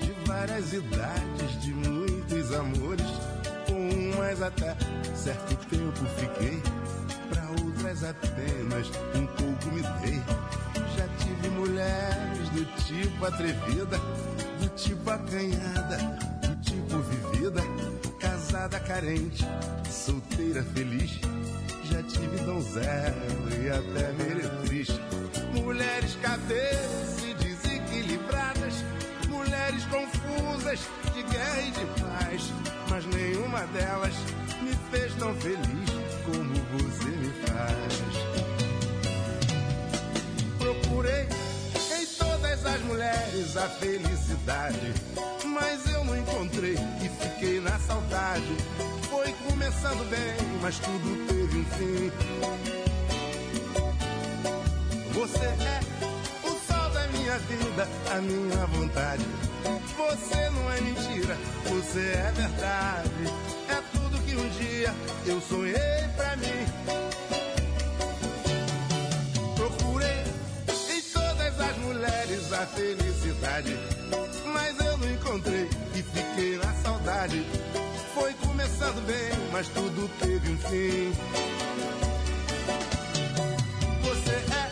[0.01, 3.07] de várias idades, de muitos amores.
[3.67, 4.75] Com umas até
[5.15, 6.63] certo tempo fiquei,
[7.29, 10.23] pra outras apenas um pouco me dei.
[10.97, 13.99] Já tive mulheres do tipo atrevida,
[14.61, 15.99] do tipo acanhada,
[16.41, 17.61] do tipo vivida,
[18.69, 19.45] casada carente,
[19.91, 21.19] solteira feliz.
[21.85, 23.15] Já tive donzela
[23.61, 24.89] e até meretriz.
[25.55, 28.75] Mulheres cadeiras e desequilibradas,
[29.29, 30.81] mulheres confusas
[31.15, 32.53] de guerra e de paz.
[32.91, 34.15] Mas nenhuma delas
[34.63, 35.91] me fez tão feliz
[36.25, 38.19] como você me faz.
[40.59, 41.27] Procurei
[41.99, 44.93] em todas as mulheres a felicidade,
[45.61, 48.57] mas eu não encontrei e fiquei na saudade.
[49.11, 52.13] Foi começando bem, mas tudo teve um fim.
[55.13, 55.81] Você é
[56.45, 59.25] o sol da minha vida, a minha vontade.
[59.97, 63.25] Você não é mentira, você é verdade.
[63.69, 64.95] É tudo que um dia
[65.27, 66.65] eu sonhei pra mim.
[69.57, 70.23] Procurei
[70.91, 73.77] em todas as mulheres a felicidade,
[74.69, 77.43] mas eu não encontrei e fiquei na saudade.
[78.15, 81.13] Foi começando bem, mas tudo teve um fim.
[84.03, 84.69] Você é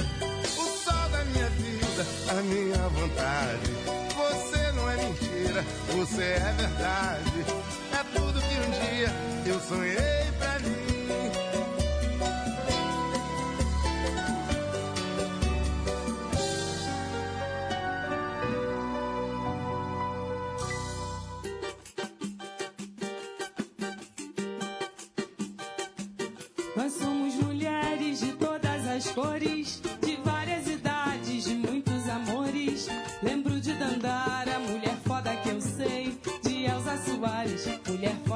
[0.60, 3.70] o sol da minha vida, a minha vontade.
[4.16, 5.64] Você não é mentira,
[5.94, 7.44] você é verdade.
[7.93, 9.12] É tudo que um dia
[9.47, 10.95] eu sonhei pra mim.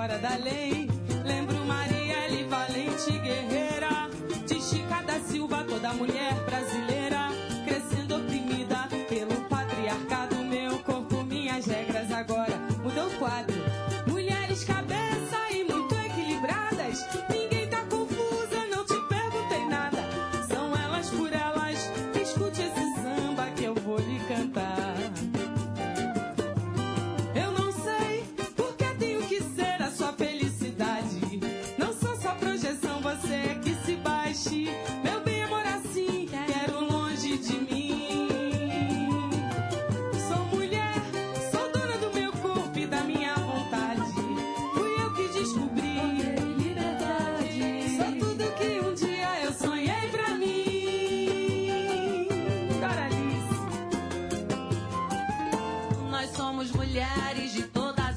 [0.01, 0.89] Fora da lei.
[1.25, 4.09] Lembro Marielle Valente Guerreira,
[4.47, 6.70] de Chica da Silva, toda mulher brasileira,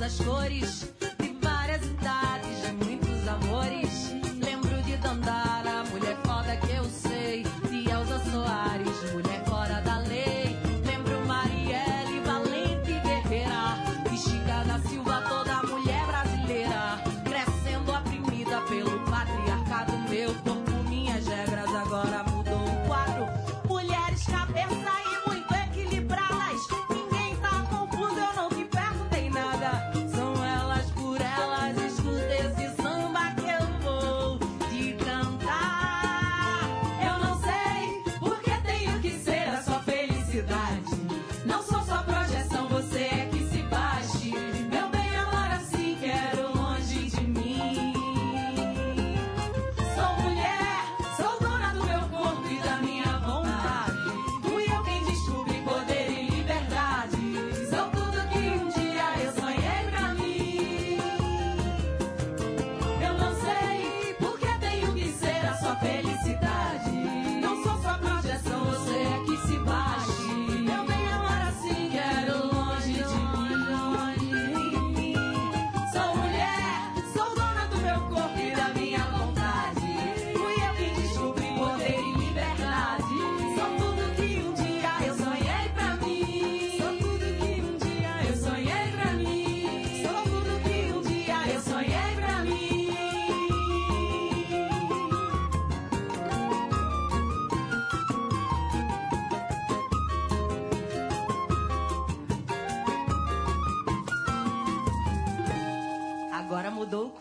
[0.03, 0.32] as cores,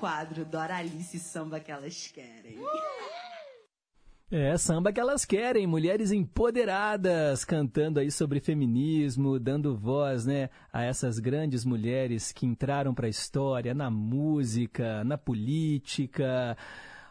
[0.03, 0.45] quadro.
[0.45, 2.59] Doralice samba que elas querem.
[4.29, 10.83] É, samba que elas querem, mulheres empoderadas, cantando aí sobre feminismo, dando voz, né, a
[10.83, 16.57] essas grandes mulheres que entraram para a história na música, na política.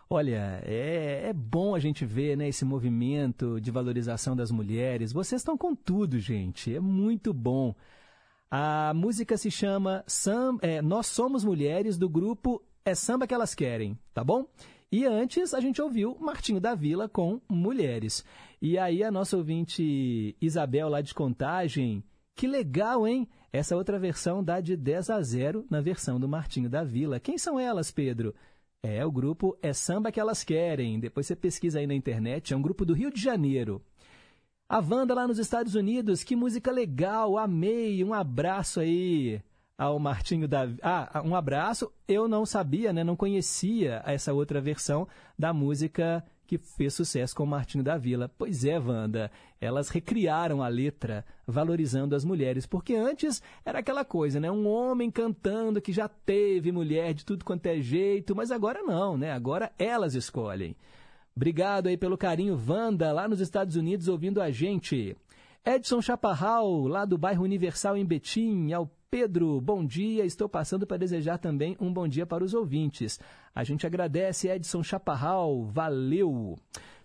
[0.09, 5.13] Olha, é, é bom a gente ver, né, esse movimento de valorização das mulheres.
[5.13, 6.75] Vocês estão com tudo, gente.
[6.75, 7.73] É muito bom.
[8.49, 13.53] A música se chama Sam- é, Nós Somos Mulheres, do grupo é samba que elas
[13.53, 14.45] querem, tá bom?
[14.91, 18.25] E antes a gente ouviu Martinho da Vila com Mulheres.
[18.61, 22.03] E aí a nossa ouvinte Isabel lá de Contagem,
[22.35, 23.27] que legal, hein?
[23.53, 27.19] Essa outra versão dá de 10 a 0 na versão do Martinho da Vila.
[27.19, 28.35] Quem são elas, Pedro?
[28.83, 30.99] É, o grupo É Samba que Elas Querem.
[30.99, 32.53] Depois você pesquisa aí na internet.
[32.53, 33.81] É um grupo do Rio de Janeiro.
[34.67, 38.03] A Wanda lá nos Estados Unidos, que música legal, amei.
[38.03, 39.41] Um abraço aí
[39.81, 40.69] ao Martinho da.
[40.83, 41.91] Ah, um abraço.
[42.07, 43.03] Eu não sabia, né?
[43.03, 45.07] Não conhecia essa outra versão
[45.39, 48.29] da música que fez sucesso com o Martinho da Vila.
[48.37, 54.39] Pois é, Wanda, elas recriaram a letra valorizando as mulheres, porque antes era aquela coisa,
[54.39, 54.51] né?
[54.51, 59.17] Um homem cantando que já teve mulher de tudo quanto é jeito, mas agora não,
[59.17, 59.31] né?
[59.31, 60.75] Agora elas escolhem.
[61.35, 65.17] Obrigado aí pelo carinho, Wanda, lá nos Estados Unidos ouvindo a gente.
[65.65, 70.25] Edson Chaparral, lá do bairro Universal em Betim, ao Pedro, bom dia.
[70.25, 73.19] Estou passando para desejar também um bom dia para os ouvintes.
[73.53, 76.57] A gente agradece, Edson Chaparral, valeu.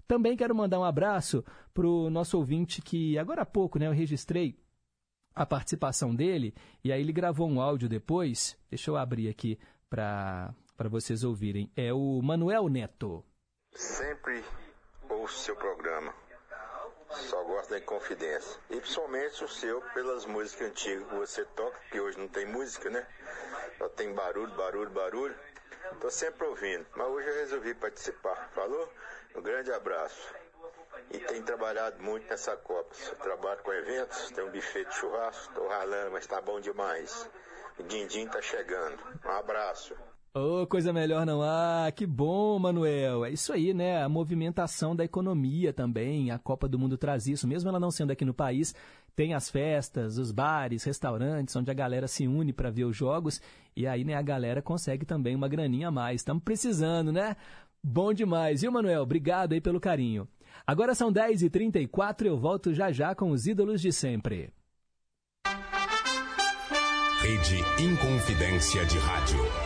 [0.07, 3.93] Também quero mandar um abraço para o nosso ouvinte que agora há pouco né, eu
[3.93, 4.57] registrei
[5.35, 6.55] a participação dele
[6.85, 8.57] e aí ele gravou um áudio depois.
[8.71, 9.59] Deixa eu abrir aqui
[9.91, 10.55] para
[10.89, 11.69] vocês ouvirem.
[11.75, 13.25] É o Manuel Neto.
[13.73, 14.45] Sempre
[15.11, 16.15] ouço seu programa.
[17.17, 18.61] Só gosto da Inconfidência.
[18.71, 22.91] E principalmente o seu pelas músicas antigas que você toca, que hoje não tem música,
[22.91, 23.07] né?
[23.79, 25.37] Só tem barulho, barulho, barulho.
[26.01, 28.51] Tô sempre ouvindo, mas hoje eu resolvi participar.
[28.55, 28.93] Falou?
[29.35, 30.35] Um grande abraço.
[31.11, 32.95] E tem trabalhado muito nessa Copa.
[33.09, 37.29] Eu trabalho com eventos, tem um buffet de churrasco, tô ralando, mas tá bom demais.
[37.79, 38.99] O Dindim tá chegando.
[39.25, 39.97] Um abraço.
[40.39, 41.91] Oh, coisa melhor não há.
[41.91, 43.25] Que bom, Manuel.
[43.25, 44.03] É isso aí, né?
[44.03, 46.31] A movimentação da economia também.
[46.31, 47.49] A Copa do Mundo traz isso.
[47.49, 48.75] Mesmo ela não sendo aqui no país,
[49.15, 53.41] tem as festas, os bares, restaurantes, onde a galera se une para ver os jogos.
[53.75, 56.21] E aí, né, a galera consegue também uma graninha a mais.
[56.21, 57.35] Estamos precisando, né?
[57.83, 58.61] Bom demais.
[58.61, 59.05] Viu, Manuel?
[59.05, 60.29] Obrigado aí pelo carinho.
[60.67, 64.51] Agora são 10h34 e eu volto já já com os ídolos de sempre.
[67.23, 69.66] Rede Inconfidência de Rádio.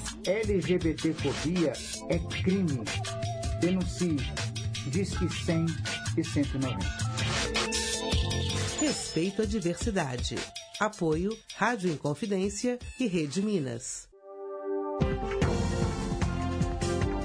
[0.25, 1.73] LGBTfobia
[2.09, 2.83] é crime.
[3.59, 4.17] Denuncie.
[4.87, 5.65] Disque 100
[6.17, 6.77] e 190.
[8.79, 10.35] Respeito à diversidade.
[10.79, 14.09] Apoio Rádio Inconfidência e Rede Minas.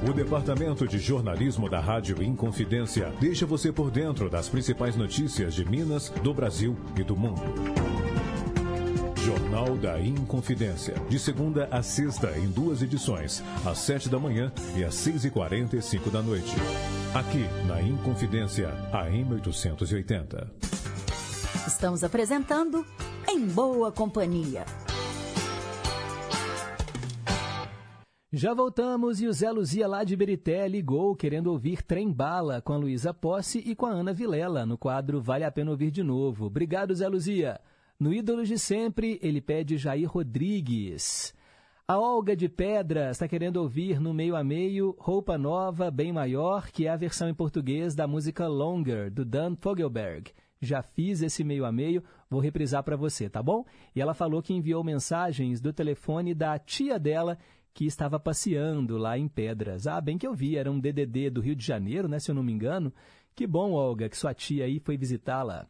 [0.09, 5.64] O Departamento de Jornalismo da Rádio Inconfidência deixa você por dentro das principais notícias de
[5.64, 7.43] Minas, do Brasil e do mundo.
[9.27, 10.94] Jornal da Inconfidência.
[11.09, 15.31] De segunda a sexta, em duas edições, às sete da manhã e às seis e
[15.32, 16.55] quarenta e cinco da noite.
[17.12, 20.48] Aqui, na Inconfidência, AM 880.
[21.66, 22.86] Estamos apresentando
[23.28, 24.65] Em Boa Companhia.
[28.32, 32.73] Já voltamos e o Zé Luzia lá de Berité ligou querendo ouvir Trem Bala com
[32.73, 36.05] a Luísa Posse e com a Ana Vilela no quadro Vale a Pena Ouvir de
[36.05, 36.47] Novo.
[36.47, 37.61] Obrigado, Zé Luzia.
[37.98, 41.35] No Ídolos de Sempre, ele pede Jair Rodrigues.
[41.89, 46.70] A Olga de Pedras está querendo ouvir no meio a meio Roupa Nova, Bem Maior,
[46.70, 50.31] que é a versão em português da música Longer, do Dan Fogelberg.
[50.60, 53.64] Já fiz esse meio a meio, vou reprisar para você, tá bom?
[53.94, 57.39] E ela falou que enviou mensagens do telefone da tia dela,
[57.73, 59.86] que estava passeando lá em Pedras.
[59.86, 62.35] Ah, bem que eu vi, era um DDD do Rio de Janeiro, né, se eu
[62.35, 62.93] não me engano.
[63.35, 65.66] Que bom, Olga, que sua tia aí foi visitá-la.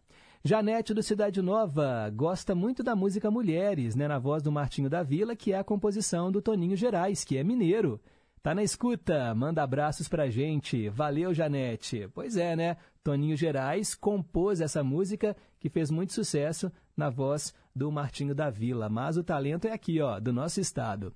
[0.46, 5.02] Janete do Cidade Nova gosta muito da música Mulheres, né, na voz do Martinho da
[5.02, 8.00] Vila, que é a composição do Toninho Gerais, que é mineiro.
[8.44, 10.88] Tá na escuta, manda abraços pra gente.
[10.88, 12.08] Valeu, Janete.
[12.14, 12.76] Pois é, né?
[13.02, 18.88] Toninho Gerais compôs essa música que fez muito sucesso na voz do Martinho da Vila,
[18.88, 21.12] mas o talento é aqui, ó, do nosso estado.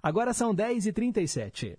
[0.00, 1.76] Agora são 10h37.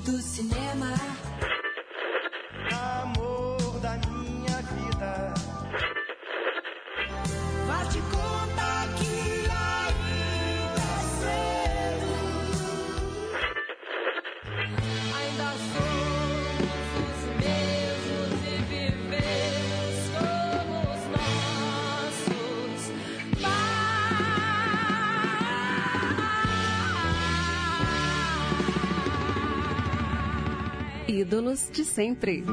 [0.00, 1.21] Do cinema.
[31.32, 32.44] Ídolos de sempre.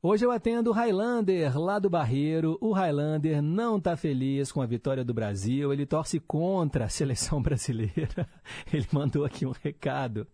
[0.00, 2.56] Hoje eu atendo o Highlander, lá do Barreiro.
[2.60, 7.42] O Highlander não está feliz com a vitória do Brasil, ele torce contra a seleção
[7.42, 8.28] brasileira.
[8.72, 10.24] Ele mandou aqui um recado.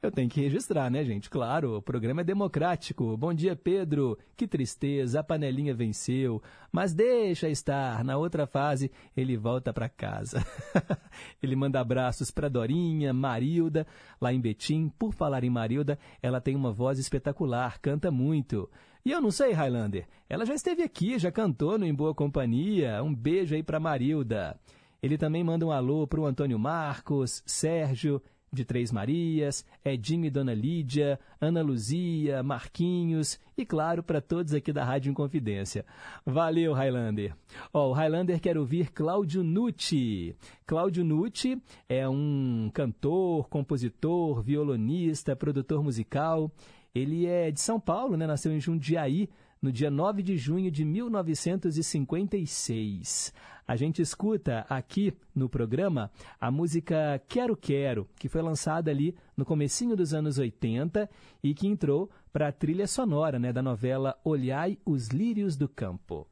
[0.00, 1.28] Eu tenho que registrar, né, gente?
[1.28, 3.16] Claro, o programa é democrático.
[3.16, 4.16] Bom dia, Pedro.
[4.36, 6.40] Que tristeza, a panelinha venceu.
[6.70, 10.46] Mas deixa estar, na outra fase ele volta para casa.
[11.42, 13.84] ele manda abraços para Dorinha, Marilda,
[14.20, 14.88] lá em Betim.
[14.96, 18.70] Por falar em Marilda, ela tem uma voz espetacular, canta muito.
[19.08, 23.02] E eu não sei, Highlander, ela já esteve aqui, já cantou no Em Boa Companhia.
[23.02, 24.60] Um beijo aí para Marilda.
[25.02, 28.20] Ele também manda um alô para o Antônio Marcos, Sérgio,
[28.52, 34.74] de Três Marias, Edinho e Dona Lídia, Ana Luzia, Marquinhos e, claro, para todos aqui
[34.74, 35.86] da Rádio Inconfidência.
[36.26, 37.34] Valeu, Highlander.
[37.72, 40.36] Ó, o Highlander quer ouvir Cláudio Nucci.
[40.66, 41.58] Cláudio Nucci
[41.88, 46.52] é um cantor, compositor, violonista, produtor musical.
[46.98, 48.26] Ele é de São Paulo, né?
[48.26, 49.28] nasceu em Jundiaí,
[49.60, 53.32] no dia 9 de junho de 1956.
[53.66, 59.44] A gente escuta aqui no programa a música Quero Quero, que foi lançada ali no
[59.44, 61.10] comecinho dos anos 80
[61.42, 66.26] e que entrou para a trilha sonora né, da novela Olhai os Lírios do Campo.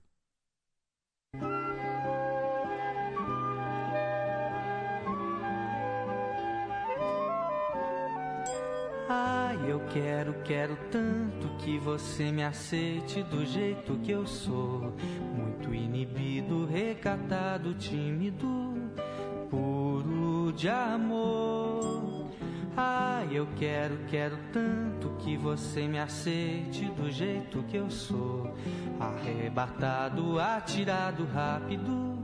[9.08, 14.92] Ai, eu quero, quero tanto que você me aceite do jeito que eu sou.
[15.32, 18.74] Muito inibido, recatado, tímido,
[19.48, 22.26] puro de amor.
[22.76, 28.52] Ai, eu quero, quero tanto que você me aceite do jeito que eu sou.
[28.98, 32.18] Arrebatado, atirado, rápido,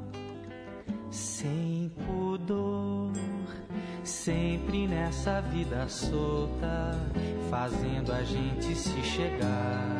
[1.11, 3.13] sem pudor.
[4.05, 6.99] Sempre nessa vida solta,
[7.49, 9.97] fazendo a gente se chegar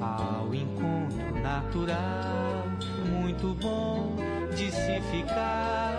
[0.00, 2.64] ao encontro natural,
[3.08, 4.16] muito bom
[4.56, 5.94] de se ficar.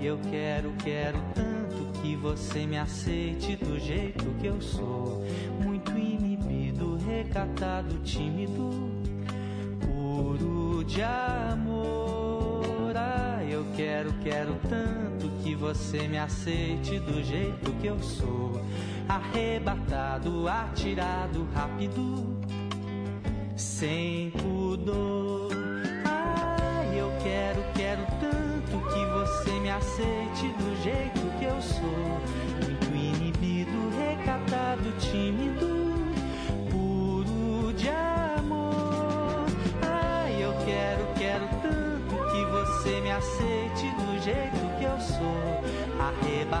[0.00, 5.24] Eu quero, quero tanto que você me aceite do jeito que eu sou,
[5.60, 8.88] muito inibido, recatado, tímido,
[9.80, 12.62] puro de amor.
[12.94, 15.11] Ah, eu quero, quero tanto
[15.42, 18.62] que você me aceite do jeito que eu sou.
[19.08, 22.40] Arrebatado, atirado, rápido,
[23.56, 25.50] sem pudor.
[26.04, 32.20] Ai, eu quero, quero tanto que você me aceite do jeito que eu sou.
[32.62, 35.66] Muito inibido, recatado, tímido,
[36.70, 38.21] puro de.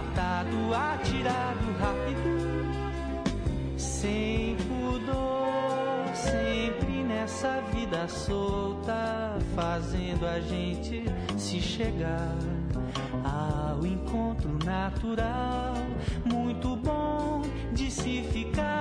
[0.02, 2.66] Arrebatado, atirado, rápido,
[3.76, 11.04] sem pudor, sempre nessa vida solta, fazendo a gente
[11.38, 12.36] se chegar
[13.24, 15.74] ao encontro natural,
[16.24, 17.42] muito bom
[17.72, 18.72] de se ficar.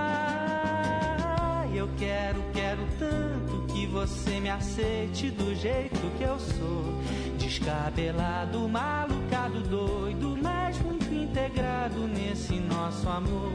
[1.74, 7.02] Eu quero, quero tanto que você me aceite do jeito que eu sou.
[7.38, 10.61] Descabelado, malucado, doido, mas
[13.12, 13.52] amor.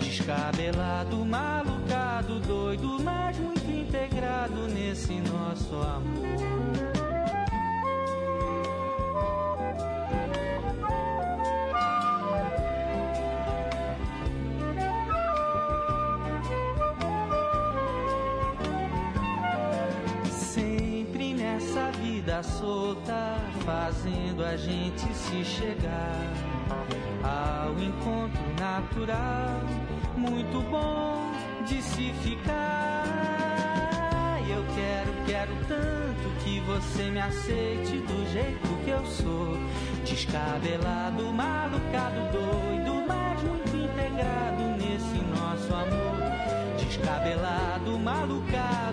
[0.00, 6.36] Descabelado, malucado, doido, mas muito integrado nesse nosso amor.
[20.30, 26.32] Sempre nessa vida solta, fazendo a gente se chegar
[27.22, 29.60] ao encontro natural,
[30.16, 31.32] muito bom
[31.66, 33.04] de se ficar.
[34.48, 39.58] Eu quero, quero tanto que você me aceite do jeito que eu sou,
[40.04, 46.16] descabelado, malucado, doido, mas muito integrado nesse nosso amor.
[46.78, 48.85] Descabelado, malucado,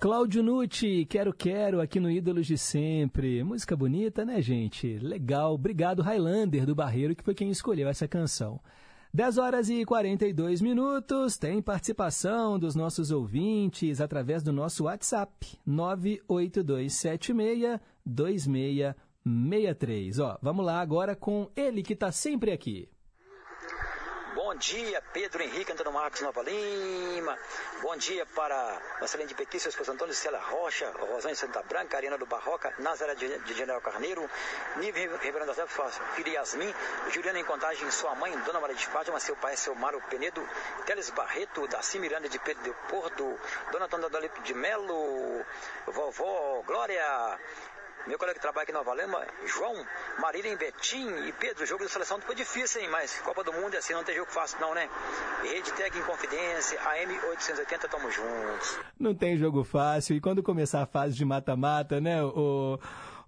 [0.00, 3.44] Cláudio Nucci, Quero Quero, aqui no Ídolos de Sempre.
[3.44, 4.96] Música bonita, né, gente?
[4.96, 5.52] Legal.
[5.52, 8.58] Obrigado, Highlander do Barreiro, que foi quem escolheu essa canção.
[9.12, 11.36] 10 horas e 42 minutos.
[11.36, 20.18] Tem participação dos nossos ouvintes através do nosso WhatsApp, 98276 26 63.
[20.18, 22.88] Ó, vamos lá agora com ele que está sempre aqui.
[24.34, 27.36] Bom dia, Pedro Henrique Antônio Marcos Nova Lima.
[27.82, 32.16] Bom dia para Marcelino de Pequi, seu esposo Antônio Cela Rocha, Rosane Santa Branca, Ariana
[32.16, 34.30] do Barroca, Nazaré de, General Carneiro,
[34.76, 36.72] Nível Ribeirão das Neves, filha Yasmin,
[37.10, 40.48] Juliana em Contagem, sua mãe, Dona Maria de Fátima, seu pai, seu Mário Penedo,
[40.86, 43.36] Teles Barreto, Daci Miranda de Pedro de Porto,
[43.72, 44.08] Dona Antônia
[44.44, 45.44] de Melo,
[45.86, 47.38] Vovó Glória,
[48.06, 49.74] meu colega que trabalha aqui em Nova Lima, João,
[50.18, 52.88] Marília, Betim e Pedro, o jogo da seleção foi difícil, hein?
[52.90, 54.88] Mas Copa do Mundo é assim, não tem jogo fácil não, né?
[55.42, 58.78] Rede Tech em Confidência, AM 880, tamo juntos.
[58.98, 60.16] Não tem jogo fácil.
[60.16, 62.78] E quando começar a fase de mata-mata, né, o,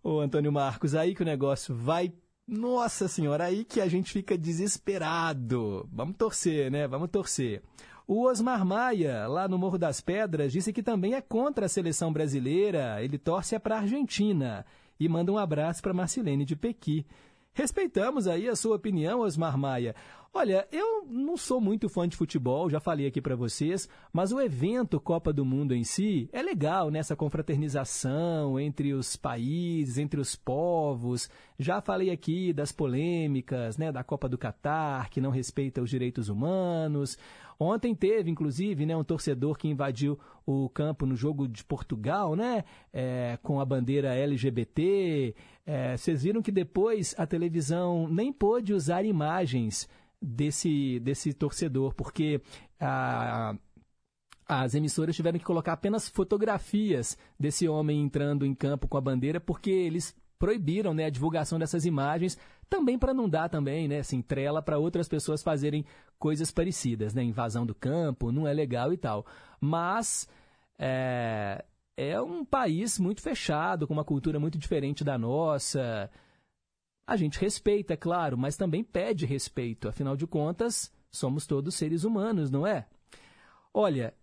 [0.03, 2.13] o Antônio Marcos, aí que o negócio vai.
[2.47, 5.89] Nossa senhora, aí que a gente fica desesperado.
[5.93, 6.89] Vamos torcer, né?
[6.89, 7.63] Vamos torcer.
[8.07, 12.13] O Osmar Maia, lá no Morro das Pedras, disse que também é contra a seleção
[12.13, 13.03] brasileira.
[13.03, 14.67] Ele torce é para a Argentina.
[14.99, 17.07] E manda um abraço para Marcelene de Pequi.
[17.53, 19.95] Respeitamos aí a sua opinião, Osmar Maia.
[20.35, 24.41] Olha, eu não sou muito fã de futebol, já falei aqui para vocês, mas o
[24.41, 30.35] evento Copa do Mundo em si é legal nessa confraternização entre os países, entre os
[30.35, 31.29] povos.
[31.59, 36.31] Já falei aqui das polêmicas, né, da Copa do Catar, que não respeita os direitos
[36.31, 37.19] humanos.
[37.59, 42.65] Ontem teve, inclusive, né, um torcedor que invadiu o campo no jogo de Portugal, né,
[42.93, 45.35] é, com a bandeira LGBT.
[45.65, 49.89] É, vocês viram que depois a televisão nem pôde usar imagens
[50.21, 52.41] desse, desse torcedor, porque
[52.81, 53.55] a,
[54.47, 59.41] as emissoras tiveram que colocar apenas fotografias desse homem entrando em campo com a bandeira,
[59.41, 62.37] porque eles proibiram né, a divulgação dessas imagens,
[62.73, 65.85] também para não dar também, né, assim, trela para outras pessoas fazerem
[66.19, 69.27] coisas parecidas, né, invasão do campo, não é legal e tal.
[69.61, 70.27] Mas
[70.79, 71.63] é,
[71.95, 76.11] é um país muito fechado, com uma cultura muito diferente da nossa.
[77.07, 79.87] A gente respeita, é claro, mas também pede respeito.
[79.87, 82.87] Afinal de contas, somos todos seres humanos, não é?
[83.75, 84.15] Olha,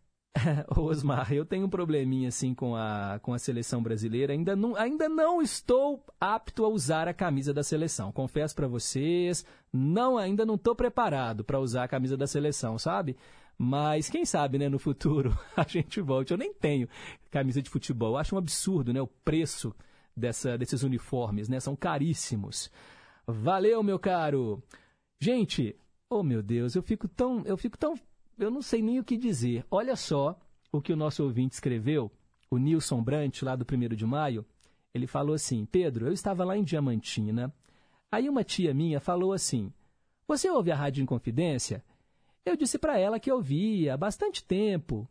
[0.76, 4.34] Osmar, eu tenho um probleminha assim com a, com a seleção brasileira.
[4.34, 8.12] Ainda não, ainda não estou apto a usar a camisa da seleção.
[8.12, 13.18] Confesso para vocês, não ainda não estou preparado para usar a camisa da seleção, sabe?
[13.58, 16.32] Mas quem sabe, né, no futuro a gente volte.
[16.32, 16.88] Eu nem tenho
[17.30, 18.14] camisa de futebol.
[18.14, 19.76] Eu acho um absurdo, né, o preço
[20.16, 21.60] dessa, desses uniformes, né?
[21.60, 22.72] São caríssimos.
[23.28, 24.64] Valeu, meu caro.
[25.22, 25.76] Gente,
[26.10, 27.96] oh meu Deus, eu fico tão, eu fico tão,
[28.40, 29.66] eu não sei nem o que dizer.
[29.70, 30.40] Olha só
[30.72, 32.12] o que o nosso ouvinte escreveu,
[32.50, 34.46] o Nilson Brant, lá do 1 de maio.
[34.94, 37.54] Ele falou assim: Pedro, eu estava lá em Diamantina.
[38.12, 39.72] Aí uma tia minha falou assim:
[40.28, 41.84] Você ouve a Rádio Inconfidência?
[42.46, 45.08] Eu disse para ela que ouvia há bastante tempo.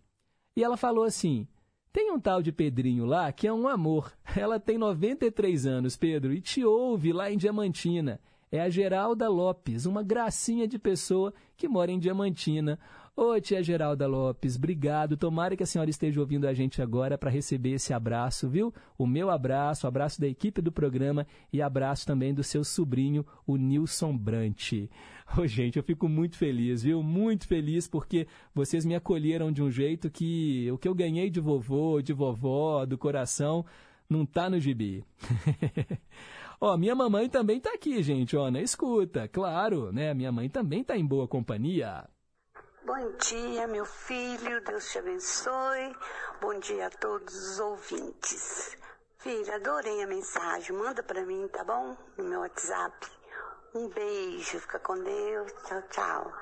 [0.56, 1.46] E ela falou assim:
[1.92, 4.12] tem um tal de Pedrinho lá que é um amor.
[4.36, 8.20] Ela tem 93 anos, Pedro, e te ouve lá em Diamantina.
[8.50, 12.78] É a Geralda Lopes, uma gracinha de pessoa que mora em Diamantina.
[13.20, 15.16] Ô, tia Geralda Lopes, obrigado.
[15.16, 18.72] Tomara que a senhora esteja ouvindo a gente agora para receber esse abraço, viu?
[18.96, 23.56] O meu abraço, abraço da equipe do programa e abraço também do seu sobrinho, o
[23.56, 24.88] Nilson Brant.
[25.36, 27.02] Ô, gente, eu fico muito feliz, viu?
[27.02, 31.40] Muito feliz porque vocês me acolheram de um jeito que o que eu ganhei de
[31.40, 33.66] vovô, de vovó, do coração,
[34.08, 35.04] não tá no gibi.
[36.60, 40.14] Ó, minha mamãe também tá aqui, gente, ó, na escuta, claro, né?
[40.14, 42.04] Minha mãe também tá em boa companhia.
[42.88, 45.94] Bom dia, meu filho, Deus te abençoe.
[46.40, 48.78] Bom dia a todos os ouvintes.
[49.18, 50.74] Filha, adorei a mensagem.
[50.74, 51.94] Manda para mim, tá bom?
[52.16, 53.06] No meu WhatsApp.
[53.74, 55.52] Um beijo, fica com Deus.
[55.66, 56.32] Tchau, tchau.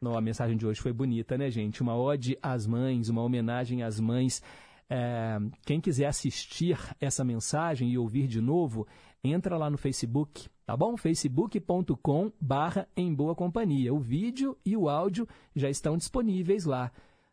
[0.00, 1.82] Não, a mensagem de hoje foi bonita, né, gente?
[1.82, 4.40] Uma ode às mães, uma homenagem às mães.
[4.88, 8.86] É, quem quiser assistir essa mensagem e ouvir de novo,
[9.24, 10.96] entra lá no Facebook, tá bom?
[10.96, 13.92] facebook.com barra em boa companhia.
[13.92, 16.92] O vídeo e o áudio já estão disponíveis lá.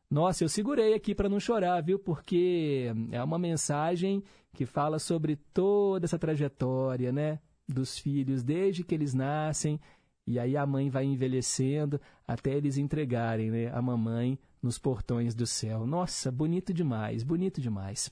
[0.09, 1.99] Nossa, eu segurei aqui para não chorar, viu?
[1.99, 4.23] Porque é uma mensagem
[4.55, 7.37] que fala sobre toda essa trajetória, né?
[7.69, 9.79] Dos filhos, desde que eles nascem,
[10.25, 15.45] e aí a mãe vai envelhecendo até eles entregarem né, a mamãe nos portões do
[15.45, 15.85] céu.
[15.85, 18.11] Nossa, bonito demais, bonito demais.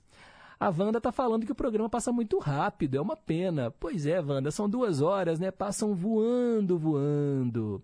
[0.59, 3.71] A Wanda está falando que o programa passa muito rápido, é uma pena.
[3.71, 5.51] Pois é, Wanda, são duas horas, né?
[5.51, 7.81] Passam voando, voando.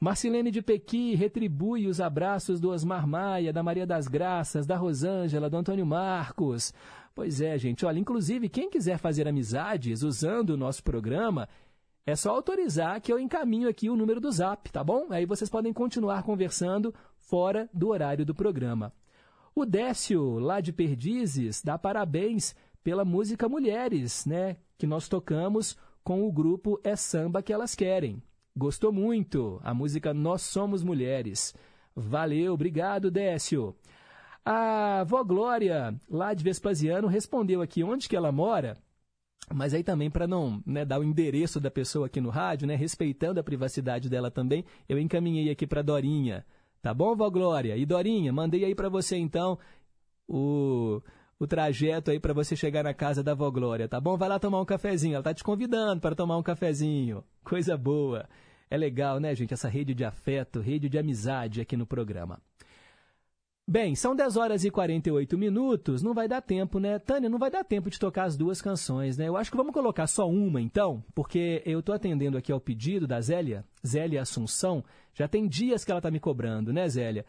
[0.00, 5.48] Marcilene de Pequi retribui os abraços do Osmar Maia, da Maria das Graças, da Rosângela,
[5.48, 6.74] do Antônio Marcos.
[7.14, 7.86] Pois é, gente.
[7.86, 11.48] Olha, inclusive, quem quiser fazer amizades usando o nosso programa,
[12.06, 15.06] é só autorizar que eu encaminho aqui o número do zap, tá bom?
[15.10, 18.92] Aí vocês podem continuar conversando fora do horário do programa.
[19.56, 24.56] O Décio, lá de Perdizes, dá parabéns pela música Mulheres, né?
[24.76, 28.20] Que nós tocamos com o grupo É Samba que Elas Querem.
[28.56, 29.60] Gostou muito?
[29.62, 31.54] A música Nós Somos Mulheres.
[31.94, 33.76] Valeu, obrigado, Décio.
[34.44, 38.76] A vó Glória, lá de Vespasiano, respondeu aqui onde que ela mora.
[39.54, 42.74] Mas aí também, para não né, dar o endereço da pessoa aqui no rádio, né,
[42.74, 46.44] respeitando a privacidade dela também, eu encaminhei aqui para Dorinha.
[46.84, 47.78] Tá bom, vó Glória?
[47.78, 49.58] E Dorinha, mandei aí para você então
[50.28, 51.00] o,
[51.40, 54.18] o trajeto aí para você chegar na casa da vó Glória, tá bom?
[54.18, 55.14] Vai lá tomar um cafezinho.
[55.14, 57.24] Ela tá te convidando para tomar um cafezinho.
[57.42, 58.28] Coisa boa.
[58.68, 59.54] É legal, né, gente?
[59.54, 62.38] Essa rede de afeto, rede de amizade aqui no programa.
[63.66, 66.98] Bem, são 10 horas e 48 minutos, não vai dar tempo, né?
[66.98, 69.26] Tânia, não vai dar tempo de tocar as duas canções, né?
[69.26, 73.06] Eu acho que vamos colocar só uma, então, porque eu estou atendendo aqui ao pedido
[73.06, 74.84] da Zélia, Zélia Assunção,
[75.14, 77.24] já tem dias que ela está me cobrando, né, Zélia?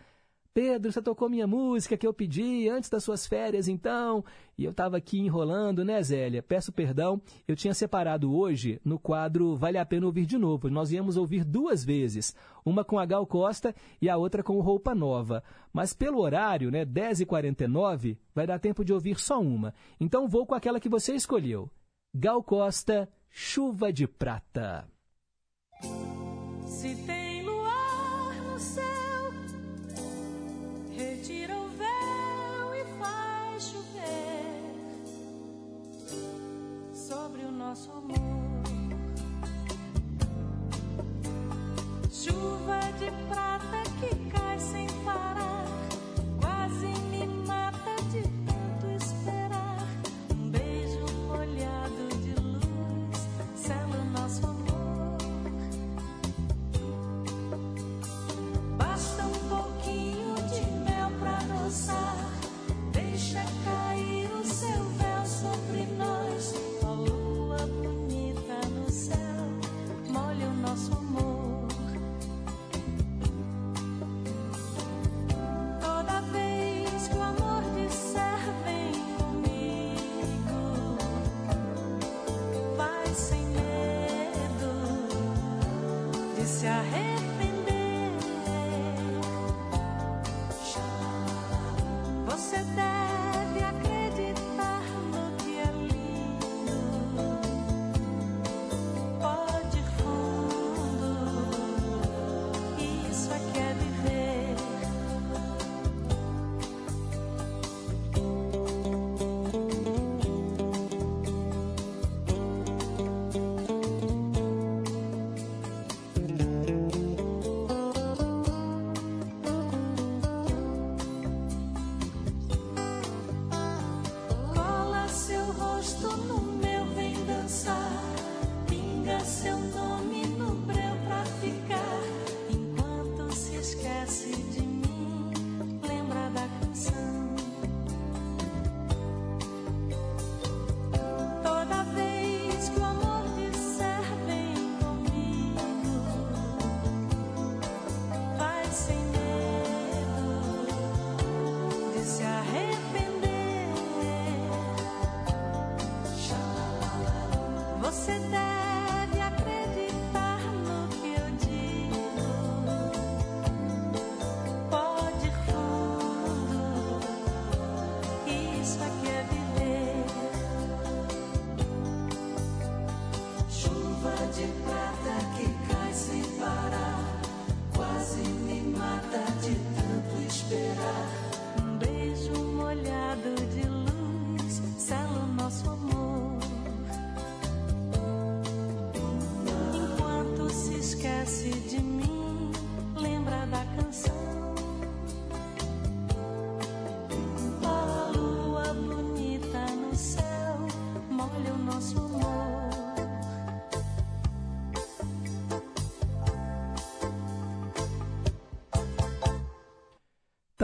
[0.56, 4.24] Pedro, você tocou minha música que eu pedi antes das suas férias, então.
[4.58, 6.42] E eu estava aqui enrolando, né, Zélia?
[6.42, 7.22] Peço perdão.
[7.46, 10.70] Eu tinha separado hoje no quadro Vale a Pena Ouvir de Novo.
[10.70, 12.34] Nós íamos ouvir duas vezes.
[12.66, 15.44] Uma com a Gal Costa e a outra com Roupa Nova.
[15.74, 19.74] Mas pelo horário, né, 10h49, vai dar tempo de ouvir só uma.
[20.00, 21.70] Então vou com aquela que você escolheu.
[22.16, 24.88] Gal Costa, Chuva de Prata.
[26.66, 27.15] Se tem
[37.76, 38.16] nosso amor.
[42.10, 43.85] Chuva de prata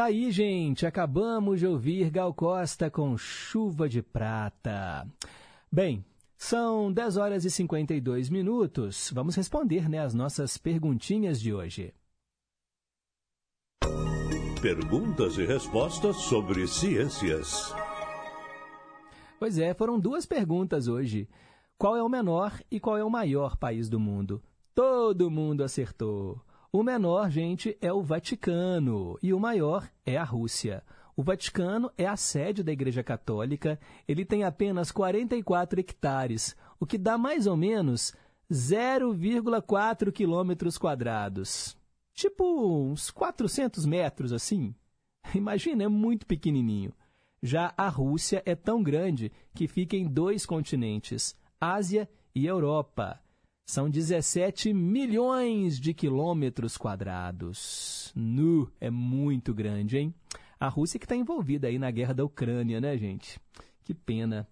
[0.02, 0.84] Tá aí, gente.
[0.84, 5.08] Acabamos de ouvir Gal Costa com Chuva de Prata.
[5.72, 6.04] Bem,
[6.36, 9.12] são 10 horas e 52 minutos.
[9.14, 11.94] Vamos responder né, as nossas perguntinhas de hoje.
[14.60, 17.72] Perguntas e respostas sobre ciências.
[19.38, 21.30] Pois é, foram duas perguntas hoje.
[21.78, 24.42] Qual é o menor e qual é o maior país do mundo?
[24.74, 26.42] Todo mundo acertou.
[26.74, 30.82] O menor, gente, é o Vaticano e o maior é a Rússia.
[31.18, 33.78] O Vaticano é a sede da Igreja Católica.
[34.08, 38.16] Ele tem apenas 44 hectares, o que dá mais ou menos
[38.50, 41.76] 0,4 quilômetros quadrados.
[42.14, 42.46] Tipo
[42.90, 44.74] uns 400 metros assim.
[45.36, 46.94] Imagina, é muito pequenininho.
[47.44, 53.20] Já a Rússia é tão grande que fica em dois continentes, Ásia e Europa.
[53.72, 58.12] São 17 milhões de quilômetros quadrados.
[58.14, 60.14] Nu, é muito grande, hein?
[60.60, 63.40] A Rússia que está envolvida aí na guerra da Ucrânia, né, gente?
[63.86, 64.46] Que pena.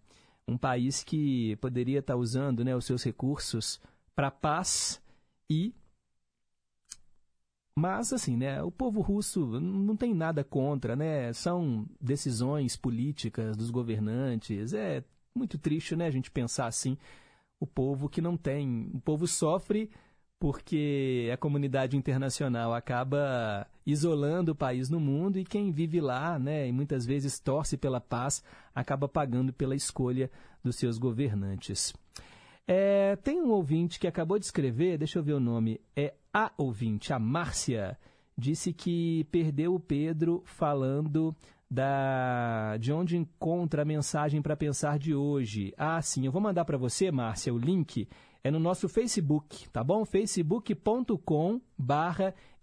[0.47, 3.81] Um país que poderia estar tá usando né, os seus recursos
[4.15, 5.01] para paz
[5.49, 5.75] e
[7.75, 11.33] mas, assim, né, o povo russo não tem nada contra, né?
[11.33, 14.73] São decisões políticas dos governantes.
[14.73, 15.03] É
[15.35, 16.97] muito triste, né, a gente pensar assim.
[17.59, 18.89] O povo que não tem.
[18.93, 19.89] O povo sofre
[20.39, 26.65] porque a comunidade internacional acaba isolando o país no mundo e quem vive lá, né,
[26.67, 28.41] e muitas vezes torce pela paz,
[28.73, 30.31] acaba pagando pela escolha
[30.63, 31.93] dos seus governantes.
[32.65, 36.51] É, tem um ouvinte que acabou de escrever, deixa eu ver o nome, é a
[36.57, 37.97] ouvinte, a Márcia,
[38.37, 41.35] disse que perdeu o Pedro falando
[41.69, 45.73] da de onde encontra a mensagem para pensar de hoje.
[45.77, 48.07] Ah, sim, eu vou mandar para você, Márcia, o link
[48.43, 50.05] é no nosso Facebook, tá bom?
[50.05, 51.61] facebook.com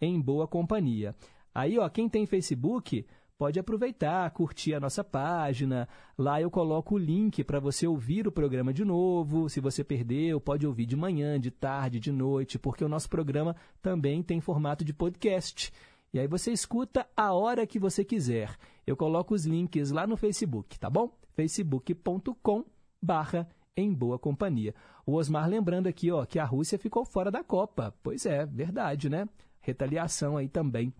[0.00, 1.14] em boa companhia.
[1.54, 3.06] Aí, ó, quem tem Facebook
[3.38, 5.88] pode aproveitar, curtir a nossa página.
[6.16, 9.48] Lá eu coloco o link para você ouvir o programa de novo.
[9.48, 13.54] Se você perdeu, pode ouvir de manhã, de tarde, de noite, porque o nosso programa
[13.82, 15.72] também tem formato de podcast.
[16.12, 18.56] E aí você escuta a hora que você quiser.
[18.86, 21.10] Eu coloco os links lá no Facebook, tá bom?
[21.34, 22.64] facebook.com
[23.02, 24.74] barra em boa companhia.
[25.04, 27.94] O Osmar lembrando aqui, ó, que a Rússia ficou fora da Copa.
[28.02, 29.28] Pois é, verdade, né?
[29.60, 30.92] Retaliação aí também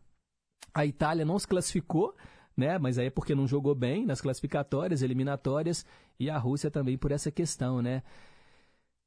[0.77, 2.15] a Itália não se classificou,
[2.55, 2.79] né?
[2.79, 5.87] Mas aí é porque não jogou bem nas classificatórias, eliminatórias,
[6.21, 8.03] e a Rússia também por essa questão, né?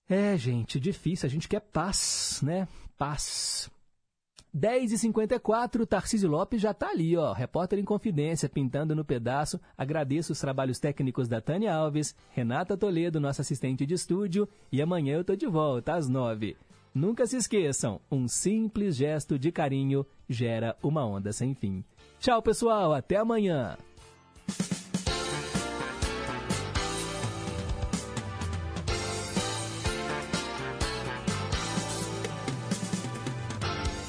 [0.10, 1.28] É, gente, difícil.
[1.28, 2.68] A gente quer paz, né?
[2.98, 3.70] Paz.
[4.56, 9.60] 10h54, Tarcísio Lopes já está ali, ó, repórter em confidência, pintando no pedaço.
[9.78, 15.18] Agradeço os trabalhos técnicos da Tânia Alves, Renata Toledo, nossa assistente de estúdio, e amanhã
[15.18, 16.58] eu tô de volta às 9
[16.94, 21.84] Nunca se esqueçam, um simples gesto de carinho gera uma onda sem fim.
[22.20, 23.78] Tchau, pessoal, até amanhã!